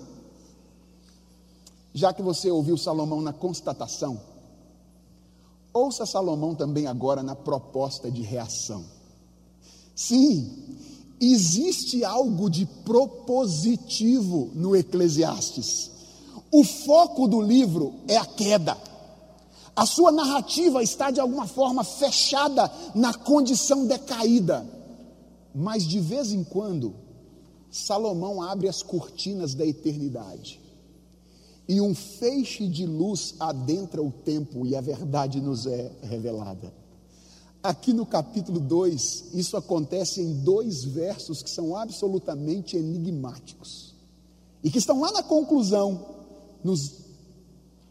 Já 1.93 2.13
que 2.13 2.21
você 2.21 2.49
ouviu 2.49 2.77
Salomão 2.77 3.21
na 3.21 3.33
constatação, 3.33 4.19
ouça 5.73 6.05
Salomão 6.05 6.55
também 6.55 6.87
agora 6.87 7.21
na 7.21 7.35
proposta 7.35 8.09
de 8.09 8.21
reação. 8.21 8.85
Sim, 9.93 10.77
existe 11.19 12.03
algo 12.05 12.49
de 12.49 12.65
propositivo 12.65 14.49
no 14.55 14.75
Eclesiastes. 14.75 15.91
O 16.49 16.63
foco 16.63 17.27
do 17.27 17.41
livro 17.41 17.93
é 18.07 18.17
a 18.17 18.25
queda. 18.25 18.77
A 19.75 19.85
sua 19.85 20.11
narrativa 20.11 20.81
está 20.81 21.11
de 21.11 21.19
alguma 21.19 21.47
forma 21.47 21.83
fechada 21.83 22.71
na 22.95 23.13
condição 23.13 23.85
decaída. 23.85 24.80
Mas 25.53 25.83
de 25.83 25.99
vez 25.99 26.31
em 26.31 26.43
quando, 26.43 26.93
Salomão 27.69 28.41
abre 28.41 28.67
as 28.67 28.81
cortinas 28.81 29.53
da 29.53 29.65
eternidade 29.65 30.59
e 31.67 31.79
um 31.79 31.95
feixe 31.95 32.67
de 32.67 32.85
luz 32.85 33.35
adentra 33.39 34.01
o 34.01 34.11
tempo 34.11 34.65
e 34.65 34.75
a 34.75 34.81
verdade 34.81 35.39
nos 35.39 35.65
é 35.65 35.91
revelada. 36.01 36.73
Aqui 37.63 37.93
no 37.93 38.05
capítulo 38.05 38.59
2, 38.59 39.33
isso 39.33 39.55
acontece 39.55 40.19
em 40.19 40.33
dois 40.43 40.83
versos 40.83 41.43
que 41.43 41.49
são 41.49 41.75
absolutamente 41.75 42.75
enigmáticos 42.75 43.93
e 44.63 44.69
que 44.69 44.79
estão 44.79 44.99
lá 44.99 45.11
na 45.11 45.23
conclusão, 45.23 46.07
nos, 46.63 46.97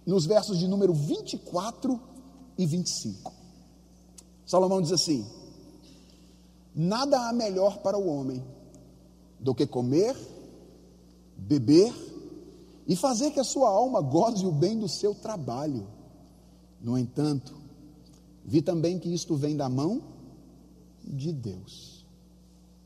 nos 0.05 0.27
versos 0.27 0.59
de 0.59 0.67
número 0.67 0.93
24 0.93 1.99
e 2.59 2.67
25. 2.67 3.33
Salomão 4.45 4.83
diz 4.83 4.93
assim: 4.93 5.25
Nada 6.83 7.29
há 7.29 7.33
melhor 7.35 7.83
para 7.83 7.99
o 7.99 8.07
homem 8.07 8.43
do 9.39 9.55
que 9.55 9.67
comer, 9.67 10.17
beber 11.37 11.93
e 12.89 12.97
fazer 12.97 13.33
que 13.33 13.39
a 13.39 13.45
sua 13.45 13.69
alma 13.69 14.01
goze 14.01 14.47
o 14.47 14.51
bem 14.51 14.79
do 14.79 14.89
seu 14.89 15.15
trabalho. 15.15 15.87
No 16.81 16.97
entanto, 16.97 17.55
vi 18.43 18.63
também 18.63 18.99
que 18.99 19.13
isto 19.13 19.37
vem 19.37 19.59
da 19.59 19.69
mão 19.69 20.03
de 21.05 21.35
Deus. 21.35 22.03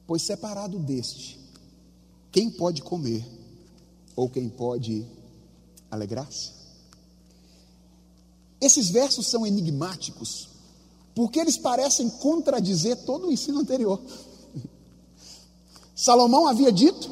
Pois 0.08 0.22
separado 0.22 0.76
deste, 0.80 1.38
quem 2.32 2.50
pode 2.50 2.82
comer 2.82 3.24
ou 4.16 4.28
quem 4.28 4.48
pode 4.48 5.06
alegrar-se? 5.88 6.50
Esses 8.60 8.88
versos 8.88 9.28
são 9.28 9.46
enigmáticos, 9.46 10.48
porque 11.14 11.38
eles 11.38 11.56
parecem 11.56 12.08
contradizer 12.10 12.96
todo 13.04 13.28
o 13.28 13.32
ensino 13.32 13.60
anterior. 13.60 14.00
Salomão 15.94 16.46
havia 16.46 16.72
dito 16.72 17.10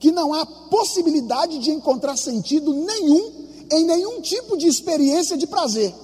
que 0.00 0.10
não 0.10 0.34
há 0.34 0.44
possibilidade 0.44 1.58
de 1.58 1.70
encontrar 1.70 2.16
sentido 2.16 2.74
nenhum 2.74 3.42
em 3.70 3.84
nenhum 3.84 4.20
tipo 4.20 4.56
de 4.56 4.66
experiência 4.66 5.36
de 5.36 5.46
prazer. 5.46 5.94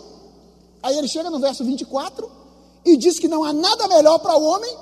Aí 0.82 0.96
ele 0.96 1.08
chega 1.08 1.28
no 1.28 1.40
verso 1.40 1.64
24 1.64 2.30
e 2.84 2.96
diz 2.96 3.18
que 3.18 3.26
não 3.26 3.42
há 3.42 3.52
nada 3.52 3.88
melhor 3.88 4.18
para 4.20 4.38
o 4.38 4.44
homem 4.44 4.74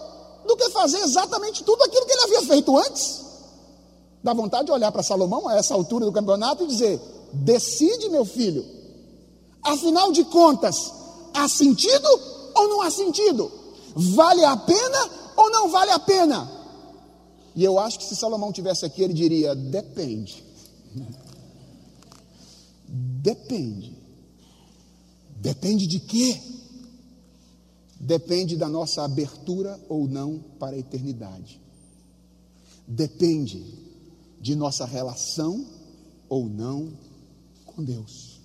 do 0.47 0.57
que 0.57 0.69
fazer 0.71 0.99
exatamente 0.99 1.65
tudo 1.65 1.83
aquilo 1.83 2.05
que 2.05 2.13
ele 2.13 2.23
havia 2.23 2.43
feito 2.43 2.77
antes. 2.77 3.25
Dá 4.23 4.35
vontade 4.35 4.67
de 4.67 4.73
olhar 4.73 4.93
para 4.93 5.03
Salomão 5.03 5.49
a 5.49 5.57
essa 5.57 5.75
altura 5.75 6.05
do 6.05 6.13
campeonato 6.13 6.65
e 6.65 6.67
dizer: 6.67 7.01
decide, 7.33 8.09
meu 8.09 8.25
filho. 8.25 8.65
Afinal 9.63 10.13
de 10.13 10.25
contas, 10.25 10.93
há 11.37 11.49
sentido 11.49 12.09
ou 12.55 12.69
não 12.69 12.83
há 12.83 12.91
sentido? 12.91 13.51
Vale 13.95 14.45
a 14.45 14.57
pena 14.57 15.11
ou 15.37 15.51
não 15.51 15.69
vale 15.71 15.91
a 15.91 15.99
pena? 15.99 16.51
E 17.55 17.65
eu 17.65 17.79
acho 17.79 17.99
que 17.99 18.05
se 18.05 18.15
Salomão 18.15 18.53
tivesse 18.53 18.85
aqui, 18.85 19.03
ele 19.03 19.15
diria: 19.15 19.55
depende. 19.55 20.45
Depende. 22.87 23.97
Depende 25.37 25.87
de 25.87 26.01
quê? 26.01 26.41
Depende 27.99 28.57
da 28.57 28.69
nossa 28.69 29.03
abertura 29.03 29.81
ou 29.89 30.07
não 30.07 30.39
para 30.59 30.77
a 30.77 30.79
eternidade. 30.79 31.61
Depende 32.87 33.65
de 34.41 34.55
nossa 34.55 34.85
relação 34.85 35.67
ou 36.29 36.47
não 36.47 36.93
com 37.65 37.83
Deus. 37.83 38.36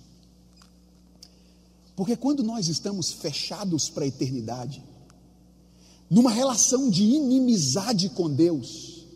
Porque 1.94 2.16
quando 2.16 2.42
nós 2.42 2.68
estamos 2.68 3.12
fechados 3.12 3.88
para 3.90 4.04
a 4.04 4.08
eternidade, 4.08 4.82
numa 6.08 6.30
relação 6.30 6.90
de 6.90 7.02
inimizade 7.02 8.08
com 8.10 8.30
Deus, 8.30 9.06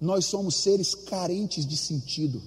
nós 0.00 0.26
somos 0.26 0.56
seres 0.56 0.94
carentes 0.94 1.66
de 1.66 1.76
sentido. 1.76 2.42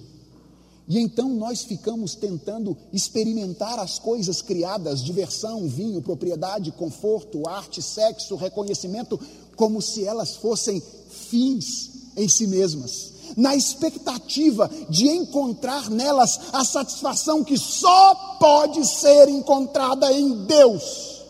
E 0.88 0.98
então 0.98 1.34
nós 1.34 1.64
ficamos 1.64 2.14
tentando 2.14 2.76
experimentar 2.92 3.78
as 3.78 3.98
coisas 3.98 4.40
criadas, 4.40 5.02
diversão, 5.02 5.66
vinho, 5.68 6.00
propriedade, 6.00 6.70
conforto, 6.72 7.48
arte, 7.48 7.82
sexo, 7.82 8.36
reconhecimento, 8.36 9.18
como 9.56 9.82
se 9.82 10.04
elas 10.04 10.36
fossem 10.36 10.80
fins 11.08 11.90
em 12.16 12.28
si 12.28 12.46
mesmas, 12.46 13.12
na 13.36 13.56
expectativa 13.56 14.70
de 14.88 15.08
encontrar 15.08 15.88
nelas 15.90 16.38
a 16.52 16.64
satisfação 16.64 17.42
que 17.42 17.56
só 17.56 18.36
pode 18.38 18.86
ser 18.86 19.28
encontrada 19.28 20.12
em 20.12 20.44
Deus. 20.44 21.24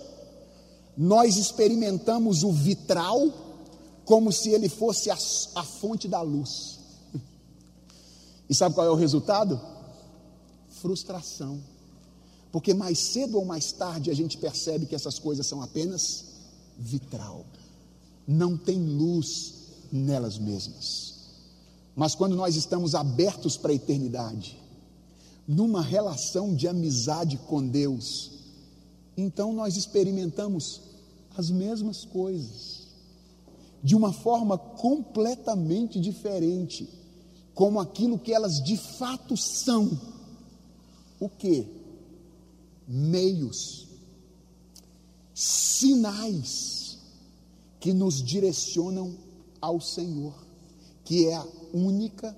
Nós 0.96 1.36
experimentamos 1.36 2.42
o 2.42 2.50
vitral 2.50 3.28
como 4.04 4.32
se 4.32 4.50
ele 4.50 4.68
fosse 4.68 5.10
a, 5.10 5.18
a 5.56 5.62
fonte 5.62 6.08
da 6.08 6.22
luz. 6.22 6.78
E 8.48 8.54
sabe 8.54 8.74
qual 8.74 8.86
é 8.86 8.90
o 8.90 8.94
resultado? 8.94 9.60
Frustração. 10.68 11.60
Porque 12.52 12.72
mais 12.72 12.98
cedo 12.98 13.36
ou 13.38 13.44
mais 13.44 13.72
tarde 13.72 14.10
a 14.10 14.14
gente 14.14 14.38
percebe 14.38 14.86
que 14.86 14.94
essas 14.94 15.18
coisas 15.18 15.46
são 15.46 15.60
apenas 15.60 16.24
vitral. 16.78 17.44
Não 18.26 18.56
tem 18.56 18.78
luz 18.78 19.54
nelas 19.92 20.38
mesmas. 20.38 21.05
Mas 21.96 22.14
quando 22.14 22.36
nós 22.36 22.56
estamos 22.56 22.94
abertos 22.94 23.56
para 23.56 23.72
a 23.72 23.74
eternidade, 23.74 24.62
numa 25.48 25.80
relação 25.80 26.54
de 26.54 26.68
amizade 26.68 27.38
com 27.48 27.66
Deus, 27.66 28.32
então 29.16 29.54
nós 29.54 29.78
experimentamos 29.78 30.82
as 31.34 31.50
mesmas 31.50 32.04
coisas 32.04 32.84
de 33.82 33.94
uma 33.94 34.12
forma 34.12 34.58
completamente 34.58 35.98
diferente, 35.98 36.88
como 37.54 37.80
aquilo 37.80 38.18
que 38.18 38.34
elas 38.34 38.62
de 38.62 38.76
fato 38.76 39.34
são. 39.36 39.98
O 41.18 41.30
que? 41.30 41.66
Meios, 42.86 43.86
sinais 45.32 46.98
que 47.80 47.94
nos 47.94 48.22
direcionam 48.22 49.16
ao 49.60 49.80
Senhor, 49.80 50.45
que 51.06 51.28
é 51.28 51.36
a 51.36 51.46
única 51.72 52.36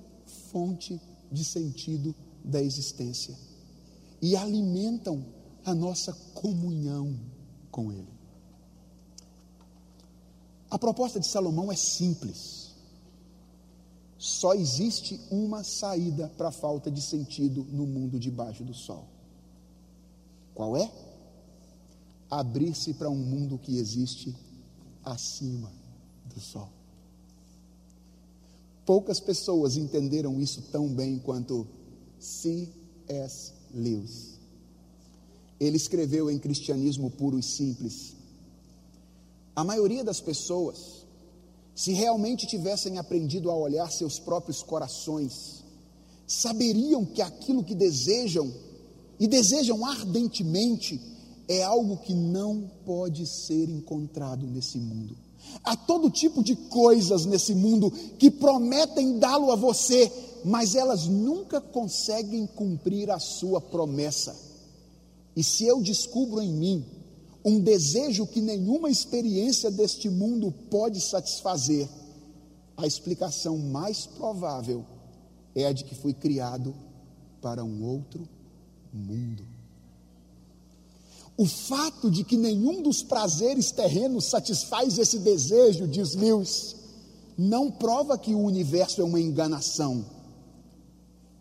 fonte 0.51 1.01
de 1.31 1.43
sentido 1.43 2.15
da 2.45 2.61
existência 2.61 3.35
e 4.21 4.35
alimentam 4.35 5.25
a 5.65 5.73
nossa 5.73 6.13
comunhão 6.35 7.19
com 7.71 7.91
Ele. 7.91 8.07
A 10.69 10.77
proposta 10.77 11.19
de 11.19 11.27
Salomão 11.27 11.71
é 11.71 11.75
simples. 11.75 12.69
Só 14.19 14.53
existe 14.53 15.19
uma 15.31 15.63
saída 15.63 16.29
para 16.37 16.49
a 16.49 16.51
falta 16.51 16.91
de 16.91 17.01
sentido 17.01 17.63
no 17.71 17.87
mundo 17.87 18.19
debaixo 18.19 18.63
do 18.63 18.73
sol. 18.75 19.07
Qual 20.53 20.77
é? 20.77 20.91
Abrir-se 22.29 22.93
para 22.93 23.09
um 23.09 23.15
mundo 23.15 23.57
que 23.57 23.77
existe 23.77 24.35
acima 25.03 25.71
do 26.25 26.39
sol. 26.39 26.78
Poucas 28.89 29.19
pessoas 29.19 29.77
entenderam 29.77 30.41
isso 30.41 30.63
tão 30.71 30.87
bem 30.87 31.19
quanto 31.19 31.67
C.S. 32.17 33.53
Lewis. 33.71 34.39
Ele 35.59 35.77
escreveu 35.77 36.31
em 36.31 36.39
Cristianismo 36.39 37.11
Puro 37.11 37.37
e 37.37 37.43
Simples 37.43 38.15
a 39.55 39.63
maioria 39.63 40.03
das 40.03 40.19
pessoas, 40.19 41.05
se 41.75 41.93
realmente 41.93 42.47
tivessem 42.47 42.97
aprendido 42.97 43.51
a 43.51 43.55
olhar 43.55 43.91
seus 43.91 44.17
próprios 44.17 44.63
corações, 44.63 45.63
saberiam 46.25 47.05
que 47.05 47.21
aquilo 47.21 47.63
que 47.63 47.75
desejam, 47.75 48.51
e 49.19 49.27
desejam 49.27 49.85
ardentemente, 49.85 50.99
é 51.47 51.61
algo 51.61 51.97
que 51.97 52.15
não 52.15 52.71
pode 52.83 53.27
ser 53.27 53.69
encontrado 53.69 54.47
nesse 54.47 54.79
mundo. 54.79 55.28
Há 55.63 55.75
todo 55.75 56.09
tipo 56.09 56.43
de 56.43 56.55
coisas 56.55 57.25
nesse 57.25 57.53
mundo 57.53 57.91
que 58.17 58.31
prometem 58.31 59.19
dá-lo 59.19 59.51
a 59.51 59.55
você, 59.55 60.11
mas 60.43 60.75
elas 60.75 61.07
nunca 61.07 61.59
conseguem 61.59 62.47
cumprir 62.47 63.11
a 63.11 63.19
sua 63.19 63.59
promessa. 63.59 64.35
E 65.35 65.43
se 65.43 65.65
eu 65.65 65.81
descubro 65.81 66.41
em 66.41 66.51
mim 66.51 66.85
um 67.43 67.59
desejo 67.59 68.27
que 68.27 68.41
nenhuma 68.41 68.89
experiência 68.89 69.71
deste 69.71 70.09
mundo 70.09 70.53
pode 70.69 70.99
satisfazer, 71.01 71.87
a 72.75 72.85
explicação 72.85 73.57
mais 73.57 74.05
provável 74.05 74.85
é 75.55 75.65
a 75.65 75.73
de 75.73 75.83
que 75.83 75.95
fui 75.95 76.13
criado 76.13 76.73
para 77.41 77.63
um 77.63 77.83
outro 77.83 78.27
mundo. 78.93 79.58
O 81.39 81.45
fato 81.45 82.11
de 82.11 82.25
que 82.25 82.35
nenhum 82.35 82.81
dos 82.81 83.01
prazeres 83.01 83.71
terrenos 83.71 84.25
satisfaz 84.25 84.97
esse 84.97 85.19
desejo, 85.19 85.87
diz 85.87 86.13
Lewis, 86.13 86.75
não 87.37 87.71
prova 87.71 88.17
que 88.17 88.35
o 88.35 88.41
universo 88.41 88.99
é 88.99 89.05
uma 89.05 89.21
enganação. 89.21 90.05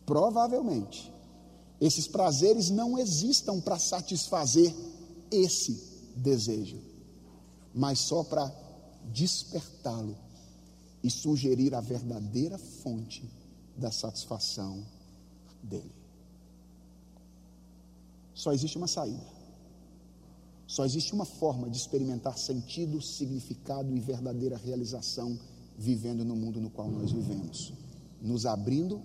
Provavelmente, 0.07 1.13
esses 1.81 2.07
prazeres 2.07 2.71
não 2.71 2.97
existam 2.97 3.61
para 3.61 3.77
satisfazer 3.77 4.73
esse 5.33 5.83
desejo, 6.15 6.79
mas 7.75 7.99
só 7.99 8.23
para 8.23 8.55
despertá-lo 9.13 10.17
e 11.03 11.11
sugerir 11.11 11.75
a 11.75 11.81
verdadeira 11.81 12.57
fonte 12.57 13.29
da 13.77 13.91
satisfação 13.91 14.87
dele. 15.61 15.91
Só 18.33 18.53
existe 18.53 18.79
uma 18.79 18.87
saída. 18.87 19.38
Só 20.69 20.85
existe 20.85 21.15
uma 21.15 21.25
forma 21.25 21.71
de 21.71 21.79
experimentar 21.79 22.37
sentido, 22.37 23.01
significado 23.01 23.97
e 23.97 24.01
verdadeira 24.01 24.59
realização 24.59 25.39
vivendo 25.79 26.27
no 26.27 26.37
mundo 26.37 26.61
no 26.61 26.69
qual 26.69 26.91
nós 26.91 27.11
vivemos, 27.11 27.73
nos 28.21 28.45
abrindo 28.45 29.01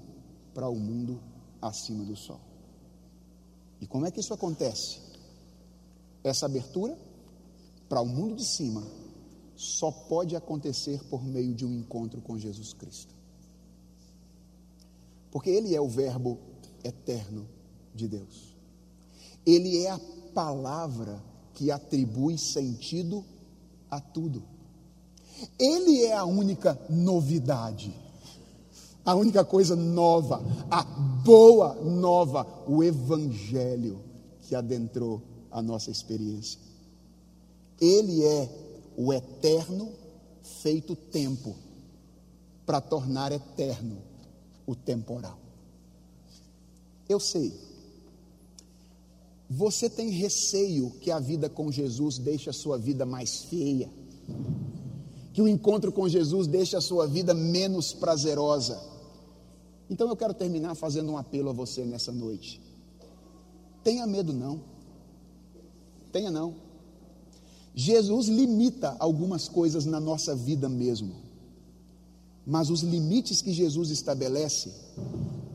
para 0.53 0.67
o 0.67 0.75
mundo 0.75 1.21
acima 1.61 2.03
do 2.03 2.17
sol. 2.17 2.41
E 3.79 3.87
como 3.87 4.05
é 4.05 4.11
que 4.11 4.19
isso 4.19 4.33
acontece? 4.33 4.99
Essa 6.21 6.47
abertura 6.47 6.97
para 7.87 8.01
o 8.01 8.05
mundo 8.05 8.35
de 8.35 8.45
cima 8.45 8.85
só 9.55 9.89
pode 9.89 10.35
acontecer 10.35 11.01
por 11.05 11.23
meio 11.23 11.55
de 11.55 11.65
um 11.65 11.73
encontro 11.73 12.19
com 12.19 12.37
Jesus 12.37 12.73
Cristo. 12.73 13.15
Porque 15.31 15.49
Ele 15.49 15.73
é 15.73 15.79
o 15.79 15.87
Verbo 15.87 16.37
eterno 16.83 17.47
de 17.95 18.09
Deus. 18.09 18.53
Ele 19.45 19.77
é 19.77 19.91
a 19.91 19.99
palavra 20.33 21.23
que 21.53 21.71
atribui 21.71 22.37
sentido 22.37 23.23
a 23.89 23.99
tudo. 23.99 24.43
Ele 25.59 26.03
é 26.03 26.13
a 26.13 26.25
única 26.25 26.79
novidade, 26.89 27.93
a 29.05 29.13
única 29.15 29.43
coisa 29.43 29.75
nova, 29.75 30.41
a 30.69 30.83
boa 30.83 31.75
nova, 31.75 32.47
o 32.67 32.83
Evangelho 32.83 33.99
que 34.41 34.55
adentrou 34.55 35.21
a 35.51 35.61
nossa 35.61 35.91
experiência. 35.91 36.59
Ele 37.79 38.23
é 38.23 38.49
o 38.95 39.11
eterno 39.11 39.91
feito 40.41 40.95
tempo 40.95 41.55
para 42.65 42.79
tornar 42.79 43.31
eterno 43.31 43.97
o 44.65 44.75
temporal. 44.75 45.37
Eu 47.07 47.19
sei 47.19 47.53
você 49.55 49.87
tem 49.87 50.09
receio 50.09 50.89
que 50.99 51.11
a 51.11 51.19
vida 51.19 51.47
com 51.47 51.71
Jesus 51.71 52.17
deixe 52.17 52.49
a 52.49 52.53
sua 52.53 52.75
vida 52.75 53.05
mais 53.05 53.43
feia? 53.43 53.87
Que 55.31 55.43
o 55.43 55.47
encontro 55.47 55.91
com 55.91 56.09
Jesus 56.09 56.47
deixe 56.47 56.75
a 56.75 56.81
sua 56.81 57.05
vida 57.05 57.35
menos 57.35 57.93
prazerosa? 57.93 58.81
Então 59.87 60.09
eu 60.09 60.15
quero 60.15 60.33
terminar 60.33 60.73
fazendo 60.73 61.11
um 61.11 61.17
apelo 61.19 61.51
a 61.51 61.53
você 61.53 61.85
nessa 61.85 62.11
noite. 62.11 62.59
Tenha 63.83 64.07
medo 64.07 64.33
não. 64.33 64.59
Tenha 66.11 66.31
não. 66.31 66.55
Jesus 67.75 68.27
limita 68.29 68.95
algumas 68.97 69.47
coisas 69.47 69.85
na 69.85 69.99
nossa 69.99 70.35
vida 70.35 70.67
mesmo. 70.67 71.13
Mas 72.45 72.69
os 72.69 72.81
limites 72.81 73.41
que 73.41 73.53
Jesus 73.53 73.89
estabelece 73.89 74.73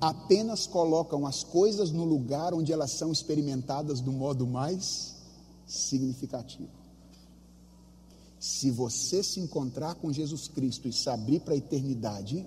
apenas 0.00 0.66
colocam 0.66 1.26
as 1.26 1.44
coisas 1.44 1.90
no 1.90 2.04
lugar 2.04 2.54
onde 2.54 2.72
elas 2.72 2.92
são 2.92 3.12
experimentadas 3.12 4.00
do 4.00 4.12
modo 4.12 4.46
mais 4.46 5.16
significativo. 5.66 6.70
Se 8.40 8.70
você 8.70 9.22
se 9.22 9.40
encontrar 9.40 9.96
com 9.96 10.12
Jesus 10.12 10.48
Cristo 10.48 10.88
e 10.88 10.92
se 10.92 11.10
abrir 11.10 11.40
para 11.40 11.54
a 11.54 11.56
eternidade, 11.56 12.46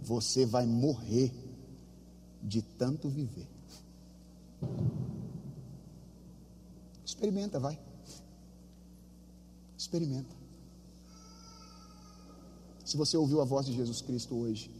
você 0.00 0.46
vai 0.46 0.64
morrer 0.64 1.32
de 2.42 2.62
tanto 2.62 3.08
viver. 3.08 3.48
Experimenta, 7.04 7.58
vai. 7.58 7.78
Experimenta. 9.76 10.45
Se 12.86 12.96
você 12.96 13.16
ouviu 13.16 13.40
a 13.40 13.44
voz 13.44 13.66
de 13.66 13.72
Jesus 13.72 14.00
Cristo 14.00 14.36
hoje, 14.36 14.70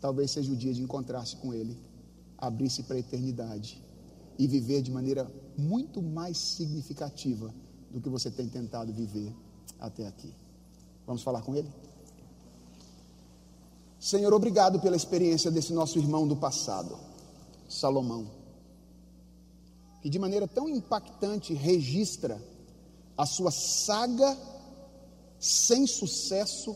talvez 0.00 0.30
seja 0.30 0.50
o 0.50 0.56
dia 0.56 0.72
de 0.72 0.80
encontrar-se 0.82 1.36
com 1.36 1.52
Ele, 1.52 1.76
abrir-se 2.38 2.82
para 2.84 2.96
a 2.96 2.98
eternidade 2.98 3.78
e 4.38 4.46
viver 4.46 4.80
de 4.80 4.90
maneira 4.90 5.30
muito 5.54 6.00
mais 6.00 6.38
significativa 6.38 7.54
do 7.90 8.00
que 8.00 8.08
você 8.08 8.30
tem 8.30 8.48
tentado 8.48 8.90
viver 8.90 9.34
até 9.78 10.06
aqui. 10.06 10.32
Vamos 11.06 11.22
falar 11.22 11.42
com 11.42 11.54
Ele? 11.54 11.70
Senhor, 14.00 14.32
obrigado 14.32 14.80
pela 14.80 14.96
experiência 14.96 15.50
desse 15.50 15.74
nosso 15.74 15.98
irmão 15.98 16.26
do 16.26 16.36
passado, 16.36 16.96
Salomão, 17.68 18.30
que 20.00 20.08
de 20.08 20.18
maneira 20.18 20.48
tão 20.48 20.70
impactante 20.70 21.52
registra 21.52 22.40
a 23.14 23.26
sua 23.26 23.50
saga 23.50 24.34
sem 25.38 25.86
sucesso 25.86 26.74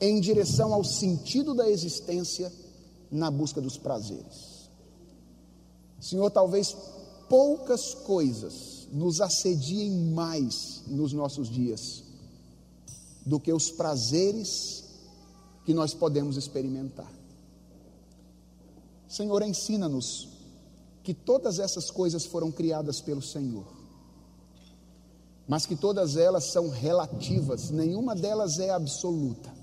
em 0.00 0.20
direção 0.20 0.72
ao 0.72 0.84
sentido 0.84 1.54
da 1.54 1.68
existência 1.68 2.52
na 3.10 3.30
busca 3.30 3.60
dos 3.60 3.78
prazeres. 3.78 4.68
Senhor, 6.00 6.30
talvez 6.30 6.76
poucas 7.28 7.94
coisas 7.94 8.86
nos 8.92 9.20
assediem 9.20 10.12
mais 10.12 10.82
nos 10.86 11.12
nossos 11.12 11.48
dias 11.48 12.04
do 13.24 13.40
que 13.40 13.52
os 13.52 13.70
prazeres 13.70 14.84
que 15.64 15.72
nós 15.72 15.94
podemos 15.94 16.36
experimentar. 16.36 17.10
Senhor, 19.08 19.42
ensina-nos 19.42 20.28
que 21.02 21.14
todas 21.14 21.58
essas 21.58 21.90
coisas 21.90 22.26
foram 22.26 22.50
criadas 22.50 23.00
pelo 23.00 23.22
Senhor, 23.22 23.66
mas 25.46 25.64
que 25.64 25.76
todas 25.76 26.16
elas 26.16 26.50
são 26.50 26.68
relativas, 26.68 27.70
nenhuma 27.70 28.14
delas 28.14 28.58
é 28.58 28.70
absoluta. 28.70 29.53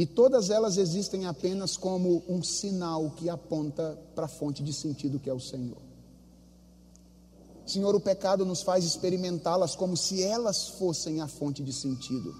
E 0.00 0.06
todas 0.06 0.48
elas 0.48 0.78
existem 0.78 1.26
apenas 1.26 1.76
como 1.76 2.22
um 2.26 2.42
sinal 2.42 3.10
que 3.18 3.28
aponta 3.28 3.98
para 4.14 4.24
a 4.24 4.28
fonte 4.28 4.62
de 4.62 4.72
sentido 4.72 5.18
que 5.18 5.28
é 5.28 5.34
o 5.34 5.38
Senhor. 5.38 5.76
Senhor, 7.66 7.94
o 7.94 8.00
pecado 8.00 8.46
nos 8.46 8.62
faz 8.62 8.82
experimentá-las 8.86 9.76
como 9.76 9.98
se 9.98 10.22
elas 10.22 10.68
fossem 10.78 11.20
a 11.20 11.28
fonte 11.28 11.62
de 11.62 11.70
sentido. 11.70 12.34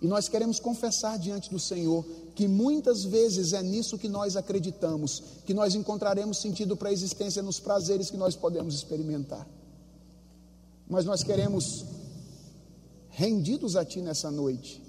E 0.00 0.06
nós 0.06 0.26
queremos 0.26 0.58
confessar 0.58 1.18
diante 1.18 1.50
do 1.50 1.60
Senhor 1.60 2.02
que 2.34 2.48
muitas 2.48 3.04
vezes 3.04 3.52
é 3.52 3.62
nisso 3.62 3.98
que 3.98 4.08
nós 4.08 4.34
acreditamos, 4.34 5.22
que 5.44 5.52
nós 5.52 5.74
encontraremos 5.74 6.40
sentido 6.40 6.78
para 6.78 6.88
a 6.88 6.94
existência 6.94 7.42
nos 7.42 7.60
prazeres 7.60 8.10
que 8.10 8.16
nós 8.16 8.34
podemos 8.34 8.74
experimentar. 8.74 9.46
Mas 10.88 11.04
nós 11.04 11.22
queremos, 11.22 11.84
rendidos 13.10 13.76
a 13.76 13.84
Ti 13.84 14.00
nessa 14.00 14.30
noite, 14.30 14.82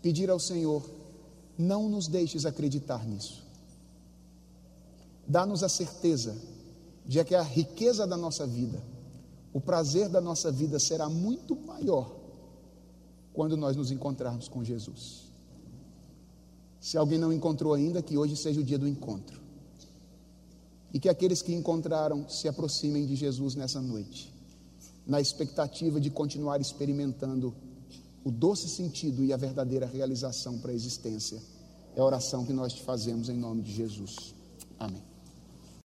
pedir 0.00 0.30
ao 0.30 0.40
Senhor 0.40 0.99
não 1.60 1.88
nos 1.88 2.08
deixes 2.08 2.46
acreditar 2.46 3.06
nisso. 3.06 3.44
Dá-nos 5.28 5.62
a 5.62 5.68
certeza 5.68 6.34
de 7.04 7.22
que 7.22 7.34
a 7.34 7.42
riqueza 7.42 8.06
da 8.06 8.16
nossa 8.16 8.46
vida, 8.46 8.82
o 9.52 9.60
prazer 9.60 10.08
da 10.08 10.20
nossa 10.20 10.50
vida 10.50 10.78
será 10.78 11.08
muito 11.08 11.54
maior 11.54 12.16
quando 13.32 13.56
nós 13.56 13.76
nos 13.76 13.90
encontrarmos 13.90 14.48
com 14.48 14.64
Jesus. 14.64 15.30
Se 16.80 16.96
alguém 16.96 17.18
não 17.18 17.32
encontrou 17.32 17.74
ainda, 17.74 18.02
que 18.02 18.16
hoje 18.16 18.36
seja 18.36 18.60
o 18.60 18.64
dia 18.64 18.78
do 18.78 18.88
encontro. 18.88 19.38
E 20.92 20.98
que 20.98 21.08
aqueles 21.08 21.42
que 21.42 21.54
encontraram 21.54 22.28
se 22.28 22.48
aproximem 22.48 23.06
de 23.06 23.14
Jesus 23.14 23.54
nessa 23.54 23.80
noite, 23.80 24.32
na 25.06 25.20
expectativa 25.20 26.00
de 26.00 26.10
continuar 26.10 26.60
experimentando 26.60 27.54
o 28.24 28.30
doce 28.30 28.68
sentido 28.68 29.24
e 29.24 29.32
a 29.32 29.36
verdadeira 29.36 29.86
realização 29.86 30.58
para 30.58 30.70
a 30.70 30.74
existência. 30.74 31.40
É 31.96 32.00
a 32.00 32.04
oração 32.04 32.44
que 32.44 32.52
nós 32.52 32.72
te 32.72 32.82
fazemos 32.82 33.28
em 33.28 33.36
nome 33.36 33.62
de 33.62 33.72
Jesus. 33.72 34.34
Amém. 34.78 35.09